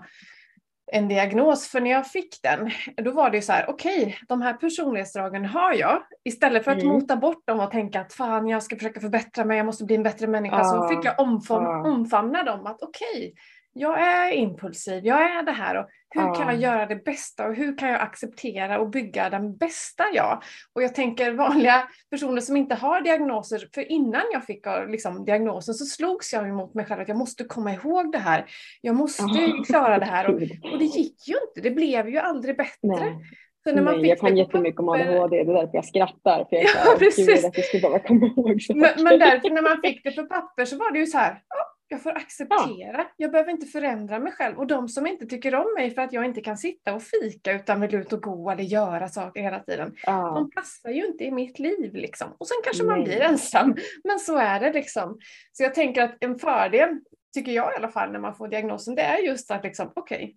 en 0.91 1.07
diagnos. 1.07 1.67
För 1.67 1.81
när 1.81 1.91
jag 1.91 2.07
fick 2.07 2.41
den, 2.43 2.71
då 2.95 3.11
var 3.11 3.29
det 3.29 3.41
så 3.41 3.53
här, 3.53 3.69
okej, 3.69 4.01
okay, 4.01 4.15
de 4.27 4.41
här 4.41 4.53
personlighetsdragen 4.53 5.45
har 5.45 5.73
jag. 5.73 6.01
Istället 6.23 6.63
för 6.63 6.71
att 6.71 6.81
mm. 6.81 6.93
mota 6.93 7.15
bort 7.15 7.47
dem 7.47 7.59
och 7.59 7.71
tänka 7.71 8.01
att 8.01 8.13
fan, 8.13 8.47
jag 8.47 8.63
ska 8.63 8.75
försöka 8.75 8.99
förbättra 8.99 9.45
mig, 9.45 9.57
jag 9.57 9.65
måste 9.65 9.85
bli 9.85 9.95
en 9.95 10.03
bättre 10.03 10.27
människa, 10.27 10.59
ah. 10.59 10.63
så 10.63 10.95
fick 10.95 11.05
jag 11.05 11.19
omfam 11.19 11.65
ah. 11.65 11.89
omfamna 11.89 12.43
dem. 12.43 12.65
Att 12.65 12.81
okej, 12.81 13.17
okay, 13.17 13.33
jag 13.73 14.01
är 14.01 14.31
impulsiv, 14.31 15.05
jag 15.05 15.21
är 15.21 15.43
det 15.43 15.51
här 15.51 15.77
och 15.77 15.89
hur 16.15 16.21
ja. 16.21 16.33
kan 16.33 16.47
jag 16.47 16.61
göra 16.61 16.85
det 16.85 16.95
bästa 16.95 17.47
och 17.47 17.55
hur 17.55 17.77
kan 17.77 17.89
jag 17.89 18.01
acceptera 18.01 18.79
och 18.79 18.89
bygga 18.89 19.29
den 19.29 19.57
bästa 19.57 20.03
jag? 20.13 20.43
Och 20.73 20.83
jag 20.83 20.95
tänker 20.95 21.31
vanliga 21.31 21.83
personer 22.09 22.41
som 22.41 22.57
inte 22.57 22.75
har 22.75 23.01
diagnoser, 23.01 23.67
för 23.73 23.91
innan 23.91 24.21
jag 24.33 24.45
fick 24.45 24.65
liksom, 24.87 25.25
diagnosen 25.25 25.73
så 25.73 25.85
slogs 25.85 26.33
jag 26.33 26.47
emot 26.47 26.73
mig 26.73 26.85
själv 26.85 27.01
att 27.01 27.07
jag 27.07 27.17
måste 27.17 27.43
komma 27.43 27.73
ihåg 27.73 28.11
det 28.11 28.17
här. 28.17 28.45
Jag 28.81 28.95
måste 28.95 29.23
oh, 29.23 29.63
klara 29.63 29.99
det 29.99 30.05
här 30.05 30.27
och, 30.27 30.33
och, 30.71 30.79
det 30.79 30.85
gick 30.85 31.27
ju 31.27 31.33
inte, 31.33 31.69
det 31.69 31.71
blev 31.71 32.09
ju 32.09 32.17
aldrig 32.17 32.57
bättre. 32.57 32.77
Nej. 32.81 33.15
Så 33.63 33.75
när 33.75 33.81
man 33.81 34.01
Nej, 34.01 34.09
jag 34.09 34.19
kan 34.19 34.37
jättemycket 34.37 34.79
om 34.79 34.89
ADHD, 34.89 35.43
det 35.43 35.51
är 35.51 35.53
därför 35.53 35.69
jag 35.73 35.85
skrattar. 35.85 36.45
För 36.49 36.55
jag 36.55 36.65
ja, 36.85 36.95
precis. 36.99 37.45
Att 37.45 37.57
jag 37.57 37.65
ska 37.65 37.79
bara 37.79 37.99
komma 37.99 38.25
ihåg 38.25 38.61
men, 38.69 39.03
men 39.03 39.19
därför 39.19 39.49
när 39.49 39.61
man 39.61 39.81
fick 39.81 40.03
det 40.03 40.11
på 40.11 40.23
papper 40.23 40.65
så 40.65 40.77
var 40.77 40.91
det 40.91 40.99
ju 40.99 41.05
så 41.05 41.17
här, 41.17 41.41
jag 41.91 42.03
får 42.03 42.17
acceptera. 42.17 42.97
Ja. 42.97 43.11
Jag 43.17 43.31
behöver 43.31 43.51
inte 43.51 43.65
förändra 43.65 44.19
mig 44.19 44.31
själv. 44.31 44.57
Och 44.57 44.67
de 44.67 44.87
som 44.87 45.07
inte 45.07 45.25
tycker 45.25 45.55
om 45.55 45.73
mig 45.77 45.91
för 45.91 46.01
att 46.01 46.13
jag 46.13 46.25
inte 46.25 46.41
kan 46.41 46.57
sitta 46.57 46.93
och 46.93 47.03
fika 47.03 47.51
utan 47.51 47.81
vill 47.81 47.95
ut 47.95 48.13
och 48.13 48.21
gå 48.21 48.51
eller 48.51 48.63
göra 48.63 49.07
saker 49.07 49.41
hela 49.41 49.59
tiden. 49.59 49.95
Ja. 50.03 50.31
De 50.35 50.51
passar 50.51 50.89
ju 50.89 51.05
inte 51.05 51.23
i 51.23 51.31
mitt 51.31 51.59
liv 51.59 51.93
liksom. 51.93 52.35
Och 52.37 52.47
sen 52.47 52.57
kanske 52.63 52.83
Nej. 52.83 52.95
man 52.95 53.03
blir 53.03 53.21
ensam. 53.21 53.75
Men 54.03 54.19
så 54.19 54.37
är 54.37 54.59
det 54.59 54.73
liksom. 54.73 55.19
Så 55.51 55.63
jag 55.63 55.73
tänker 55.73 56.03
att 56.03 56.23
en 56.23 56.39
fördel, 56.39 56.99
tycker 57.33 57.51
jag 57.51 57.73
i 57.73 57.75
alla 57.75 57.89
fall 57.89 58.11
när 58.11 58.19
man 58.19 58.35
får 58.35 58.47
diagnosen, 58.47 58.95
det 58.95 59.01
är 59.01 59.17
just 59.17 59.51
att 59.51 59.63
liksom, 59.63 59.91
okej, 59.95 60.23
okay, 60.23 60.35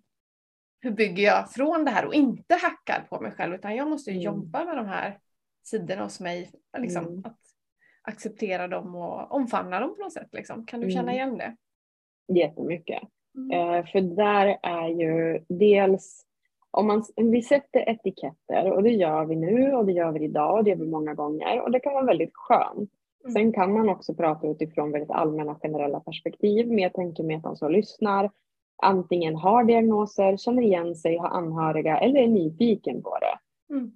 hur 0.81 0.91
bygger 0.91 1.23
jag 1.23 1.51
från 1.51 1.85
det 1.85 1.91
här 1.91 2.05
och 2.05 2.13
inte 2.13 2.55
hackar 2.55 3.07
på 3.09 3.21
mig 3.21 3.31
själv 3.31 3.55
utan 3.55 3.75
jag 3.75 3.87
måste 3.87 4.11
mm. 4.11 4.21
jobba 4.23 4.65
med 4.65 4.77
de 4.77 4.85
här 4.85 5.17
sidorna 5.63 6.03
hos 6.03 6.19
mig. 6.19 6.51
Liksom, 6.77 7.05
mm. 7.05 7.21
att 7.25 7.39
acceptera 8.03 8.67
dem 8.67 8.95
och 8.95 9.31
omfamna 9.31 9.79
dem 9.79 9.95
på 9.95 10.01
något 10.01 10.13
sätt. 10.13 10.29
Liksom. 10.31 10.65
Kan 10.65 10.79
du 10.79 10.89
känna 10.89 11.11
mm. 11.11 11.13
igen 11.13 11.37
det? 11.37 11.55
Jättemycket. 12.33 13.03
Mm. 13.37 13.51
Eh, 13.51 13.85
för 13.85 14.01
där 14.01 14.57
är 14.63 14.87
ju 14.87 15.45
dels 15.49 16.25
om, 16.71 16.87
man, 16.87 17.03
vi 17.15 17.41
sätter 17.41 17.89
etiketter 17.89 18.71
och 18.71 18.83
det 18.83 18.91
gör 18.91 19.25
vi 19.25 19.35
nu 19.35 19.73
och 19.73 19.85
det 19.85 19.91
gör 19.91 20.11
vi 20.11 20.25
idag 20.25 20.57
och 20.57 20.63
det 20.63 20.69
gör 20.69 20.77
vi 20.77 20.87
många 20.87 21.13
gånger 21.13 21.61
och 21.61 21.71
det 21.71 21.79
kan 21.79 21.93
vara 21.93 22.05
väldigt 22.05 22.31
skönt. 22.33 22.89
Mm. 23.23 23.33
Sen 23.33 23.53
kan 23.53 23.73
man 23.73 23.89
också 23.89 24.15
prata 24.15 24.47
utifrån 24.47 24.91
väldigt 24.91 25.11
allmänna 25.11 25.55
generella 25.55 25.99
perspektiv. 25.99 26.67
Men 26.67 26.79
jag 26.79 26.93
tänker 26.93 27.23
mig 27.23 27.35
att 27.35 27.43
de 27.43 27.55
som 27.55 27.71
lyssnar 27.71 28.31
antingen 28.83 29.35
har 29.35 29.63
diagnoser, 29.63 30.37
känner 30.37 30.61
igen 30.61 30.95
sig, 30.95 31.17
har 31.17 31.27
anhöriga 31.29 31.97
eller 31.97 32.19
är 32.19 32.27
nyfiken 32.27 33.03
på 33.03 33.17
det. 33.19 33.39
Mm. 33.73 33.91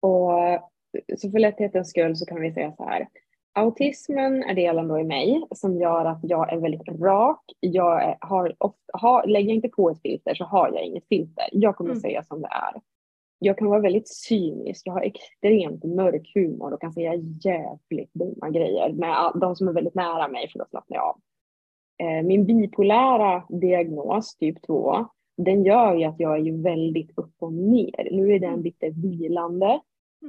Och 0.00 0.70
så 1.18 1.30
för 1.30 1.38
lätthetens 1.38 1.90
skull 1.90 2.16
så 2.16 2.26
kan 2.26 2.40
vi 2.40 2.52
säga 2.52 2.72
så 2.76 2.84
här. 2.84 3.08
Autismen 3.56 4.42
är 4.42 4.54
delen 4.54 4.88
då 4.88 4.98
i 4.98 5.04
mig 5.04 5.42
som 5.54 5.76
gör 5.80 6.04
att 6.04 6.18
jag 6.22 6.52
är 6.52 6.56
väldigt 6.56 6.88
rak. 6.88 7.40
Jag 7.60 8.16
har 8.20 8.54
ofta, 8.58 8.78
har, 8.92 9.26
lägger 9.26 9.48
jag 9.48 9.56
inte 9.56 9.68
på 9.68 9.90
ett 9.90 10.02
filter 10.02 10.34
så 10.34 10.44
har 10.44 10.72
jag 10.72 10.84
inget 10.84 11.08
filter. 11.08 11.44
Jag 11.52 11.76
kommer 11.76 11.90
mm. 11.90 12.00
säga 12.00 12.22
som 12.22 12.40
det 12.40 12.48
är. 12.48 12.80
Jag 13.38 13.58
kan 13.58 13.68
vara 13.68 13.80
väldigt 13.80 14.08
cynisk, 14.08 14.86
jag 14.86 14.92
har 14.92 15.02
extremt 15.02 15.84
mörk 15.84 16.30
humor 16.34 16.72
och 16.72 16.80
kan 16.80 16.92
säga 16.92 17.14
jävligt 17.44 18.14
dumma 18.14 18.50
grejer 18.50 18.92
med 18.92 19.32
de 19.40 19.56
som 19.56 19.68
är 19.68 19.72
väldigt 19.72 19.94
nära 19.94 20.28
mig 20.28 20.48
för 20.48 20.58
då 20.58 20.64
slappnar 20.64 20.96
jag 20.96 21.04
av. 21.04 21.20
Eh, 21.98 22.22
min 22.22 22.46
bipolära 22.46 23.42
diagnos, 23.48 24.36
typ 24.36 24.62
2, 24.66 25.06
den 25.36 25.64
gör 25.64 25.94
ju 25.94 26.04
att 26.04 26.20
jag 26.20 26.34
är 26.34 26.42
ju 26.42 26.62
väldigt 26.62 27.18
upp 27.18 27.34
och 27.38 27.52
ner. 27.52 28.08
Nu 28.12 28.34
är 28.34 28.38
den 28.38 28.52
mm. 28.52 28.62
lite 28.62 28.90
vilande. 28.90 29.80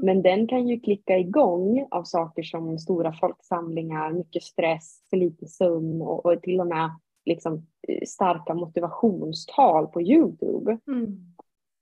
Men 0.03 0.21
den 0.21 0.47
kan 0.47 0.67
ju 0.67 0.79
klicka 0.79 1.17
igång 1.17 1.87
av 1.91 2.03
saker 2.03 2.43
som 2.43 2.79
stora 2.79 3.13
folksamlingar, 3.13 4.11
mycket 4.11 4.43
stress, 4.43 4.99
för 5.09 5.17
lite 5.17 5.45
sömn 5.47 6.01
och, 6.01 6.25
och 6.25 6.41
till 6.41 6.59
och 6.59 6.67
med 6.67 6.89
liksom 7.25 7.67
eh, 7.87 8.05
starka 8.07 8.53
motivationstal 8.53 9.87
på 9.87 10.01
Youtube. 10.01 10.77
Mm. 10.87 11.17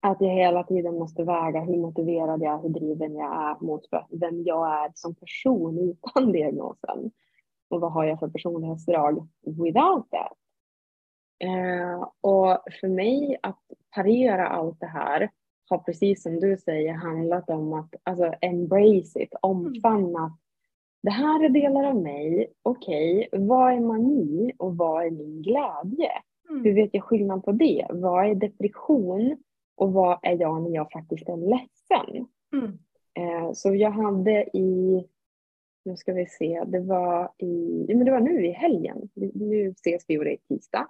Att 0.01 0.17
jag 0.21 0.29
hela 0.29 0.63
tiden 0.63 0.93
måste 0.93 1.23
väga 1.23 1.61
hur 1.61 1.77
motiverad 1.77 2.41
jag 2.41 2.53
är, 2.53 2.61
hur 2.61 2.69
driven 2.69 3.15
jag 3.15 3.33
är 3.33 3.65
mot 3.65 3.81
vem 4.09 4.43
jag 4.43 4.83
är 4.85 4.91
som 4.95 5.15
person 5.15 5.79
utan 5.79 6.31
diagnosen. 6.31 7.11
Och 7.69 7.81
vad 7.81 7.91
har 7.91 8.03
jag 8.03 8.19
för 8.19 8.27
personlighetsdrag 8.27 9.27
without 9.45 10.09
that? 10.11 10.37
Eh, 11.39 12.09
och 12.21 12.63
för 12.81 12.87
mig 12.87 13.37
att 13.43 13.61
parera 13.95 14.47
allt 14.47 14.79
det 14.79 14.85
här 14.85 15.29
har 15.73 15.79
precis 15.79 16.23
som 16.23 16.39
du 16.39 16.57
säger 16.57 16.93
handlat 16.93 17.49
om 17.49 17.73
att 17.73 17.95
alltså, 18.03 18.33
embrace 18.41 19.23
it, 19.23 19.33
omfamna. 19.41 20.19
Mm. 20.19 20.31
Det 21.03 21.11
här 21.11 21.45
är 21.45 21.49
delar 21.49 21.83
av 21.83 22.01
mig, 22.01 22.53
okej, 22.61 23.27
okay, 23.31 23.45
vad 23.47 23.73
är 23.73 23.79
mani 23.79 24.53
och 24.57 24.77
vad 24.77 25.05
är 25.05 25.11
min 25.11 25.41
glädje? 25.41 26.11
Mm. 26.49 26.63
Hur 26.63 26.73
vet 26.73 26.89
jag 26.93 27.03
skillnad 27.03 27.43
på 27.43 27.51
det? 27.51 27.87
Vad 27.89 28.29
är 28.29 28.35
depression 28.35 29.37
och 29.75 29.93
vad 29.93 30.19
är 30.21 30.41
jag 30.41 30.63
när 30.63 30.69
jag 30.69 30.91
faktiskt 30.91 31.29
är 31.29 31.37
ledsen? 31.37 32.27
Mm. 32.53 32.79
Eh, 33.19 33.51
så 33.53 33.75
jag 33.75 33.91
hade 33.91 34.57
i, 34.57 35.03
nu 35.85 35.97
ska 35.97 36.13
vi 36.13 36.25
se, 36.25 36.63
det 36.67 36.79
var 36.79 37.31
i, 37.37 37.85
men 37.87 38.05
det 38.05 38.11
var 38.11 38.19
nu 38.19 38.45
i 38.45 38.51
helgen, 38.51 39.09
nu 39.33 39.69
ses 39.69 40.05
vi 40.07 40.17
och 40.17 40.23
det 40.23 40.33
är 40.33 40.37
tisdag. 40.47 40.87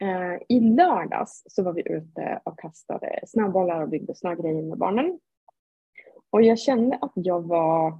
Eh, 0.00 0.42
I 0.48 0.60
lördags 0.60 1.42
så 1.46 1.62
var 1.62 1.72
vi 1.72 1.82
ute 1.92 2.40
och 2.44 2.58
kastade 2.58 3.20
snöbollar 3.26 3.82
och 3.82 3.88
byggde 3.88 4.14
snögrejer 4.14 4.62
med 4.62 4.78
barnen. 4.78 5.18
Och 6.30 6.42
jag 6.42 6.58
kände 6.58 6.98
att 7.00 7.12
jag 7.14 7.46
var 7.46 7.98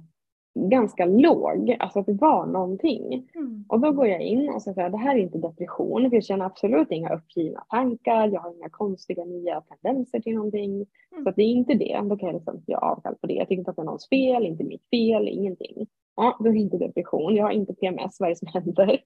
ganska 0.53 1.05
låg, 1.05 1.77
alltså 1.79 1.99
att 1.99 2.05
det 2.05 2.13
var 2.13 2.45
någonting. 2.45 3.29
Mm. 3.35 3.65
Och 3.69 3.79
då 3.79 3.91
går 3.91 4.07
jag 4.07 4.21
in 4.21 4.49
och 4.49 4.61
säger 4.61 4.85
att 4.85 4.91
det 4.91 4.97
här 4.97 5.15
är 5.15 5.19
inte 5.19 5.37
depression, 5.37 6.09
för 6.09 6.15
jag 6.15 6.23
känner 6.23 6.45
absolut 6.45 6.91
inga 6.91 7.13
uppgivna 7.13 7.63
tankar, 7.69 8.27
jag 8.27 8.41
har 8.41 8.53
inga 8.55 8.69
konstiga 8.69 9.25
nya 9.25 9.61
tendenser 9.61 10.19
till 10.19 10.35
någonting. 10.35 10.73
Mm. 11.11 11.23
Så 11.23 11.31
det 11.35 11.41
är 11.41 11.47
inte 11.47 11.73
det, 11.73 12.01
då 12.03 12.17
kan 12.17 12.27
jag 12.27 12.35
liksom 12.35 12.63
göra 12.67 12.79
avkall 12.79 13.15
på 13.21 13.27
det. 13.27 13.33
Jag 13.33 13.47
tycker 13.47 13.59
inte 13.59 13.71
att 13.71 13.77
det 13.77 13.81
är 13.81 13.85
någons 13.85 14.09
fel, 14.09 14.45
inte 14.45 14.63
mitt 14.63 14.89
fel, 14.89 15.27
ingenting. 15.27 15.87
Ja, 16.15 16.37
då 16.39 16.49
är 16.49 16.53
det 16.53 16.59
inte 16.59 16.77
depression, 16.77 17.35
jag 17.35 17.43
har 17.43 17.51
inte 17.51 17.73
PMS, 17.73 18.19
vad 18.19 18.29
är 18.29 18.33
det 18.33 18.39
som 18.39 18.47
händer? 18.53 18.99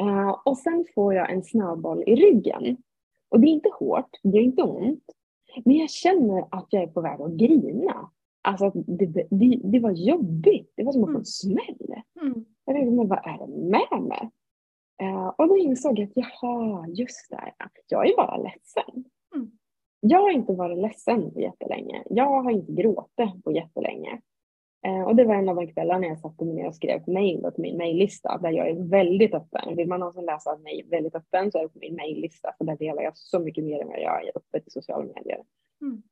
Uh, 0.00 0.36
och 0.44 0.58
sen 0.58 0.84
får 0.94 1.14
jag 1.14 1.30
en 1.30 1.42
snöboll 1.42 2.02
i 2.06 2.14
ryggen. 2.14 2.76
Och 3.28 3.40
det 3.40 3.46
är 3.46 3.50
inte 3.50 3.70
hårt, 3.78 4.10
det 4.22 4.28
gör 4.28 4.44
inte 4.44 4.62
ont. 4.62 5.04
Men 5.64 5.76
jag 5.76 5.90
känner 5.90 6.44
att 6.50 6.66
jag 6.70 6.82
är 6.82 6.86
på 6.86 7.00
väg 7.00 7.20
att 7.20 7.32
grina. 7.32 8.10
Alltså 8.42 8.70
det, 8.74 9.06
det, 9.30 9.60
det 9.64 9.80
var 9.80 9.90
jobbigt. 9.90 10.72
Det 10.76 10.84
var 10.84 10.92
som 10.92 11.02
att 11.02 11.06
få 11.06 11.10
en 11.10 11.14
mm. 11.16 11.24
smäll. 11.24 12.02
Mm. 12.20 12.44
Jag 12.64 12.74
tänkte, 12.74 12.90
men 12.90 13.08
vad 13.08 13.18
är 13.18 13.38
det 13.38 13.52
med 13.70 14.02
mig? 14.02 14.30
Uh, 15.02 15.28
och 15.28 15.48
då 15.48 15.56
insåg 15.56 15.98
jag 15.98 16.08
att 16.08 16.12
jaha, 16.14 16.86
just 16.88 17.30
det. 17.30 17.52
Jag 17.88 18.10
är 18.10 18.16
bara 18.16 18.36
ledsen. 18.36 19.04
Mm. 19.34 19.50
Jag 20.00 20.20
har 20.20 20.30
inte 20.30 20.52
varit 20.52 20.78
ledsen 20.78 21.30
på 21.32 21.40
jättelänge. 21.40 22.02
Jag 22.10 22.42
har 22.42 22.50
inte 22.50 22.72
gråtit 22.72 23.44
på 23.44 23.52
jättelänge. 23.52 24.20
Eh, 24.86 25.02
och 25.02 25.16
det 25.16 25.24
var 25.24 25.34
en 25.34 25.48
av 25.48 25.56
de 25.56 25.66
kvällarna 25.66 26.06
jag 26.06 26.18
satte 26.18 26.44
mig 26.44 26.54
ner 26.54 26.68
och 26.68 26.74
skrev 26.74 27.02
mejl 27.06 27.40
till 27.54 27.62
min 27.62 27.76
mejllista 27.76 28.38
där 28.38 28.50
jag 28.50 28.68
är 28.68 28.88
väldigt 28.88 29.34
öppen. 29.34 29.76
Vill 29.76 29.88
man 29.88 30.00
någonsin 30.00 30.24
läsa 30.24 30.56
mig 30.56 30.86
väldigt 30.90 31.14
öppen 31.14 31.52
så 31.52 31.58
är 31.58 31.62
det 31.62 31.68
på 31.68 31.78
min 31.78 31.94
mejllista 31.94 32.54
för 32.58 32.64
där 32.64 32.76
delar 32.76 33.02
jag 33.02 33.16
så 33.16 33.38
mycket 33.38 33.64
mer 33.64 33.82
än 33.82 33.88
vad 33.88 34.00
jag 34.00 34.24
gör 34.24 34.32
öppet 34.34 34.66
i 34.66 34.70
sociala 34.70 35.04
medier. 35.04 35.40
Mm. 35.80 36.02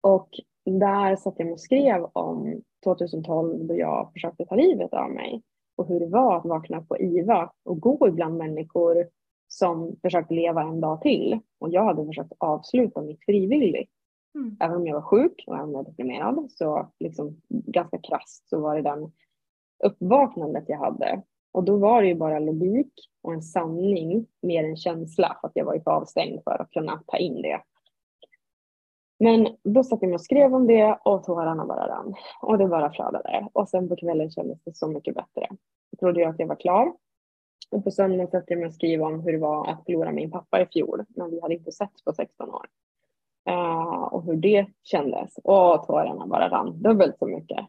Och 0.00 0.28
där 0.64 1.16
satt 1.16 1.34
jag 1.38 1.52
och 1.52 1.60
skrev 1.60 2.04
om 2.12 2.62
2012 2.84 3.64
då 3.64 3.76
jag 3.76 4.10
försökte 4.12 4.46
ta 4.46 4.54
livet 4.54 4.94
av 4.94 5.10
mig 5.10 5.42
och 5.76 5.88
hur 5.88 6.00
det 6.00 6.06
var 6.06 6.36
att 6.36 6.44
vakna 6.44 6.80
på 6.80 6.98
IVA 6.98 7.52
och 7.64 7.80
gå 7.80 8.08
ibland 8.08 8.36
människor 8.36 9.08
som 9.48 9.96
försökte 10.02 10.34
leva 10.34 10.62
en 10.62 10.80
dag 10.80 11.00
till 11.00 11.40
och 11.60 11.70
jag 11.70 11.84
hade 11.84 12.06
försökt 12.06 12.32
avsluta 12.38 13.02
mitt 13.02 13.24
frivilligt. 13.24 13.90
Mm. 14.36 14.56
Även 14.60 14.76
om 14.76 14.86
jag 14.86 14.94
var 14.94 15.02
sjuk 15.02 15.44
och 15.46 15.54
även 15.54 15.64
om 15.64 15.70
jag 15.70 15.78
var 15.78 15.90
deprimerad 15.90 16.50
så 16.50 16.90
liksom 16.98 17.40
ganska 17.48 17.98
krasst 17.98 18.48
så 18.48 18.60
var 18.60 18.76
det 18.76 18.82
den 18.82 19.12
uppvaknandet 19.84 20.64
jag 20.66 20.78
hade. 20.78 21.22
Och 21.52 21.64
då 21.64 21.76
var 21.76 22.02
det 22.02 22.08
ju 22.08 22.14
bara 22.14 22.38
logik 22.38 22.92
och 23.22 23.32
en 23.32 23.42
sanning 23.42 24.26
mer 24.42 24.64
än 24.64 24.76
känsla 24.76 25.38
för 25.40 25.48
att 25.48 25.56
jag 25.56 25.64
var 25.64 25.74
ju 25.74 25.80
för 25.80 25.90
avstängd 25.90 26.42
för 26.44 26.62
att 26.62 26.70
kunna 26.70 27.02
ta 27.06 27.16
in 27.16 27.42
det. 27.42 27.62
Men 29.18 29.56
då 29.62 29.84
satt 29.84 30.02
jag 30.02 30.12
och 30.12 30.20
skrev 30.20 30.54
om 30.54 30.66
det 30.66 30.98
och 31.04 31.24
tårarna 31.24 31.66
bara 31.66 31.88
rann. 31.88 32.14
Och 32.42 32.58
det 32.58 32.68
bara 32.68 32.92
flödade. 32.92 33.48
Och 33.52 33.68
sen 33.68 33.88
på 33.88 33.96
kvällen 33.96 34.30
kändes 34.30 34.64
det 34.64 34.76
så 34.76 34.88
mycket 34.88 35.14
bättre. 35.14 35.48
Jag 35.90 36.00
trodde 36.00 36.20
jag 36.20 36.30
att 36.30 36.38
jag 36.38 36.46
var 36.46 36.56
klar. 36.56 36.92
Och 37.70 37.84
på 37.84 37.90
söndagen 37.90 38.30
satt 38.30 38.44
jag 38.46 38.58
med 38.58 38.66
och 38.66 38.74
skrev 38.74 39.02
om 39.02 39.20
hur 39.20 39.32
det 39.32 39.38
var 39.38 39.70
att 39.70 39.84
förlora 39.84 40.12
min 40.12 40.30
pappa 40.30 40.62
i 40.62 40.66
fjol. 40.66 41.04
Men 41.08 41.30
vi 41.30 41.40
hade 41.40 41.54
inte 41.54 41.72
sett 41.72 42.04
på 42.04 42.12
16 42.12 42.50
år. 42.50 42.66
Uh, 43.50 44.02
och 44.02 44.24
hur 44.24 44.36
det 44.36 44.66
kändes. 44.82 45.38
Och 45.44 45.86
tårarna 45.86 46.26
bara 46.26 46.48
rann 46.48 46.82
dubbelt 46.82 47.18
så 47.18 47.26
mycket. 47.26 47.66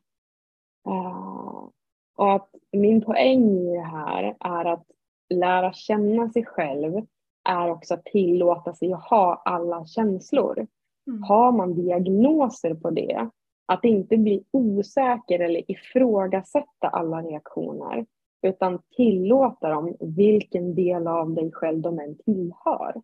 Uh, 0.88 1.69
och 2.17 2.34
att 2.34 2.49
min 2.71 3.01
poäng 3.01 3.49
i 3.49 3.75
det 3.75 3.82
här 3.82 4.36
är 4.39 4.65
att 4.65 4.86
lära 5.30 5.73
känna 5.73 6.30
sig 6.30 6.45
själv 6.45 7.05
är 7.49 7.69
också 7.71 7.93
att 7.93 8.05
tillåta 8.05 8.73
sig 8.73 8.93
att 8.93 9.09
ha 9.09 9.41
alla 9.45 9.86
känslor. 9.86 10.67
Mm. 11.07 11.23
Har 11.23 11.51
man 11.51 11.75
diagnoser 11.75 12.73
på 12.73 12.89
det, 12.89 13.30
att 13.65 13.86
inte 13.86 14.17
bli 14.17 14.43
osäker 14.51 15.39
eller 15.39 15.71
ifrågasätta 15.71 16.88
alla 16.88 17.21
reaktioner, 17.21 18.05
utan 18.41 18.80
tillåta 18.95 19.69
dem 19.69 19.95
vilken 19.99 20.75
del 20.75 21.07
av 21.07 21.34
dig 21.34 21.51
själv 21.51 21.82
de 21.82 21.99
än 21.99 22.17
tillhör. 22.17 23.01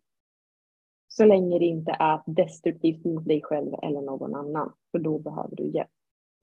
Så 1.18 1.26
länge 1.26 1.60
det 1.60 1.66
inte 1.66 1.96
är 2.00 2.22
destruktivt 2.26 3.06
mot 3.06 3.28
dig 3.28 3.42
själv 3.44 3.74
eller 3.84 4.02
någon 4.02 4.36
annan, 4.36 4.74
för 4.92 5.00
då 5.00 5.20
behöver 5.20 5.56
du 5.56 5.72
hjälp. 5.72 5.90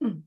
Mm. 0.03 0.23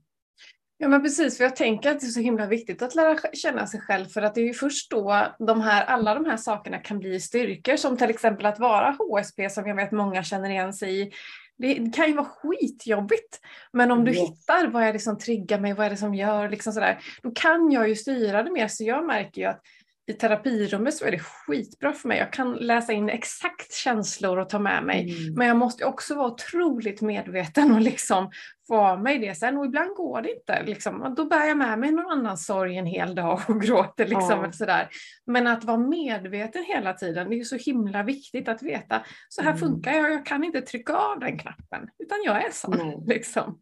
Ja 0.79 0.89
men 0.89 1.03
precis, 1.03 1.37
för 1.37 1.45
jag 1.45 1.57
tänker 1.57 1.91
att 1.91 2.01
det 2.01 2.07
är 2.07 2.09
så 2.09 2.21
himla 2.21 2.47
viktigt 2.47 2.83
att 2.83 2.95
lära 2.95 3.17
känna 3.33 3.67
sig 3.67 3.81
själv 3.81 4.07
för 4.07 4.23
att 4.23 4.35
det 4.35 4.41
är 4.41 4.47
ju 4.47 4.55
först 4.55 4.91
då 4.91 5.27
de 5.39 5.61
här, 5.61 5.85
alla 5.85 6.15
de 6.15 6.25
här 6.25 6.37
sakerna 6.37 6.79
kan 6.79 6.99
bli 6.99 7.21
styrkor 7.21 7.77
som 7.77 7.97
till 7.97 8.11
exempel 8.11 8.47
att 8.47 8.59
vara 8.59 8.97
HSP 8.99 9.51
som 9.51 9.67
jag 9.67 9.77
vet 9.77 9.93
många 9.93 10.23
känner 10.23 10.51
igen 10.51 10.73
sig 10.73 11.01
i. 11.01 11.13
Det 11.57 11.95
kan 11.95 12.07
ju 12.07 12.15
vara 12.15 12.27
skitjobbigt. 12.27 13.41
Men 13.73 13.91
om 13.91 14.05
du 14.05 14.11
yes. 14.11 14.21
hittar 14.21 14.67
vad 14.67 14.83
är 14.83 14.93
det 14.93 14.99
som 14.99 15.19
triggar 15.19 15.61
mig, 15.61 15.75
vad 15.75 15.87
är 15.87 15.91
det 15.91 15.97
som 15.97 16.15
gör, 16.15 16.49
liksom 16.49 16.73
sådär, 16.73 16.99
då 17.23 17.31
kan 17.31 17.71
jag 17.71 17.89
ju 17.89 17.97
styra 17.97 18.43
det 18.43 18.51
mer. 18.51 18.69
Så 18.69 18.85
jag 18.85 19.07
märker 19.07 19.41
ju 19.41 19.47
att 19.47 19.61
i 20.07 20.13
terapirummet 20.13 20.95
så 20.95 21.05
är 21.05 21.11
det 21.11 21.19
skitbra 21.19 21.93
för 21.93 22.09
mig. 22.09 22.19
Jag 22.19 22.33
kan 22.33 22.53
läsa 22.53 22.93
in 22.93 23.09
exakt 23.09 23.73
känslor 23.73 24.39
och 24.39 24.49
ta 24.49 24.59
med 24.59 24.85
mig. 24.85 25.17
Mm. 25.17 25.35
Men 25.35 25.47
jag 25.47 25.57
måste 25.57 25.85
också 25.85 26.15
vara 26.15 26.27
otroligt 26.27 27.01
medveten 27.01 27.73
och 27.75 27.81
liksom 27.81 28.31
få 28.69 28.77
av 28.77 29.03
mig 29.03 29.19
det 29.19 29.35
sen. 29.35 29.57
Och 29.57 29.67
ibland 29.67 29.97
går 29.97 30.23
det 30.23 30.33
inte. 30.33 30.63
Liksom. 30.63 31.15
Då 31.17 31.25
bär 31.25 31.45
jag 31.45 31.57
med 31.57 31.79
mig 31.79 31.93
någon 31.93 32.13
annan 32.13 32.39
sorg 32.39 32.77
en 32.77 32.87
hel 32.87 33.15
dag 33.15 33.41
och 33.49 33.63
gråter. 33.63 34.07
Liksom, 34.07 34.45
ja. 34.45 34.53
sådär. 34.53 34.89
Men 35.27 35.47
att 35.47 35.65
vara 35.65 35.79
medveten 35.79 36.65
hela 36.65 36.93
tiden, 36.93 37.31
det 37.31 37.41
är 37.41 37.45
så 37.45 37.57
himla 37.57 38.03
viktigt 38.03 38.49
att 38.49 38.63
veta. 38.63 39.05
Så 39.29 39.43
här 39.43 39.51
mm. 39.51 39.61
funkar 39.61 39.93
jag, 39.93 40.13
jag 40.13 40.27
kan 40.27 40.45
inte 40.45 40.61
trycka 40.61 40.97
av 40.97 41.21
den 41.21 41.39
knappen. 41.39 41.89
Utan 41.99 42.19
jag 42.25 42.47
är 42.47 42.51
sån. 42.53 42.81
Mm. 42.81 43.05
Liksom. 43.07 43.61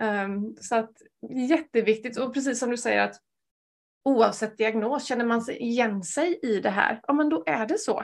Um, 0.00 0.56
så 0.60 0.76
att 0.76 0.92
jätteviktigt. 1.48 2.18
Och 2.18 2.34
precis 2.34 2.58
som 2.58 2.70
du 2.70 2.76
säger 2.76 3.00
att 3.00 3.14
oavsett 4.04 4.58
diagnos, 4.58 5.04
känner 5.04 5.24
man 5.24 5.44
igen 5.50 6.02
sig 6.02 6.38
i 6.42 6.60
det 6.60 6.70
här, 6.70 7.00
ja 7.06 7.12
men 7.12 7.28
då 7.28 7.42
är 7.46 7.66
det 7.66 7.78
så. 7.78 8.02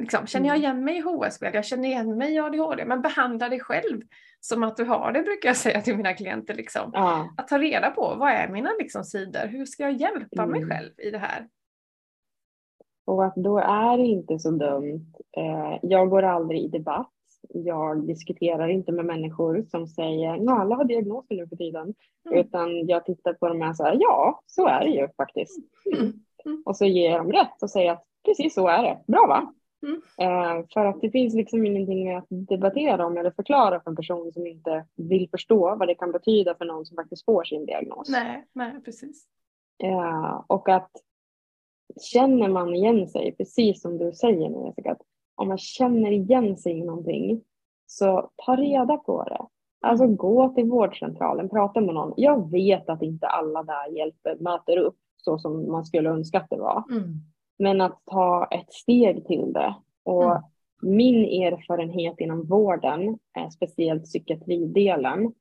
Liksom, 0.00 0.26
känner 0.26 0.46
jag 0.46 0.56
mm. 0.56 0.64
igen 0.64 0.84
mig 0.84 0.96
i 0.96 1.00
HSB, 1.00 1.50
jag 1.54 1.64
känner 1.64 1.88
igen 1.88 2.18
mig 2.18 2.34
i 2.34 2.38
ADHD, 2.38 2.84
men 2.84 3.02
behandla 3.02 3.48
dig 3.48 3.60
själv 3.60 4.02
som 4.40 4.62
att 4.62 4.76
du 4.76 4.84
har 4.84 5.12
det 5.12 5.22
brukar 5.22 5.48
jag 5.48 5.56
säga 5.56 5.80
till 5.80 5.96
mina 5.96 6.14
klienter. 6.14 6.54
Liksom. 6.54 6.90
Ja. 6.94 7.34
Att 7.36 7.48
ta 7.48 7.58
reda 7.58 7.90
på 7.90 8.16
vad 8.18 8.32
är 8.32 8.48
mina 8.48 8.70
liksom, 8.78 9.04
sidor, 9.04 9.46
hur 9.46 9.64
ska 9.64 9.82
jag 9.82 9.92
hjälpa 9.92 10.42
mm. 10.42 10.50
mig 10.50 10.70
själv 10.70 10.90
i 10.98 11.10
det 11.10 11.18
här? 11.18 11.48
Och 13.04 13.24
att 13.24 13.34
då 13.34 13.58
är 13.58 13.98
det 13.98 14.04
inte 14.04 14.38
så 14.38 14.50
dumt. 14.50 15.14
Eh, 15.36 15.78
jag 15.82 16.10
går 16.10 16.22
aldrig 16.22 16.64
i 16.64 16.68
debatt 16.68 17.12
jag 17.48 18.06
diskuterar 18.06 18.68
inte 18.68 18.92
med 18.92 19.04
människor 19.04 19.64
som 19.70 19.86
säger 19.86 20.34
att 20.34 20.60
alla 20.60 20.76
har 20.76 20.84
diagnoser 20.84 21.34
nu 21.34 21.48
för 21.48 21.56
tiden. 21.56 21.94
Mm. 22.26 22.38
Utan 22.38 22.86
jag 22.86 23.04
tittar 23.04 23.32
på 23.32 23.48
dem 23.48 23.62
och 23.62 23.76
säger 23.76 23.96
ja, 24.00 24.42
så 24.46 24.66
är 24.66 24.80
det 24.80 24.90
ju 24.90 25.08
faktiskt. 25.16 25.58
Mm. 25.94 26.12
Mm. 26.44 26.62
Och 26.66 26.76
så 26.76 26.84
ger 26.84 27.10
jag 27.10 27.20
dem 27.20 27.32
rätt 27.32 27.62
och 27.62 27.70
säger 27.70 27.92
att 27.92 28.04
precis 28.24 28.54
så 28.54 28.68
är 28.68 28.82
det. 28.82 28.98
Bra 29.06 29.26
va? 29.28 29.54
Mm. 29.82 30.02
Eh, 30.18 30.66
för 30.74 30.84
att 30.84 31.00
det 31.00 31.10
finns 31.10 31.34
liksom 31.34 31.66
ingenting 31.66 32.14
att 32.14 32.26
debattera 32.28 33.06
om 33.06 33.16
eller 33.16 33.30
förklara 33.30 33.80
för 33.80 33.90
en 33.90 33.96
person 33.96 34.32
som 34.32 34.46
inte 34.46 34.86
vill 34.96 35.28
förstå 35.30 35.76
vad 35.76 35.88
det 35.88 35.94
kan 35.94 36.12
betyda 36.12 36.54
för 36.54 36.64
någon 36.64 36.86
som 36.86 36.96
faktiskt 36.96 37.24
får 37.24 37.44
sin 37.44 37.66
diagnos. 37.66 38.08
Nej, 38.08 38.44
nej 38.52 38.82
precis. 38.84 39.26
Eh, 39.82 40.44
och 40.46 40.68
att 40.68 40.90
känner 42.00 42.48
man 42.48 42.74
igen 42.74 43.08
sig, 43.08 43.34
precis 43.38 43.82
som 43.82 43.98
du 43.98 44.12
säger 44.12 44.48
nu 44.48 44.66
Jessica, 44.66 44.92
att 44.92 45.02
om 45.40 45.48
man 45.48 45.58
känner 45.58 46.10
igen 46.12 46.56
sig 46.56 46.78
i 46.78 46.84
någonting, 46.84 47.42
så 47.86 48.30
ta 48.36 48.56
reda 48.56 48.96
på 48.96 49.24
det. 49.24 49.46
Alltså 49.80 50.06
gå 50.06 50.48
till 50.48 50.64
vårdcentralen, 50.64 51.48
prata 51.48 51.80
med 51.80 51.94
någon. 51.94 52.14
Jag 52.16 52.50
vet 52.50 52.88
att 52.88 53.02
inte 53.02 53.26
alla 53.26 53.62
där 53.62 53.96
hjälper, 53.96 54.36
möter 54.40 54.76
upp 54.76 54.96
så 55.16 55.38
som 55.38 55.72
man 55.72 55.84
skulle 55.84 56.10
önska 56.10 56.38
att 56.38 56.50
det 56.50 56.56
var. 56.56 56.84
Mm. 56.90 57.04
Men 57.58 57.80
att 57.80 58.02
ta 58.04 58.48
ett 58.50 58.72
steg 58.72 59.26
till 59.26 59.52
det. 59.52 59.74
Och 60.04 60.30
mm. 60.30 60.42
min 60.82 61.24
erfarenhet 61.24 62.20
inom 62.20 62.46
vården, 62.46 63.18
speciellt 63.54 64.04
psykiatridelen, 64.04 65.32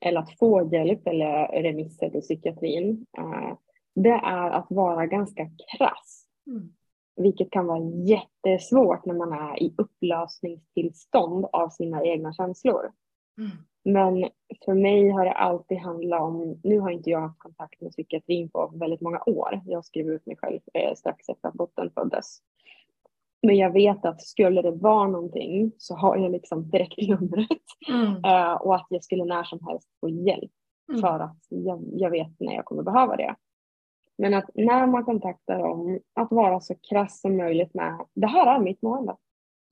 eller 0.00 0.20
att 0.20 0.38
få 0.38 0.68
hjälp 0.72 1.06
eller 1.06 1.62
remisser 1.62 2.10
till 2.10 2.20
psykiatrin, 2.20 3.06
eh, 3.18 3.56
det 3.94 4.20
är 4.24 4.50
att 4.50 4.66
vara 4.68 5.06
ganska 5.06 5.50
krass. 5.76 6.26
Mm. 6.46 6.72
Vilket 7.16 7.50
kan 7.50 7.66
vara 7.66 7.84
jättesvårt 7.84 9.04
när 9.04 9.14
man 9.14 9.32
är 9.32 9.62
i 9.62 9.74
upplösningstillstånd 9.78 11.46
av 11.52 11.68
sina 11.68 12.04
egna 12.04 12.32
känslor. 12.32 12.92
Mm. 13.38 13.50
Men 13.84 14.30
för 14.64 14.74
mig 14.74 15.10
har 15.10 15.24
det 15.24 15.32
alltid 15.32 15.78
handlat 15.78 16.20
om, 16.20 16.60
nu 16.62 16.80
har 16.80 16.90
inte 16.90 17.10
jag 17.10 17.20
haft 17.20 17.38
kontakt 17.38 17.80
med 17.80 17.92
psykiatrin 17.92 18.50
på 18.50 18.72
väldigt 18.74 19.00
många 19.00 19.22
år. 19.26 19.60
Jag 19.66 19.84
skrev 19.84 20.08
ut 20.08 20.26
mig 20.26 20.36
själv 20.36 20.60
eh, 20.74 20.94
strax 20.94 21.28
efter 21.28 21.48
att 21.48 21.54
botten 21.54 21.90
föddes. 21.90 22.38
Men 23.42 23.56
jag 23.56 23.72
vet 23.72 24.04
att 24.04 24.22
skulle 24.22 24.62
det 24.62 24.70
vara 24.70 25.08
någonting 25.08 25.72
så 25.78 25.94
har 25.94 26.16
jag 26.16 26.32
liksom 26.32 26.70
direktnumret 26.70 27.48
mm. 27.88 28.06
uh, 28.06 28.52
och 28.62 28.74
att 28.74 28.86
jag 28.88 29.04
skulle 29.04 29.24
när 29.24 29.44
som 29.44 29.66
helst 29.66 29.88
få 30.00 30.08
hjälp 30.08 30.52
mm. 30.88 31.00
för 31.00 31.20
att 31.20 31.38
jag, 31.48 31.84
jag 31.92 32.10
vet 32.10 32.40
när 32.40 32.54
jag 32.54 32.64
kommer 32.64 32.82
behöva 32.82 33.16
det. 33.16 33.34
Men 34.18 34.34
att 34.34 34.50
när 34.54 34.86
man 34.86 35.04
kontaktar 35.04 35.58
dem, 35.58 36.00
att 36.14 36.32
vara 36.32 36.60
så 36.60 36.74
krass 36.90 37.20
som 37.20 37.36
möjligt 37.36 37.74
med 37.74 38.04
det 38.14 38.26
här 38.26 38.54
är 38.54 38.60
mitt 38.60 38.82
mående. 38.82 39.16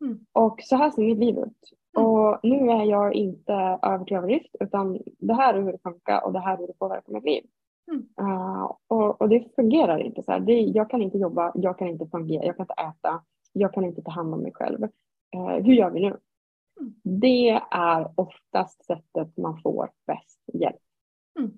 Mm. 0.00 0.26
Och 0.32 0.60
så 0.62 0.76
här 0.76 0.90
ser 0.90 1.02
mitt 1.02 1.18
liv 1.18 1.38
ut. 1.38 1.72
Mm. 1.96 2.08
Och 2.08 2.40
nu 2.42 2.70
är 2.70 2.84
jag 2.84 3.14
inte 3.14 3.52
över 3.82 4.04
till 4.04 4.16
överdrift 4.16 4.56
utan 4.60 4.98
det 5.18 5.34
här 5.34 5.54
är 5.54 5.62
hur 5.62 5.72
det 5.72 5.82
funkar 5.82 6.24
och 6.24 6.32
det 6.32 6.40
här 6.40 6.54
är 6.54 6.58
hur 6.58 6.66
det 6.66 6.78
påverkar 6.78 7.12
mitt 7.12 7.24
liv. 7.24 7.44
Mm. 7.92 8.08
Uh, 8.20 8.72
och, 8.86 9.20
och, 9.20 9.28
det 9.28 9.54
fungerar 9.56 9.98
inte 9.98 10.22
så 10.22 10.32
här. 10.32 10.40
Det, 10.40 10.60
jag 10.60 10.90
kan 10.90 11.02
inte 11.02 11.18
jobba, 11.18 11.52
jag 11.54 11.78
kan 11.78 11.88
inte 11.88 12.06
fungera, 12.06 12.44
jag 12.44 12.56
kan 12.56 12.64
inte 12.64 12.82
äta, 12.82 13.22
jag 13.52 13.74
kan 13.74 13.84
inte 13.84 14.02
ta 14.02 14.10
hand 14.10 14.34
om 14.34 14.40
mig 14.40 14.52
själv. 14.54 14.82
Uh, 15.36 15.64
hur 15.64 15.72
gör 15.72 15.90
vi 15.90 16.00
nu? 16.00 16.16
Mm. 16.80 16.94
Det 17.02 17.60
är 17.70 18.12
oftast 18.14 18.84
sättet 18.84 19.36
man 19.36 19.60
får 19.62 19.90
bäst 20.06 20.40
hjälp. 20.52 20.76
Mm. 21.38 21.50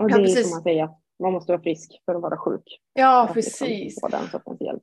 Och 0.00 0.08
det 0.08 0.16
ja, 0.16 0.22
är 0.22 0.26
som 0.26 0.50
man 0.50 0.62
säger, 0.62 0.88
man 1.22 1.32
måste 1.32 1.52
vara 1.52 1.62
frisk 1.62 2.02
för 2.04 2.14
att 2.14 2.22
vara 2.22 2.36
sjuk. 2.36 2.80
Ja, 2.92 3.22
liksom 3.22 3.34
precis. 3.34 3.68
Liksom 3.68 4.10
den 4.10 4.28
sortens 4.28 4.60
hjälp. 4.60 4.82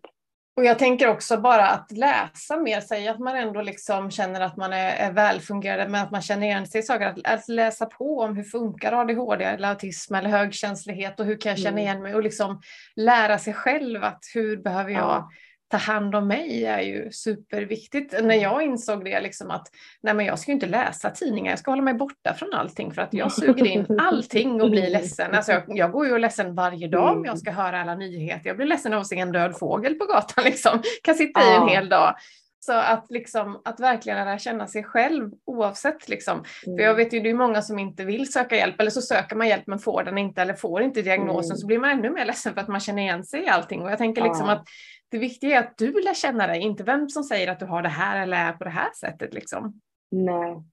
Och 0.60 0.66
jag 0.66 0.80
tänker 0.80 1.08
också 1.08 1.38
bara 1.38 1.68
att 1.68 1.92
läsa 1.92 2.58
mer, 2.58 2.82
säga 2.82 3.12
att 3.12 3.20
man 3.20 3.36
ändå 3.36 3.62
liksom 3.62 4.12
känner 4.12 4.42
att 4.42 4.58
man 4.58 4.74
är, 4.74 4.96
är 4.96 5.12
välfungerande, 5.12 5.92
men 5.92 6.04
att 6.04 6.12
man 6.12 6.22
känner 6.22 6.48
igen 6.48 6.68
sig 6.68 6.80
i 6.80 6.84
saker. 6.84 7.06
Att, 7.06 7.28
att, 7.28 7.48
läsa 7.48 7.86
på 7.86 8.20
om 8.20 8.36
hur 8.36 8.44
funkar 8.44 8.94
ADHD 8.94 9.44
eller 9.44 9.70
autism 9.70 10.16
eller 10.16 10.30
högkänslighet 10.30 11.20
och 11.20 11.26
hur 11.26 11.42
kan 11.42 11.50
jag 11.50 11.60
känna 11.60 11.70
mm. 11.70 11.84
igen 11.84 12.02
mig 12.02 12.16
och 12.16 12.24
liksom 12.24 12.62
lära 12.96 13.38
sig 13.38 13.54
själv 13.54 14.04
att 14.04 14.24
hur 14.34 14.58
behöver 14.58 14.92
jag 14.92 15.02
ja 15.02 15.30
ta 15.70 15.78
hand 15.78 16.16
om 16.16 16.28
mig 16.28 16.66
är 16.66 16.82
ju 16.82 17.12
superviktigt. 17.12 18.12
När 18.12 18.20
mm. 18.20 18.42
jag 18.42 18.64
insåg 18.64 19.06
det, 19.06 19.22
liksom 19.22 19.52
att 19.52 19.68
nej 20.02 20.14
men 20.14 20.26
jag 20.26 20.40
ska 20.40 20.52
inte 20.52 20.68
läsa 20.68 21.10
tidningar, 21.10 21.52
jag 21.52 21.60
ska 21.60 21.72
hålla 21.72 21.84
mig 21.84 21.94
borta 21.94 22.34
från 22.34 22.54
allting 22.54 22.94
för 22.94 23.02
att 23.02 23.14
jag 23.14 23.32
suger 23.32 23.66
in 23.66 24.00
allting 24.00 24.62
och 24.62 24.72
blir 24.72 24.90
ledsen. 24.90 25.36
Alltså 25.36 25.52
jag, 25.52 25.64
jag 25.68 25.92
går 25.92 26.06
ju 26.06 26.14
och 26.14 26.20
ledsen 26.20 26.56
varje 26.56 26.88
dag 26.88 27.18
om 27.18 27.26
jag 27.26 27.40
ska 27.40 27.52
höra 27.52 27.82
alla 27.82 27.96
nyheter. 27.96 28.50
Jag 28.50 28.58
blir 28.58 28.68
ledsen 28.68 28.94
av 28.94 29.02
att 29.02 29.08
se 29.08 29.20
en 29.20 29.32
död 29.32 29.58
fågel 29.60 29.96
på 29.96 30.06
gatan, 30.06 30.44
liksom. 30.46 30.82
kan 31.04 31.16
sitta 31.16 31.42
i 31.42 31.56
en 31.56 31.68
hel 31.68 31.90
dag. 31.90 32.16
Så 32.62 32.74
att, 32.74 33.06
liksom, 33.10 33.62
att 33.66 33.80
verkligen 33.80 34.26
lära 34.26 34.40
känna 34.40 34.68
sig 34.68 34.84
själv 34.84 35.32
oavsett. 35.46 36.10
Liksom. 36.10 36.34
Mm. 36.34 36.78
För 36.78 36.84
jag 36.84 36.96
vet 36.96 37.14
ju 37.14 37.20
det 37.20 37.30
är 37.30 37.34
många 37.34 37.62
som 37.62 37.80
inte 37.80 38.06
vill 38.06 38.32
söka 38.32 38.56
hjälp 38.56 38.82
eller 38.82 38.92
så 38.92 39.02
söker 39.02 39.36
man 39.36 39.48
hjälp 39.48 39.68
men 39.68 39.80
får 39.80 40.04
den 40.04 40.18
inte 40.18 40.42
eller 40.42 40.54
får 40.54 40.82
inte 40.82 41.02
diagnosen 41.02 41.52
mm. 41.52 41.58
så 41.58 41.68
blir 41.68 41.80
man 41.80 41.90
ännu 41.90 42.10
mer 42.10 42.26
ledsen 42.26 42.54
för 42.54 42.62
att 42.62 42.68
man 42.68 42.80
känner 42.80 43.02
igen 43.02 43.24
sig 43.24 43.44
i 43.44 43.48
allting. 43.48 43.82
Och 43.82 43.92
jag 43.92 43.98
tänker 43.98 44.24
liksom 44.24 44.48
ja. 44.48 44.54
att 44.54 44.66
det 45.10 45.18
viktiga 45.18 45.58
är 45.58 45.64
att 45.64 45.78
du 45.78 45.92
lär 45.92 46.14
känna 46.14 46.48
dig, 46.48 46.62
inte 46.62 46.84
vem 46.84 47.10
som 47.10 47.24
säger 47.24 47.52
att 47.52 47.60
du 47.60 47.66
har 47.66 47.82
det 47.82 47.90
här 47.90 48.24
eller 48.24 48.38
är 48.38 48.54
på 48.54 48.64
det 48.64 48.70
här 48.70 48.90
sättet. 49.00 49.34
Liksom. 49.34 49.82
Nej. 50.12 50.64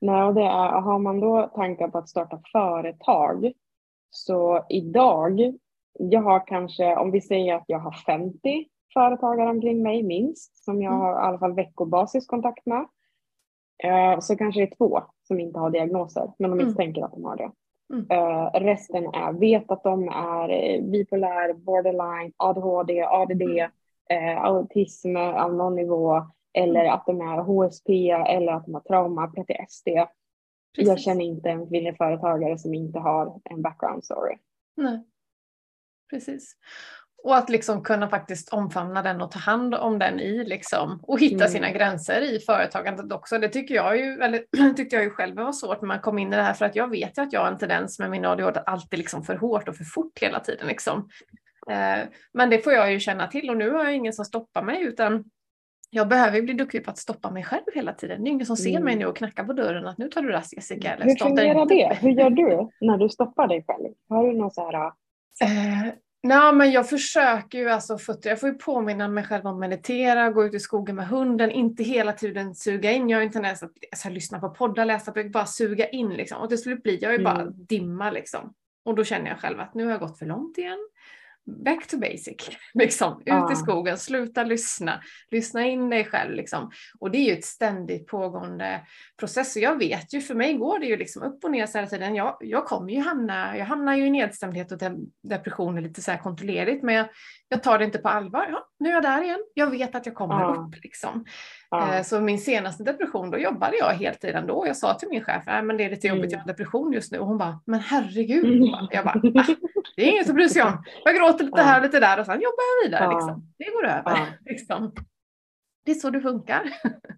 Nej, 0.00 0.22
och 0.22 0.34
det 0.34 0.42
är, 0.42 0.80
har 0.80 0.98
man 0.98 1.20
då 1.20 1.50
tankar 1.54 1.88
på 1.88 1.98
att 1.98 2.08
starta 2.08 2.40
företag 2.52 3.52
så 4.10 4.66
idag, 4.68 5.40
jag 5.92 6.22
har 6.22 6.46
kanske, 6.46 6.96
om 6.96 7.10
vi 7.10 7.20
säger 7.20 7.54
att 7.54 7.64
jag 7.66 7.78
har 7.78 7.92
50 7.92 8.68
företagare 8.94 9.50
omkring 9.50 9.82
mig 9.82 10.02
minst, 10.02 10.64
som 10.64 10.82
jag 10.82 10.92
har 10.92 11.12
i 11.12 11.26
alla 11.26 11.38
fall 11.38 11.54
veckobasis 11.54 12.26
kontakt 12.26 12.66
med. 12.66 12.86
Eh, 13.84 14.20
så 14.20 14.36
kanske 14.36 14.60
det 14.60 14.72
är 14.72 14.76
två 14.76 15.02
som 15.22 15.40
inte 15.40 15.58
har 15.58 15.70
diagnoser, 15.70 16.32
men 16.38 16.50
de 16.50 16.54
Mm. 16.54 16.66
misstänker 16.66 17.04
att 17.04 17.12
de 17.12 17.24
har 17.24 17.36
det. 17.36 17.50
Mm. 17.90 18.06
Eh, 18.10 18.60
resten 18.60 19.04
är, 19.04 19.32
vet 19.32 19.70
att 19.70 19.82
de 19.82 20.08
är 20.08 20.48
eh, 20.48 20.82
bipolär, 20.82 21.52
borderline, 21.52 22.32
ADHD, 22.36 23.02
ADD, 23.02 23.42
eh, 24.10 24.44
autism 24.44 25.16
av 25.16 25.54
någon 25.54 25.74
nivå 25.74 26.22
eller 26.52 26.84
att 26.84 27.06
de 27.06 27.20
är 27.20 27.42
HSP 27.42 28.10
eller 28.10 28.52
att 28.52 28.64
de 28.64 28.74
har 28.74 28.80
trauma, 28.80 29.26
PTSD. 29.26 29.88
Jag 29.88 30.08
Precis. 30.76 31.04
känner 31.04 31.24
inte 31.24 31.50
en 31.50 31.68
kvinnlig 31.68 31.96
företagare 31.96 32.58
som 32.58 32.74
inte 32.74 32.98
har 32.98 33.40
en 33.44 33.62
background 33.62 34.04
story. 34.04 34.36
Nej. 34.76 35.04
Precis. 36.10 36.56
Och 37.24 37.36
att 37.36 37.50
liksom 37.50 37.82
kunna 37.82 38.08
faktiskt 38.08 38.48
omfamna 38.48 39.02
den 39.02 39.20
och 39.20 39.30
ta 39.30 39.38
hand 39.38 39.74
om 39.74 39.98
den 39.98 40.20
i 40.20 40.44
liksom 40.44 41.00
och 41.02 41.20
hitta 41.20 41.34
Mm. 41.44 41.48
sina 41.48 41.70
gränser 41.70 42.20
i 42.34 42.38
företagandet 42.38 43.12
också. 43.12 43.38
Det 43.38 43.48
tycker 43.48 43.74
jag 43.74 43.96
ju, 43.98 44.12
eller 44.22 44.44
tyckte 44.76 44.96
jag 44.96 45.04
ju 45.04 45.10
själv 45.10 45.36
var 45.36 45.52
svårt 45.52 45.80
när 45.80 45.86
man 45.88 46.00
kom 46.00 46.18
in 46.18 46.32
i 46.32 46.36
det 46.36 46.42
här 46.42 46.54
för 46.54 46.64
att 46.64 46.76
jag 46.76 46.90
vet 46.90 47.18
ju 47.18 47.22
att 47.22 47.32
jag 47.32 47.40
har 47.40 47.48
en 47.48 47.58
tendens 47.58 47.98
med 47.98 48.10
min 48.10 48.24
ADHD 48.24 48.60
att 48.60 48.68
alltid 48.68 48.98
liksom 48.98 49.22
för 49.22 49.34
hårt 49.34 49.68
och 49.68 49.76
för 49.76 49.84
fort 49.84 50.18
hela 50.20 50.40
tiden 50.40 50.66
liksom. 50.66 51.08
Eh, 51.70 52.08
Men 52.32 52.50
det 52.50 52.58
får 52.64 52.72
jag 52.72 52.92
ju 52.92 53.00
känna 53.00 53.26
till 53.26 53.50
och 53.50 53.56
nu 53.56 53.70
har 53.70 53.84
jag 53.84 53.94
ingen 53.94 54.12
som 54.12 54.24
stoppar 54.24 54.62
mig 54.62 54.82
utan 54.82 55.24
jag 55.90 56.08
behöver 56.08 56.42
bli 56.42 56.52
duktig 56.54 56.84
på 56.84 56.90
att 56.90 56.98
stoppa 56.98 57.30
mig 57.30 57.44
själv 57.44 57.62
hela 57.74 57.92
tiden. 57.92 58.24
Det 58.24 58.28
är 58.30 58.32
ingen 58.32 58.46
som 58.46 58.56
ser 58.56 58.70
Mm. 58.70 58.84
mig 58.84 58.96
nu 58.96 59.06
och 59.06 59.16
knackar 59.16 59.44
på 59.44 59.52
dörren 59.52 59.86
att 59.86 59.98
nu 59.98 60.08
tar 60.08 60.22
du 60.22 60.30
rast 60.30 60.52
Jessica. 60.56 60.94
Eller 60.94 61.04
Hur 61.04 61.16
fungerar 61.16 61.66
det? 61.66 61.98
Hur 62.00 62.10
gör 62.10 62.30
du 62.30 62.68
när 62.86 62.96
du 62.98 63.08
stoppar 63.08 63.48
dig 63.48 63.64
själv? 63.68 63.94
Har 64.08 64.26
du 64.26 64.38
någon 64.38 64.50
så 64.50 64.70
här, 64.70 64.92
Eh, 65.42 65.92
Nej, 66.22 66.52
men 66.52 66.70
jag 66.72 66.88
försöker 66.88 67.58
ju 67.58 67.68
alltså, 67.68 67.98
jag 68.22 68.40
får 68.40 68.48
ju 68.48 68.54
påminna 68.54 69.08
mig 69.08 69.24
själv 69.24 69.46
om 69.46 69.54
att 69.54 69.60
meditera, 69.60 70.30
gå 70.30 70.44
ut 70.44 70.54
i 70.54 70.60
skogen 70.60 70.96
med 70.96 71.08
hunden, 71.08 71.50
inte 71.50 71.82
hela 71.82 72.12
tiden 72.12 72.54
suga 72.54 72.92
in. 72.92 73.08
Jag 73.08 73.18
har 73.18 73.22
en 73.22 73.30
tendens 73.32 73.62
att 73.62 73.72
alltså, 73.92 74.08
lyssna 74.08 74.40
på 74.40 74.50
poddar, 74.50 74.84
läsa 74.84 75.12
böcker, 75.12 75.30
bara 75.30 75.46
suga 75.46 75.88
in 75.88 76.08
liksom. 76.10 76.42
Och 76.42 76.48
till 76.48 76.58
slut 76.58 76.82
blir 76.82 77.02
jag 77.02 77.12
ju 77.12 77.24
bara 77.24 77.40
Mm. 77.40 77.52
dimma 77.56 78.10
liksom. 78.10 78.54
Och 78.84 78.94
då 78.94 79.04
känner 79.04 79.30
jag 79.30 79.38
själv 79.38 79.60
att 79.60 79.74
nu 79.74 79.84
har 79.84 79.90
jag 79.90 80.00
gått 80.00 80.18
för 80.18 80.26
långt 80.26 80.58
igen. 80.58 80.88
Back 81.64 81.86
to 81.86 81.98
basic, 81.98 82.36
liksom. 82.74 83.12
Ut 83.18 83.22
Ja. 83.26 83.52
i 83.52 83.56
skogen, 83.56 83.98
sluta 83.98 84.44
lyssna, 84.44 85.00
lyssna 85.30 85.66
in 85.66 85.90
dig 85.90 86.04
själv 86.04 86.34
liksom. 86.34 86.70
Och 86.98 87.10
det 87.10 87.18
är 87.18 87.24
ju 87.24 87.32
ett 87.32 87.44
ständigt 87.44 88.06
pågående 88.06 88.80
process. 89.18 89.56
Och 89.56 89.62
jag 89.62 89.78
vet 89.78 90.14
ju, 90.14 90.20
för 90.20 90.34
mig 90.34 90.54
går 90.54 90.78
det 90.78 90.86
ju 90.86 90.96
liksom 90.96 91.22
upp 91.22 91.44
och 91.44 91.50
ner 91.50 91.66
så 91.66 91.78
hela 91.78 91.88
tiden. 91.90 92.14
Jag, 92.14 92.36
jag 92.40 92.64
kommer 92.64 92.92
ju 92.92 93.00
hamna, 93.00 93.56
jag 93.56 93.64
hamnar 93.66 93.94
ju 93.96 94.06
i 94.06 94.10
nedstämdhet 94.10 94.72
och 94.72 94.78
de- 94.78 95.06
depression 95.22 95.82
lite 95.82 96.02
så 96.02 96.10
här 96.10 96.18
kontrollerligt, 96.18 96.82
men 96.82 96.94
jag, 96.94 97.06
jag 97.48 97.62
tar 97.62 97.78
det 97.78 97.84
inte 97.84 97.98
på 97.98 98.08
allvar. 98.08 98.46
Ja, 98.50 98.68
nu 98.78 98.88
är 98.88 98.92
jag 98.92 99.02
där 99.02 99.22
igen. 99.22 99.40
Jag 99.54 99.70
vet 99.70 99.94
att 99.94 100.06
jag 100.06 100.14
kommer 100.14 100.34
Ja. 100.40 100.54
upp 100.68 100.82
liksom. 100.84 101.24
ja, 101.70 101.94
Eh, 101.94 102.02
Så 102.02 102.20
min 102.20 102.38
senaste 102.38 102.84
depression, 102.84 103.30
då 103.30 103.38
jobbade 103.38 103.76
jag 103.76 103.92
heltid 103.94 104.36
då. 104.48 104.64
Jag 104.66 104.76
sa 104.76 104.94
till 104.94 105.08
min 105.08 105.24
chef, 105.24 105.42
nej 105.46 105.62
men 105.62 105.76
det 105.76 105.84
är 105.84 105.90
lite 105.90 106.06
jobbigt, 106.06 106.24
Mm. 106.24 106.32
jag 106.32 106.38
har 106.38 106.46
depression 106.46 106.92
just 106.92 107.12
nu. 107.12 107.18
Och 107.18 107.26
hon 107.26 107.38
bara, 107.38 107.60
men 107.66 107.80
herregud. 107.80 108.44
Mm. 108.44 108.68
Jag 108.90 109.04
bara, 109.04 109.20
ah, 109.34 109.44
det 109.96 110.02
är 110.02 110.12
inget 110.12 110.28
att 110.28 110.34
bry 110.34 110.48
sig 110.48 110.62
om. 110.62 110.84
Jag 111.04 111.16
gråter 111.16 111.44
lite 111.44 111.62
här 111.62 111.80
och 111.80 111.86
lite 111.86 112.00
där 112.00 112.20
och 112.20 112.26
sen 112.26 112.34
jobbar 112.34 112.64
jag 112.82 112.88
vidare. 112.88 113.04
Ja. 113.04 113.14
Liksom. 113.14 113.52
Det 113.58 113.64
går 113.64 113.84
över. 113.84 114.02
Ja. 114.04 114.26
Liksom. 114.44 114.92
Det 115.84 115.90
är 115.90 115.94
så 115.94 116.10
det 116.10 116.20
funkar. 116.20 116.62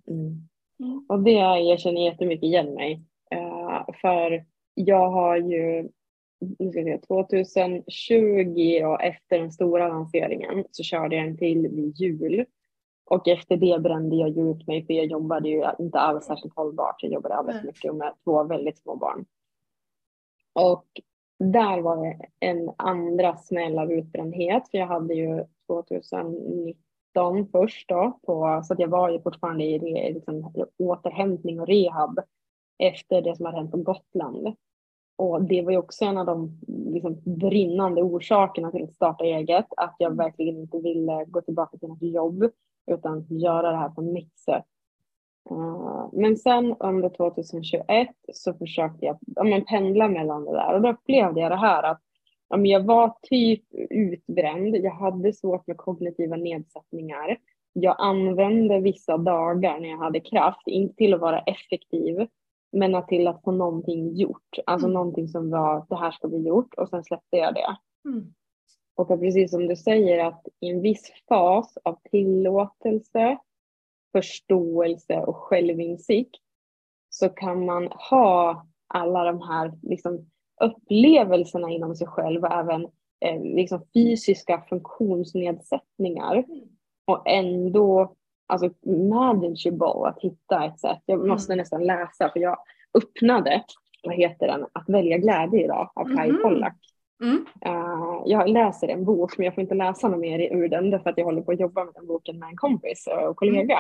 Mm. 0.08 0.48
Mm. 0.80 1.06
Och 1.08 1.22
det, 1.22 1.30
jag 1.30 1.80
känner 1.80 2.04
jättemycket 2.04 2.44
igen 2.44 2.74
mig. 2.74 3.02
Eh, 3.30 3.84
för 4.00 4.44
jag 4.74 5.10
har 5.10 5.36
ju, 5.36 5.88
nu 6.58 6.70
ska 6.70 6.80
jag 6.80 7.00
se, 7.46 7.70
2020 7.88 8.84
och 8.84 9.02
efter 9.02 9.38
den 9.38 9.52
stora 9.52 9.88
lanseringen 9.88 10.64
så 10.70 10.82
körde 10.82 11.16
jag 11.16 11.26
en 11.26 11.38
till 11.38 11.68
vid 11.68 11.96
jul. 11.96 12.44
Och 13.04 13.28
efter 13.28 13.56
det 13.56 13.82
brände 13.82 14.16
jag 14.16 14.28
ju 14.28 14.50
ut 14.50 14.66
mig 14.66 14.86
för 14.86 14.94
jag 14.94 15.06
jobbade 15.06 15.48
ju 15.48 15.64
inte 15.78 15.98
alls 15.98 16.24
särskilt 16.24 16.56
hållbart. 16.56 17.02
Jag 17.02 17.12
jobbade 17.12 17.34
alldeles 17.34 17.62
Nej. 17.62 17.72
mycket 17.72 17.94
med 17.94 18.14
två 18.24 18.44
väldigt 18.44 18.78
små 18.78 18.96
barn. 18.96 19.24
Och 20.52 20.86
där 21.42 21.80
var 21.80 21.96
det 21.96 22.26
en 22.40 22.70
andra 22.76 23.36
smäll 23.36 23.78
av 23.78 23.92
utbrändhet 23.92 24.68
för 24.68 24.78
jag 24.78 24.86
hade 24.86 25.14
ju 25.14 25.44
2019 25.66 27.48
först 27.52 27.88
då 27.88 28.18
på, 28.26 28.60
så 28.64 28.72
att 28.72 28.78
jag 28.78 28.88
var 28.88 29.10
ju 29.10 29.20
fortfarande 29.20 29.64
i 29.64 29.78
re, 29.78 30.12
liksom, 30.12 30.52
återhämtning 30.78 31.60
och 31.60 31.66
rehab 31.66 32.20
efter 32.78 33.22
det 33.22 33.36
som 33.36 33.46
hade 33.46 33.58
hänt 33.58 33.70
på 33.70 33.76
Gotland. 33.76 34.56
Och 35.16 35.42
det 35.42 35.62
var 35.62 35.72
ju 35.72 35.78
också 35.78 36.04
en 36.04 36.18
av 36.18 36.26
de 36.26 36.60
liksom, 36.66 37.22
brinnande 37.24 38.02
orsakerna 38.02 38.70
till 38.70 38.84
att 38.84 38.94
starta 38.94 39.24
eget, 39.24 39.66
att 39.76 39.94
jag 39.98 40.16
verkligen 40.16 40.56
inte 40.56 40.78
ville 40.78 41.24
gå 41.24 41.40
tillbaka 41.40 41.78
till 41.78 41.88
något 41.88 42.02
jobb 42.02 42.50
utan 42.86 43.26
göra 43.28 43.70
det 43.70 43.76
här 43.76 43.88
på 43.88 44.02
mitt 44.02 44.38
sätt. 44.38 44.64
Eh, 45.50 46.08
Men 46.12 46.36
sen 46.36 46.76
under 46.80 47.08
2021 47.08 48.08
så 48.32 48.54
försökte 48.54 49.06
jag 49.06 49.18
ja, 49.36 49.44
men 49.44 49.64
pendla 49.64 50.08
mellan 50.08 50.44
det 50.44 50.52
där 50.52 50.74
och 50.74 50.82
då 50.82 50.88
upplevde 50.88 51.40
jag 51.40 51.50
det 51.50 51.56
här 51.56 51.82
att 51.82 52.00
ja, 52.48 52.56
men 52.56 52.66
jag 52.66 52.84
var 52.84 53.14
typ 53.22 53.64
utbränd, 53.90 54.76
jag 54.76 54.94
hade 54.94 55.32
svårt 55.32 55.66
med 55.66 55.76
kognitiva 55.76 56.36
nedsättningar. 56.36 57.36
Jag 57.72 57.96
använde 57.98 58.80
vissa 58.80 59.16
dagar 59.18 59.80
när 59.80 59.88
jag 59.88 59.98
hade 59.98 60.20
kraft, 60.20 60.66
inte 60.66 60.94
till 60.94 61.14
att 61.14 61.20
vara 61.20 61.38
effektiv, 61.40 62.26
men 62.72 62.94
att 62.94 63.08
till 63.08 63.28
att 63.28 63.42
få 63.44 63.50
någonting 63.52 64.14
gjort. 64.14 64.58
Alltså 64.66 64.86
Mm. 64.86 64.94
någonting 64.94 65.28
som 65.28 65.50
var, 65.50 65.86
det 65.88 65.96
här 65.96 66.10
ska 66.10 66.28
bli 66.28 66.38
gjort 66.38 66.74
och 66.74 66.88
sen 66.88 67.04
släppte 67.04 67.36
jag 67.36 67.54
det. 67.54 67.76
Mm. 68.08 68.34
Och 68.94 69.08
precis 69.08 69.50
som 69.50 69.66
du 69.68 69.76
säger 69.76 70.24
att 70.24 70.48
i 70.60 70.68
en 70.68 70.80
viss 70.82 71.12
fas 71.28 71.78
av 71.84 71.98
tillåtelse, 72.10 73.38
förståelse 74.12 75.20
och 75.20 75.36
självinsikt 75.36 76.34
så 77.10 77.28
kan 77.28 77.64
man 77.64 77.88
ha 78.10 78.66
alla 78.94 79.24
de 79.24 79.40
här 79.42 79.72
liksom, 79.82 80.26
upplevelserna 80.60 81.70
inom 81.70 81.94
sig 81.96 82.06
själv 82.06 82.44
och 82.44 82.52
även 82.52 82.82
eh, 83.20 83.42
liksom, 83.42 83.82
fysiska 83.94 84.62
funktionsnedsättningar 84.68 86.44
och 87.06 87.22
ändå 87.28 88.14
alltså, 88.46 88.70
manageable 88.86 90.08
att 90.08 90.18
hitta 90.20 90.64
ett 90.64 90.80
sätt. 90.80 91.02
Jag 91.06 91.26
måste 91.28 91.52
Mm. 91.52 91.58
nästan 91.62 91.84
läsa 91.86 92.30
för 92.32 92.40
jag 92.40 92.58
öppnade, 92.94 93.64
vad 94.02 94.14
heter 94.14 94.46
den, 94.46 94.66
Att 94.72 94.88
välja 94.88 95.18
glädje 95.18 95.64
idag 95.64 95.90
av 95.94 96.04
Kai 96.16 96.32
Mhm. 96.32 96.42
Pollak. 96.42 96.76
Mm. 97.22 97.46
Eh, 97.60 98.22
jag 98.26 98.48
läser 98.48 98.88
en 98.88 99.04
bok, 99.04 99.38
men 99.38 99.44
jag 99.44 99.54
får 99.54 99.62
inte 99.62 99.74
läsa 99.74 100.08
något 100.08 100.20
mer 100.20 100.38
ur 100.56 100.68
den 100.68 100.90
därför 100.90 101.10
att 101.10 101.18
jag 101.18 101.24
håller 101.24 101.42
på 101.42 101.52
att 101.52 101.60
jobba 101.60 101.84
med 101.84 101.94
den 101.94 102.06
boken 102.06 102.38
med 102.38 102.48
en 102.48 102.56
kompis 102.56 103.08
och 103.28 103.36
kollega. 103.36 103.78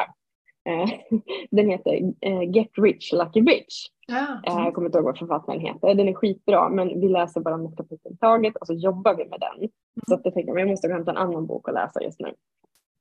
Eh, 0.64 0.90
den 1.50 1.70
heter 1.70 2.12
eh, 2.20 2.42
Get 2.42 2.70
Rich 2.76 3.12
Lucky 3.12 3.40
Bitch. 3.40 3.86
Ja. 4.06 4.40
Eh, 4.46 4.64
jag 4.64 4.74
kommer 4.74 4.86
inte 4.86 4.98
ihåg 4.98 5.04
vad 5.04 5.18
författaren 5.18 5.60
heter. 5.60 5.94
Den 5.94 6.08
är 6.08 6.14
skitbra, 6.14 6.68
men 6.68 7.00
vi 7.00 7.08
läser 7.08 7.40
bara 7.40 7.56
något 7.56 7.76
kapitel 7.76 8.12
i 8.12 8.16
taget 8.16 8.56
och 8.56 8.66
så 8.66 8.74
jobbar 8.74 9.14
vi 9.14 9.24
med 9.24 9.40
den. 9.40 9.68
Så 10.08 10.14
att 10.14 10.20
jag 10.24 10.34
tänkte 10.34 10.52
att 10.52 10.58
jag 10.58 10.68
måste 10.68 10.88
gå 10.88 10.92
och 10.92 10.96
hämta 10.96 11.10
en 11.10 11.16
annan 11.16 11.46
bok 11.46 11.68
och 11.68 11.74
läsa 11.74 12.02
just 12.02 12.20
nu. 12.20 12.34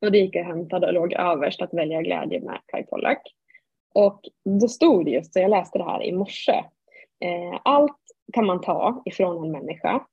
Och 0.06 0.12
det 0.12 0.18
gick 0.18 0.36
jag 0.36 0.42
och 0.48 0.56
hämtade 0.56 0.88
och 0.88 0.94
låg 0.94 1.14
överst 1.14 1.62
att 1.62 1.74
välja 1.74 2.02
glädje 2.02 2.42
med 2.42 2.60
Kai 2.66 2.84
Pollak. 2.84 3.22
Och 3.94 4.22
då 4.62 4.68
stod 4.68 5.06
det 5.06 5.12
just, 5.12 5.34
så 5.34 5.40
jag 5.40 5.50
läste 5.50 5.78
det 5.78 5.84
här 5.84 6.04
i 6.04 6.12
morse. 6.12 6.64
Allt 7.64 7.98
kan 8.34 8.46
man 8.46 8.62
ta 8.62 9.02
ifrån 9.06 9.46
en 9.46 9.52
människa, 9.52 10.06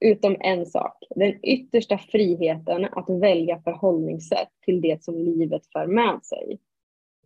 utom 0.00 0.36
en 0.40 0.66
sak. 0.66 0.98
Den 1.16 1.44
yttersta 1.44 1.98
friheten 1.98 2.84
att 2.92 3.10
välja 3.10 3.60
förhållningssätt 3.64 4.48
till 4.64 4.80
det 4.80 5.04
som 5.04 5.18
livet 5.18 5.62
för 5.72 5.86
med 5.86 6.24
sig. 6.24 6.58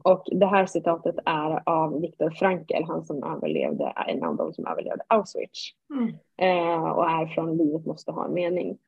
Och 0.09 0.29
det 0.33 0.47
här 0.47 0.67
citatet 0.67 1.15
är 1.27 1.69
av 1.69 2.01
Viktor 2.01 2.31
Frankl, 2.31 2.85
han 2.87 3.05
som 3.05 3.25
överlevde, 3.25 3.93
en 4.07 4.25
av 4.25 4.37
de 4.37 4.53
som 4.53 4.67
överlevde 4.67 5.05
Auschwitz. 5.07 5.71
Mm. 5.95 6.09
Eh, 6.37 6.83
och 6.83 7.11
är 7.11 7.27
från 7.27 7.57
Livet 7.57 7.87
måste 7.87 8.13
ha 8.13 8.25
en 8.25 8.35
mening. 8.35 8.79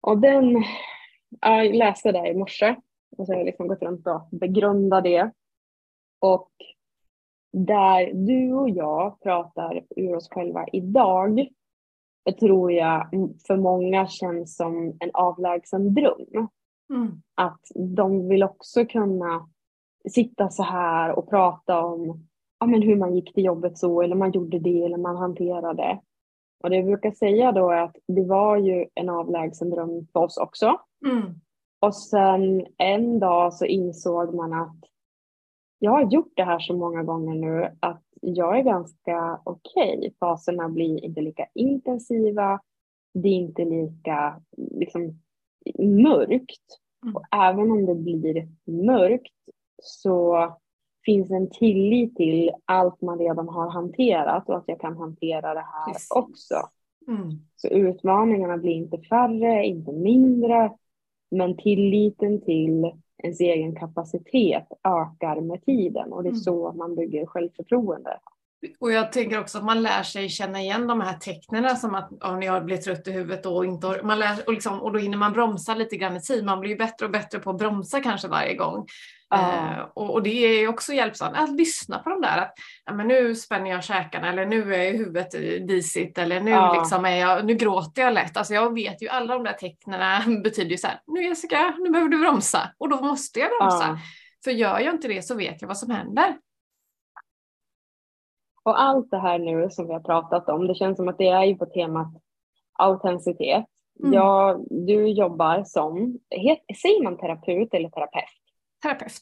Och 0.00 0.18
den, 0.18 0.64
jag 1.40 1.74
läste 1.74 2.12
det 2.12 2.28
i 2.28 2.34
morse 2.34 2.76
och 3.16 3.26
så 3.26 3.32
har 3.32 3.38
jag 3.38 3.46
liksom 3.46 3.68
gått 3.68 3.82
runt 3.82 4.06
och 4.06 4.28
begrundat 4.30 5.04
det. 5.04 5.30
Och 6.20 6.50
där 7.52 8.12
du 8.14 8.52
och 8.52 8.70
jag 8.70 9.20
pratar 9.20 9.84
ur 9.96 10.16
oss 10.16 10.28
själva 10.28 10.66
idag, 10.72 11.48
det 12.24 12.32
tror 12.32 12.72
jag 12.72 13.08
för 13.46 13.56
många 13.56 14.06
känns 14.06 14.56
som 14.56 14.96
en 15.00 15.10
avlägsen 15.14 15.94
dröm. 15.94 16.48
Mm. 16.90 17.22
Att 17.34 17.60
de 17.74 18.28
vill 18.28 18.42
också 18.42 18.84
kunna 18.84 19.48
sitta 20.10 20.48
så 20.48 20.62
här 20.62 21.18
och 21.18 21.30
prata 21.30 21.84
om 21.84 22.28
ja, 22.60 22.66
men 22.66 22.82
hur 22.82 22.96
man 22.96 23.14
gick 23.14 23.34
till 23.34 23.44
jobbet 23.44 23.78
så, 23.78 24.02
eller 24.02 24.16
man 24.16 24.32
gjorde 24.32 24.58
det, 24.58 24.84
eller 24.84 24.96
man 24.96 25.16
hanterade. 25.16 26.00
Och 26.62 26.70
det 26.70 26.76
jag 26.76 26.86
brukar 26.86 27.10
säga 27.10 27.52
då 27.52 27.70
är 27.70 27.82
att 27.82 27.96
det 28.06 28.24
var 28.24 28.56
ju 28.56 28.86
en 28.94 29.08
avlägsen 29.08 29.70
dröm 29.70 30.06
för 30.12 30.20
oss 30.20 30.36
också. 30.36 30.80
Mm. 31.06 31.34
Och 31.80 31.94
sen 31.94 32.66
en 32.78 33.18
dag 33.18 33.54
så 33.54 33.64
insåg 33.64 34.34
man 34.34 34.52
att 34.52 34.76
jag 35.78 35.90
har 35.90 36.10
gjort 36.10 36.32
det 36.36 36.44
här 36.44 36.58
så 36.58 36.76
många 36.76 37.02
gånger 37.02 37.34
nu 37.34 37.76
att 37.80 38.02
jag 38.20 38.58
är 38.58 38.62
ganska 38.62 39.40
okej. 39.44 39.98
Okay. 39.98 40.10
Faserna 40.20 40.68
blir 40.68 41.04
inte 41.04 41.20
lika 41.20 41.46
intensiva. 41.54 42.60
Det 43.14 43.28
är 43.28 43.32
inte 43.32 43.64
lika 43.64 44.42
liksom, 44.56 45.20
mörkt. 45.78 46.78
Mm. 47.02 47.16
Och 47.16 47.22
även 47.34 47.70
om 47.70 47.86
det 47.86 47.94
blir 47.94 48.48
mörkt 48.64 49.32
så 49.82 50.48
finns 51.04 51.30
en 51.30 51.50
tillit 51.50 52.16
till 52.16 52.50
allt 52.64 53.00
man 53.00 53.18
redan 53.18 53.48
har 53.48 53.70
hanterat 53.70 54.48
och 54.48 54.56
att 54.56 54.64
jag 54.66 54.80
kan 54.80 54.96
hantera 54.96 55.54
det 55.54 55.66
här 55.72 55.92
Precis. 55.92 56.10
också. 56.10 56.54
Mm. 57.08 57.30
Så 57.56 57.68
utmaningarna 57.68 58.58
blir 58.58 58.72
inte 58.72 58.98
färre, 58.98 59.66
inte 59.66 59.92
mindre, 59.92 60.72
men 61.30 61.56
tilliten 61.56 62.40
till 62.40 62.92
ens 63.22 63.40
egen 63.40 63.76
kapacitet 63.76 64.66
ökar 64.84 65.40
med 65.40 65.64
tiden 65.64 66.12
och 66.12 66.22
det 66.22 66.28
är 66.28 66.30
mm. 66.30 66.40
så 66.40 66.72
man 66.72 66.94
bygger 66.94 67.26
självförtroende. 67.26 68.18
Och 68.80 68.92
jag 68.92 69.12
tänker 69.12 69.40
också 69.40 69.58
att 69.58 69.64
man 69.64 69.82
lär 69.82 70.02
sig 70.02 70.28
känna 70.28 70.60
igen 70.60 70.86
de 70.86 71.00
här 71.00 71.18
tecknen 71.18 71.76
som 71.76 71.94
att 71.94 72.24
om 72.24 72.42
jag 72.42 72.64
blir 72.64 72.76
trött 72.76 73.08
i 73.08 73.12
huvudet 73.12 73.46
och 73.46 73.64
inte 73.64 74.00
man 74.04 74.18
lär, 74.18 74.46
och, 74.46 74.52
liksom, 74.52 74.82
och 74.82 74.92
då 74.92 74.98
hinner 74.98 75.18
man 75.18 75.32
bromsa 75.32 75.74
lite 75.74 75.96
grann 75.96 76.16
i 76.16 76.20
tid. 76.20 76.44
Man 76.44 76.60
blir 76.60 76.70
ju 76.70 76.76
bättre 76.76 77.06
och 77.06 77.12
bättre 77.12 77.38
på 77.38 77.50
att 77.50 77.58
bromsa 77.58 78.00
kanske 78.00 78.28
varje 78.28 78.54
gång. 78.54 78.86
Uh. 79.34 79.78
Eh, 79.78 79.84
och, 79.94 80.10
och, 80.10 80.22
det 80.22 80.30
är 80.30 80.68
också 80.68 80.92
hjälpsamt 80.92 81.36
att 81.36 81.50
lyssna 81.50 81.98
på 81.98 82.10
de 82.10 82.20
där. 82.20 82.38
Att, 82.38 82.54
ja, 82.84 82.92
men 82.92 83.08
nu 83.08 83.34
spänner 83.34 83.70
jag 83.70 83.84
käkarna 83.84 84.28
eller 84.28 84.46
nu 84.46 84.74
är 84.74 84.92
huvudet 84.92 85.30
disigt 85.68 86.18
eller 86.18 86.40
nu, 86.40 86.52
uh. 86.52 86.78
liksom 86.78 87.04
är 87.04 87.16
jag, 87.16 87.44
nu 87.44 87.54
gråter 87.54 88.02
jag 88.02 88.14
lätt. 88.14 88.36
Alltså 88.36 88.54
jag 88.54 88.74
vet 88.74 89.02
ju 89.02 89.08
alla 89.08 89.34
de 89.34 89.44
där 89.44 89.52
tecknen 89.52 90.42
betyder 90.42 90.70
ju 90.70 90.78
så 90.78 90.86
här, 90.86 91.00
nu 91.06 91.24
Jessica, 91.24 91.74
nu 91.78 91.90
behöver 91.90 92.10
du 92.10 92.18
bromsa 92.18 92.70
och 92.78 92.88
då 92.88 92.96
måste 92.96 93.40
jag 93.40 93.50
bromsa. 93.60 93.90
Uh. 93.90 93.98
För 94.44 94.50
gör 94.50 94.78
jag 94.78 94.94
inte 94.94 95.08
det 95.08 95.22
så 95.22 95.34
vet 95.34 95.62
jag 95.62 95.68
vad 95.68 95.78
som 95.78 95.90
händer. 95.90 96.36
Och 98.64 98.82
allt 98.82 99.10
det 99.10 99.18
här 99.18 99.38
nu 99.38 99.70
som 99.70 99.86
vi 99.86 99.92
har 99.92 100.00
pratat 100.00 100.48
om, 100.48 100.66
det 100.66 100.74
känns 100.74 100.96
som 100.96 101.08
att 101.08 101.18
det 101.18 101.28
är 101.28 101.44
ju 101.44 101.54
på 101.54 101.66
temat 101.66 102.08
autenticitet. 102.78 103.64
Mm. 104.02 104.12
Jag, 104.12 104.66
du 104.70 105.08
jobbar 105.08 105.64
som, 105.64 106.18
säger 106.82 107.02
man 107.02 107.18
terapeut 107.18 107.74
eller 107.74 107.88
terapeut? 107.88 108.41
Terapeut. 108.82 109.20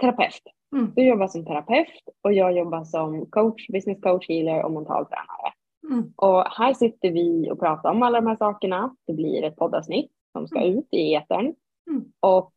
Terapeut. 0.00 0.42
Mm. 0.76 0.92
Du 0.96 1.06
jobbar 1.06 1.26
som 1.26 1.44
terapeut 1.44 1.88
och 2.22 2.32
jag 2.32 2.56
jobbar 2.56 2.84
som 2.84 3.26
coach, 3.26 3.68
business 3.68 4.00
coach, 4.02 4.28
healer 4.28 4.64
och 4.64 4.72
mentaltränare. 4.72 5.52
Mm. 5.90 6.12
Och 6.16 6.44
här 6.44 6.74
sitter 6.74 7.10
vi 7.10 7.50
och 7.50 7.60
pratar 7.60 7.90
om 7.90 8.02
alla 8.02 8.20
de 8.20 8.26
här 8.26 8.36
sakerna. 8.36 8.96
Det 9.06 9.12
blir 9.12 9.44
ett 9.44 9.56
poddavsnitt 9.56 10.10
som 10.32 10.46
ska 10.46 10.58
mm. 10.58 10.78
ut 10.78 10.88
i 10.90 11.14
etern. 11.14 11.54
Mm. 11.90 12.04
Och 12.20 12.54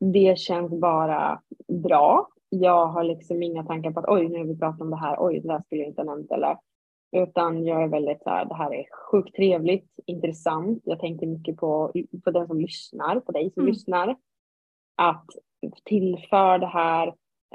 det 0.00 0.38
känns 0.38 0.80
bara 0.80 1.40
bra 1.68 2.28
jag 2.50 2.86
har 2.86 3.04
liksom 3.04 3.42
inga 3.42 3.64
tankar 3.64 3.90
på 3.90 4.00
att 4.00 4.08
oj, 4.08 4.28
nu 4.28 4.38
har 4.38 4.44
vi 4.44 4.58
pratat 4.58 4.80
om 4.80 4.90
det 4.90 4.96
här, 4.96 5.16
oj, 5.18 5.40
det 5.40 5.48
där 5.48 5.62
skulle 5.66 5.80
jag 5.80 5.88
inte 5.88 6.02
ha 6.02 6.14
nämnt 6.14 6.32
eller 6.32 6.56
utan 7.12 7.64
jag 7.64 7.82
är 7.82 7.88
väldigt 7.88 8.22
så 8.22 8.30
här, 8.30 8.44
det 8.44 8.54
här 8.54 8.74
är 8.74 8.84
sjukt 9.10 9.36
trevligt, 9.36 9.90
intressant. 10.06 10.82
Jag 10.84 11.00
tänker 11.00 11.26
mycket 11.26 11.56
på, 11.56 11.92
på 12.24 12.30
den 12.30 12.46
som 12.46 12.60
lyssnar, 12.60 13.20
på 13.20 13.32
dig 13.32 13.50
som 13.50 13.60
mm. 13.60 13.72
lyssnar. 13.72 14.16
Att 15.00 15.26
tillför 15.84 16.58
det 16.58 16.66
här, 16.66 17.06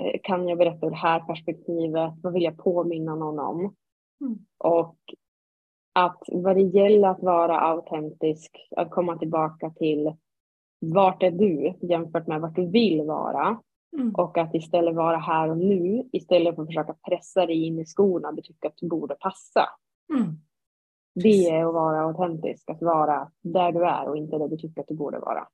eh, 0.01 0.19
kan 0.23 0.47
jag 0.47 0.57
berätta 0.57 0.85
ur 0.85 0.89
det 0.89 0.95
här 0.95 1.19
perspektivet, 1.19 2.13
vad 2.23 2.33
vill 2.33 2.43
jag 2.43 2.57
påminna 2.57 3.15
någon 3.15 3.39
om? 3.39 3.75
Mm. 4.21 4.37
Och 4.57 4.97
att 5.93 6.23
vad 6.27 6.55
det 6.55 6.61
gäller 6.61 7.07
att 7.07 7.23
vara 7.23 7.59
autentisk, 7.59 8.51
att 8.75 8.91
komma 8.91 9.17
tillbaka 9.17 9.69
till 9.69 10.13
vart 10.79 11.23
är 11.23 11.31
du 11.31 11.73
jämfört 11.81 12.27
med 12.27 12.41
vart 12.41 12.55
du 12.55 12.67
vill 12.67 13.01
vara 13.01 13.59
Mm. 13.95 14.15
Och 14.15 14.37
att 14.37 14.55
istället 14.55 14.95
vara 14.95 15.17
här 15.17 15.49
och 15.49 15.57
nu 15.57 16.09
istället 16.11 16.55
för 16.55 16.61
att 16.61 16.67
försöka 16.67 16.95
pressa 17.09 17.45
dig 17.45 17.65
in 17.65 17.79
i 17.79 17.85
skorna 17.85 18.31
du 18.31 18.41
tycker 18.41 18.67
att 18.67 18.77
du 18.77 18.87
borde 18.87 19.15
passa. 19.15 19.69
Mm. 20.13 20.35
Det 21.23 21.49
är 21.49 21.65
att 21.65 21.73
vara 21.73 22.01
autentisk, 22.01 22.69
att 22.69 22.81
vara 22.81 23.31
där 23.41 23.71
du 23.71 23.85
är 23.85 24.07
och 24.07 24.17
inte 24.17 24.37
där 24.37 24.47
du 24.47 24.57
tycker 24.57 24.81
att 24.81 24.87
du 24.87 24.95
borde 24.95 25.19
vara. 25.19 25.47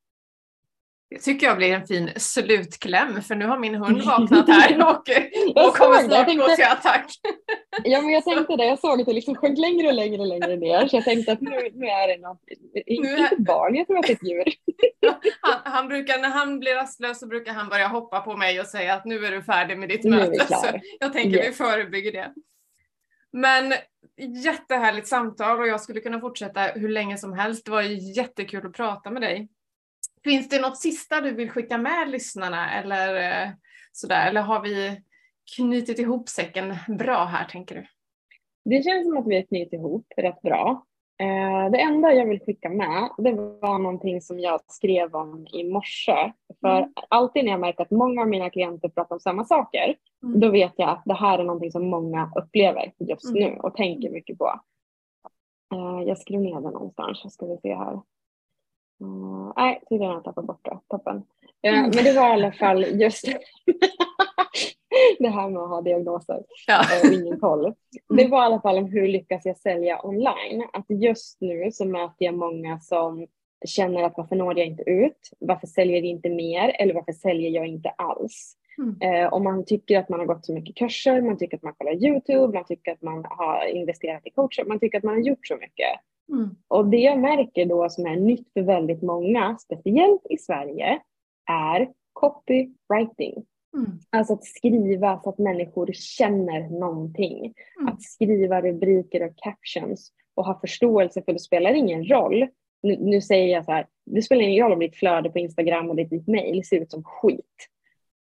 Det 1.11 1.19
tycker 1.19 1.47
jag 1.47 1.57
blir 1.57 1.73
en 1.73 1.87
fin 1.87 2.09
slutkläm 2.15 3.21
för 3.21 3.35
nu 3.35 3.45
har 3.45 3.59
min 3.59 3.75
hund 3.75 4.01
vaknat 4.05 4.49
här 4.49 4.79
och, 4.79 5.09
och 5.67 5.75
kommer 5.75 5.99
snart 5.99 6.27
tänkte, 6.27 6.47
gå 6.47 6.55
till 6.55 6.65
attack. 6.65 7.05
Ja 7.83 8.01
men 8.01 8.09
jag 8.09 8.23
tänkte 8.23 8.55
det, 8.55 8.65
jag 8.65 8.79
såg 8.79 8.99
att 9.01 9.05
det 9.05 9.13
liksom 9.13 9.35
sjönk 9.35 9.57
längre 9.57 9.87
och 9.87 9.93
längre 9.93 10.21
och 10.21 10.27
längre 10.27 10.55
ner 10.55 10.87
så 10.87 10.95
jag 10.95 11.03
tänkte 11.03 11.31
att 11.31 11.41
nu, 11.41 11.69
nu 11.73 11.85
är 11.85 12.07
det 12.07 12.17
något, 12.17 12.41
inte 12.85 13.09
ett 13.31 13.37
barn, 13.37 13.75
jag 13.75 13.87
tror 13.87 13.97
att 13.97 14.07
det 14.07 14.11
är 14.11 14.15
ett 14.15 14.29
djur. 14.29 14.53
Han, 15.41 15.73
han, 15.73 15.87
brukar, 15.87 16.19
när 16.19 16.29
han 16.29 16.59
blir 16.59 16.75
rastlös 16.75 17.19
så 17.19 17.27
brukar 17.27 17.53
han 17.53 17.69
börja 17.69 17.87
hoppa 17.87 18.19
på 18.19 18.37
mig 18.37 18.59
och 18.59 18.65
säga 18.65 18.93
att 18.93 19.05
nu 19.05 19.25
är 19.25 19.31
du 19.31 19.43
färdig 19.43 19.77
med 19.77 19.89
ditt 19.89 20.03
möte. 20.03 20.45
Så 20.47 20.79
jag 20.99 21.13
tänker 21.13 21.37
yes. 21.37 21.47
vi 21.47 21.51
förebygger 21.51 22.11
det. 22.11 22.33
Men 23.33 23.73
jättehärligt 24.43 25.07
samtal 25.07 25.59
och 25.59 25.67
jag 25.67 25.81
skulle 25.81 25.99
kunna 25.99 26.19
fortsätta 26.19 26.61
hur 26.61 26.89
länge 26.89 27.17
som 27.17 27.33
helst. 27.33 27.65
Det 27.65 27.71
var 27.71 27.81
jättekul 28.17 28.65
att 28.65 28.73
prata 28.73 29.11
med 29.11 29.21
dig. 29.21 29.49
Finns 30.23 30.49
det 30.49 30.61
något 30.61 30.77
sista 30.77 31.21
du 31.21 31.31
vill 31.31 31.49
skicka 31.49 31.77
med 31.77 32.09
lyssnarna 32.09 32.79
eller 32.79 33.15
eh, 33.15 33.49
sådär? 33.91 34.27
Eller 34.27 34.41
har 34.41 34.61
vi 34.61 35.01
knutit 35.55 35.99
ihop 35.99 36.29
säcken 36.29 36.75
bra 36.97 37.25
här 37.25 37.45
tänker 37.45 37.75
du? 37.75 37.85
Det 38.65 38.83
känns 38.83 39.07
som 39.07 39.17
att 39.17 39.27
vi 39.27 39.35
har 39.35 39.43
knutit 39.43 39.73
ihop 39.73 40.05
rätt 40.17 40.41
bra. 40.41 40.85
Eh, 41.21 41.71
det 41.71 41.81
enda 41.81 42.13
jag 42.13 42.25
vill 42.25 42.39
skicka 42.39 42.69
med, 42.69 43.09
det 43.17 43.33
var 43.33 43.79
någonting 43.79 44.21
som 44.21 44.39
jag 44.39 44.61
skrev 44.67 45.15
om 45.15 45.47
i 45.53 45.63
morse. 45.63 46.31
För 46.61 46.77
mm. 46.77 46.93
alltid 47.09 47.45
när 47.45 47.51
jag 47.51 47.59
märker 47.59 47.83
att 47.83 47.91
många 47.91 48.21
av 48.21 48.27
mina 48.27 48.49
klienter 48.49 48.89
pratar 48.89 49.15
om 49.15 49.19
samma 49.19 49.45
saker, 49.45 49.95
mm. 50.23 50.39
då 50.39 50.49
vet 50.49 50.73
jag 50.75 50.89
att 50.89 51.01
det 51.05 51.13
här 51.13 51.39
är 51.39 51.43
någonting 51.43 51.71
som 51.71 51.89
många 51.89 52.31
upplever 52.35 52.93
just 52.99 53.29
mm. 53.29 53.43
nu 53.43 53.59
och 53.59 53.75
tänker 53.75 54.09
mycket 54.09 54.37
på. 54.37 54.59
Eh, 55.73 56.07
jag 56.07 56.17
skrev 56.17 56.41
ner 56.41 56.55
det 56.55 56.71
någonstans, 56.71 57.33
ska 57.33 57.45
vi 57.45 57.57
se 57.57 57.75
här. 57.75 58.01
Uh, 59.01 59.53
nej, 59.57 59.81
har 59.89 59.97
jag 59.97 60.23
tappat 60.23 60.45
bort 60.45 60.65
det. 60.65 60.79
Toppen. 60.87 61.15
Uh, 61.15 61.79
mm. 61.79 61.91
Men 61.95 62.03
det 62.03 62.13
var 62.13 62.29
i 62.29 62.31
alla 62.31 62.51
fall 62.51 62.85
just 63.01 63.25
det 65.19 65.29
här 65.29 65.49
med 65.49 65.61
att 65.61 65.69
ha 65.69 65.81
diagnoser 65.81 66.43
ja. 66.67 66.81
Eh, 66.81 67.07
och 67.07 67.13
ingen 67.13 67.39
koll. 67.39 67.65
Mm. 67.65 67.75
Det 68.09 68.27
var 68.27 68.43
i 68.43 68.45
alla 68.45 68.61
fall 68.61 68.77
om 68.77 68.85
hur 68.85 69.07
lyckas 69.07 69.45
jag 69.45 69.57
sälja 69.57 70.05
online. 70.05 70.67
Att 70.73 70.85
just 70.89 71.41
nu 71.41 71.71
så 71.71 71.85
möter 71.85 72.25
jag 72.25 72.33
många 72.33 72.79
som 72.79 73.27
känner 73.65 74.03
att 74.03 74.13
varför 74.17 74.35
når 74.35 74.57
jag 74.57 74.67
inte 74.67 74.83
ut? 74.83 75.29
Varför 75.39 75.67
säljer 75.67 75.95
jag 75.95 76.05
inte 76.05 76.29
mer? 76.29 76.75
Eller 76.79 76.93
varför 76.93 77.13
säljer 77.13 77.51
jag 77.51 77.67
inte 77.67 77.89
alls? 77.89 78.57
Mm. 78.77 78.97
Eh, 79.01 79.33
om 79.33 79.43
man 79.43 79.65
tycker 79.65 79.99
att 79.99 80.09
man 80.09 80.19
har 80.19 80.27
gått 80.27 80.45
så 80.45 80.53
mycket 80.53 80.75
kurser, 80.75 81.21
man 81.21 81.37
tycker 81.37 81.57
att 81.57 81.63
man 81.63 81.73
kollar 81.73 81.93
YouTube, 81.93 82.53
man 82.53 82.65
tycker 82.65 82.91
att 82.91 83.01
man 83.01 83.25
har 83.29 83.65
investerat 83.65 84.27
i 84.27 84.29
coacher, 84.29 84.65
man 84.65 84.79
tycker 84.79 84.97
att 84.97 85.03
man 85.03 85.15
har 85.15 85.21
gjort 85.21 85.47
så 85.47 85.55
mycket. 85.55 85.99
Mm. 86.31 86.49
Och 86.67 86.85
det 86.85 86.97
jag 86.97 87.19
märker 87.19 87.65
då 87.65 87.89
som 87.89 88.05
är 88.05 88.15
nytt 88.15 88.53
för 88.53 88.61
väldigt 88.61 89.01
många, 89.01 89.57
speciellt 89.57 90.21
i 90.29 90.37
Sverige, 90.37 90.99
är 91.51 91.89
copywriting. 92.13 93.45
Mm. 93.77 93.91
Alltså 94.09 94.33
att 94.33 94.43
skriva 94.43 95.21
så 95.23 95.29
att 95.29 95.37
människor 95.37 95.89
känner 95.93 96.79
någonting. 96.79 97.53
Mm. 97.79 97.93
Att 97.93 98.01
skriva 98.01 98.61
rubriker 98.61 99.25
och 99.25 99.35
captions 99.35 100.11
och 100.35 100.45
ha 100.45 100.59
förståelse 100.59 101.21
för 101.21 101.33
det 101.33 101.39
spelar 101.39 101.73
ingen 101.73 102.05
roll. 102.05 102.47
Nu, 102.83 102.97
nu, 102.99 103.21
säger 103.21 103.47
jag 103.47 103.65
så 103.65 103.71
här, 103.71 103.87
det 104.05 104.21
spelar 104.21 104.41
ingen 104.41 104.63
roll 104.63 104.73
om 104.73 104.79
ditt 104.79 104.95
flöde 104.95 105.29
på 105.29 105.39
Instagram 105.39 105.89
och 105.89 105.95
ditt 105.95 106.27
mail 106.27 106.65
ser 106.65 106.81
ut 106.81 106.91
som 106.91 107.03
skit. 107.03 107.67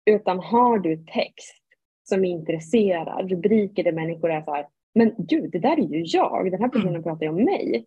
Utan 0.06 0.40
har 0.40 0.80
du 0.80 0.98
text 0.98 1.64
som 2.04 2.26
intresserar, 2.26 3.28
rubriker 3.28 3.84
där 3.84 3.92
människor 3.92 4.32
är 4.32 4.42
så 4.42 4.54
här, 4.54 4.68
men 4.98 5.16
gud, 5.18 5.52
det 5.52 5.60
där 5.60 5.80
är 5.80 5.88
ju 5.88 6.04
jag, 6.06 6.52
den 6.52 6.62
här 6.62 6.70
personen 6.70 6.90
mm. 6.90 7.04
pratar 7.04 7.22
ju 7.24 7.30
om 7.30 7.44
mig. 7.44 7.86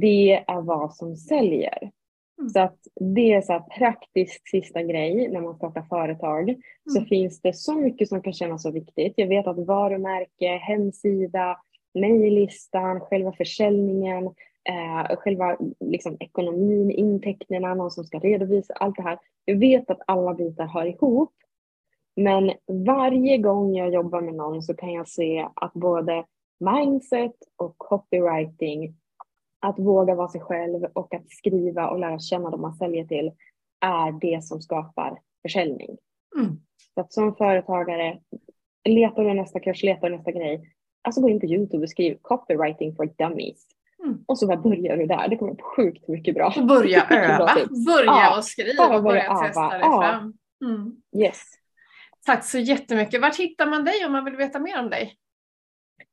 Det 0.00 0.32
är 0.32 0.60
vad 0.60 0.94
som 0.94 1.16
säljer. 1.16 1.90
Mm. 2.38 2.48
Så 2.50 2.60
att 2.60 2.78
det 3.00 3.32
är 3.32 3.40
så 3.40 3.52
här 3.52 3.60
praktisk 3.78 4.48
sista 4.48 4.82
grej 4.82 5.28
när 5.28 5.40
man 5.40 5.54
startar 5.54 5.82
företag. 5.82 6.48
Mm. 6.48 6.60
Så 6.88 7.04
finns 7.04 7.40
det 7.40 7.52
så 7.52 7.74
mycket 7.74 8.08
som 8.08 8.22
kan 8.22 8.32
kännas 8.32 8.62
så 8.62 8.70
viktigt. 8.70 9.12
Jag 9.16 9.26
vet 9.26 9.46
att 9.46 9.66
varumärke, 9.66 10.48
hemsida, 10.48 11.58
mejllistan, 11.94 13.00
själva 13.00 13.32
försäljningen, 13.32 14.24
eh, 14.68 15.16
själva 15.16 15.56
liksom, 15.80 16.16
ekonomin, 16.20 16.90
intäkterna, 16.90 17.74
någon 17.74 17.90
som 17.90 18.04
ska 18.04 18.18
redovisa, 18.18 18.74
allt 18.74 18.96
det 18.96 19.02
här. 19.02 19.18
Jag 19.44 19.56
vet 19.56 19.90
att 19.90 20.00
alla 20.06 20.34
bitar 20.34 20.66
hör 20.66 20.86
ihop. 20.86 21.32
Men 22.16 22.52
varje 22.86 23.38
gång 23.38 23.74
jag 23.74 23.92
jobbar 23.92 24.20
med 24.20 24.34
någon 24.34 24.62
så 24.62 24.74
kan 24.74 24.92
jag 24.92 25.08
se 25.08 25.48
att 25.54 25.72
både 25.72 26.24
mindset 26.60 27.34
och 27.56 27.74
copywriting 27.78 28.94
att 29.60 29.78
våga 29.78 30.14
vara 30.14 30.28
sig 30.28 30.40
själv 30.40 30.84
och 30.92 31.14
att 31.14 31.30
skriva 31.30 31.88
och 31.88 31.98
lära 31.98 32.18
känna 32.18 32.50
dem 32.50 32.60
man 32.60 32.74
säljer 32.74 33.04
till 33.04 33.32
är 33.80 34.12
det 34.20 34.44
som 34.44 34.60
skapar 34.60 35.18
försäljning. 35.42 35.96
Mm. 36.38 36.56
Så 36.94 37.00
att 37.00 37.12
som 37.12 37.34
företagare, 37.34 38.18
letar 38.84 39.24
du 39.24 39.34
nästa 39.34 39.60
kurs, 39.60 39.82
letar 39.82 40.10
du 40.10 40.16
nästa 40.16 40.32
grej. 40.32 40.74
Alltså 41.02 41.20
gå 41.20 41.28
in 41.28 41.40
på 41.40 41.46
YouTube 41.46 41.82
och 41.82 41.90
skriv 41.90 42.18
copywriting 42.22 42.96
for 42.96 43.06
dummies. 43.18 43.66
Mm. 44.04 44.24
Och 44.26 44.38
så 44.38 44.46
bara 44.46 44.56
börjar 44.56 44.96
du 44.96 45.06
där, 45.06 45.28
det 45.28 45.36
kommer 45.36 45.54
bli 45.54 45.62
sjukt 45.62 46.08
mycket 46.08 46.34
bra. 46.34 46.54
Och 46.56 46.66
börja 46.66 47.06
öva, 47.10 47.54
börja 47.86 48.04
ja, 48.04 48.36
och 48.38 48.44
skriva 48.44 48.96
och 48.96 49.02
börja, 49.02 49.02
börja 49.02 49.34
testa 49.34 49.68
dig 49.68 49.80
fram. 49.80 50.34
Mm. 50.64 50.96
Yes. 51.16 51.42
Tack 52.26 52.44
så 52.44 52.58
jättemycket. 52.58 53.20
Vart 53.20 53.38
hittar 53.38 53.66
man 53.66 53.84
dig 53.84 54.06
om 54.06 54.12
man 54.12 54.24
vill 54.24 54.36
veta 54.36 54.58
mer 54.58 54.80
om 54.80 54.90
dig? 54.90 55.16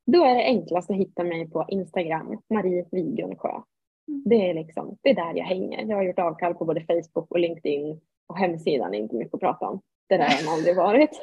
Då 0.05 0.25
är 0.25 0.35
det 0.35 0.43
enklast 0.43 0.89
att 0.89 0.97
hitta 0.97 1.23
mig 1.23 1.49
på 1.49 1.65
Instagram, 1.69 2.41
Marie 2.49 2.85
Wigensjö. 2.91 3.49
Mm. 3.49 4.23
Det 4.25 4.49
är, 4.49 4.53
liksom, 4.53 4.97
det 5.01 5.09
är 5.09 5.15
där 5.15 5.33
jag 5.35 5.45
hänger. 5.45 5.85
Jag 5.85 5.95
har 5.95 6.03
gjort 6.03 6.19
avkall 6.19 6.53
på 6.53 6.65
både 6.65 6.81
Facebook 6.81 7.31
och 7.31 7.39
LinkedIn 7.39 8.01
och 8.27 8.37
hemsidan 8.37 8.93
är 8.93 8.99
inte 8.99 9.15
mycket 9.15 9.33
att 9.33 9.39
prata 9.39 9.67
om. 9.67 9.81
Det 10.07 10.17
där 10.17 10.29
har 10.29 10.37
den 10.39 10.53
aldrig 10.53 10.75
varit. 10.75 11.21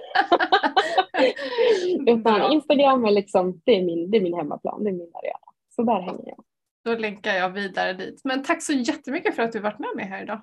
Utan 2.07 2.53
Instagram 2.53 3.05
är 3.05 3.11
liksom, 3.11 3.61
det 3.64 3.72
är, 3.72 3.84
min, 3.84 4.11
det 4.11 4.16
är 4.16 4.22
min 4.22 4.34
hemmaplan, 4.34 4.84
det 4.84 4.91
är 4.91 4.93
min 4.93 5.12
arena. 5.14 5.39
Så 5.76 5.82
där 5.82 6.01
hänger 6.01 6.28
jag. 6.28 6.45
Då 6.84 7.01
länkar 7.01 7.34
jag 7.34 7.51
vidare 7.51 7.93
dit. 7.93 8.20
Men 8.24 8.43
tack 8.43 8.62
så 8.62 8.72
jättemycket 8.72 9.37
för 9.37 9.43
att 9.43 9.53
du 9.53 9.61
varit 9.61 9.78
med 9.78 9.91
mig 9.97 10.05
här 10.05 10.22
idag. 10.22 10.41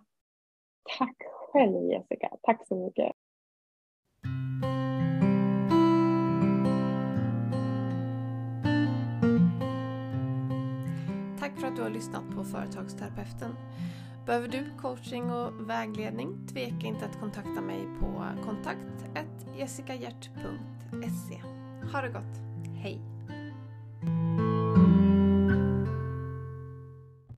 Tack 0.98 1.16
själv 1.52 1.92
Jessica. 1.92 2.30
Tack 2.42 2.68
så 2.68 2.76
mycket. 2.76 3.13
Tack 11.44 11.60
för 11.60 11.68
att 11.68 11.76
du 11.76 11.82
har 11.82 11.90
lyssnat 11.90 12.24
på 12.36 12.44
Företagsterapeuten. 12.44 13.56
Behöver 14.26 14.48
du 14.48 14.66
coaching 14.82 15.32
och 15.32 15.70
vägledning? 15.70 16.48
Tveka 16.48 16.88
inte 16.88 17.06
att 17.06 17.20
kontakta 17.20 17.62
mig 17.62 17.88
på 18.00 18.26
kontakt 18.46 19.06
jessicahjert.se. 19.58 21.42
Ha 21.92 22.02
det 22.02 22.10
gott! 22.10 22.40
Hej! 22.76 23.13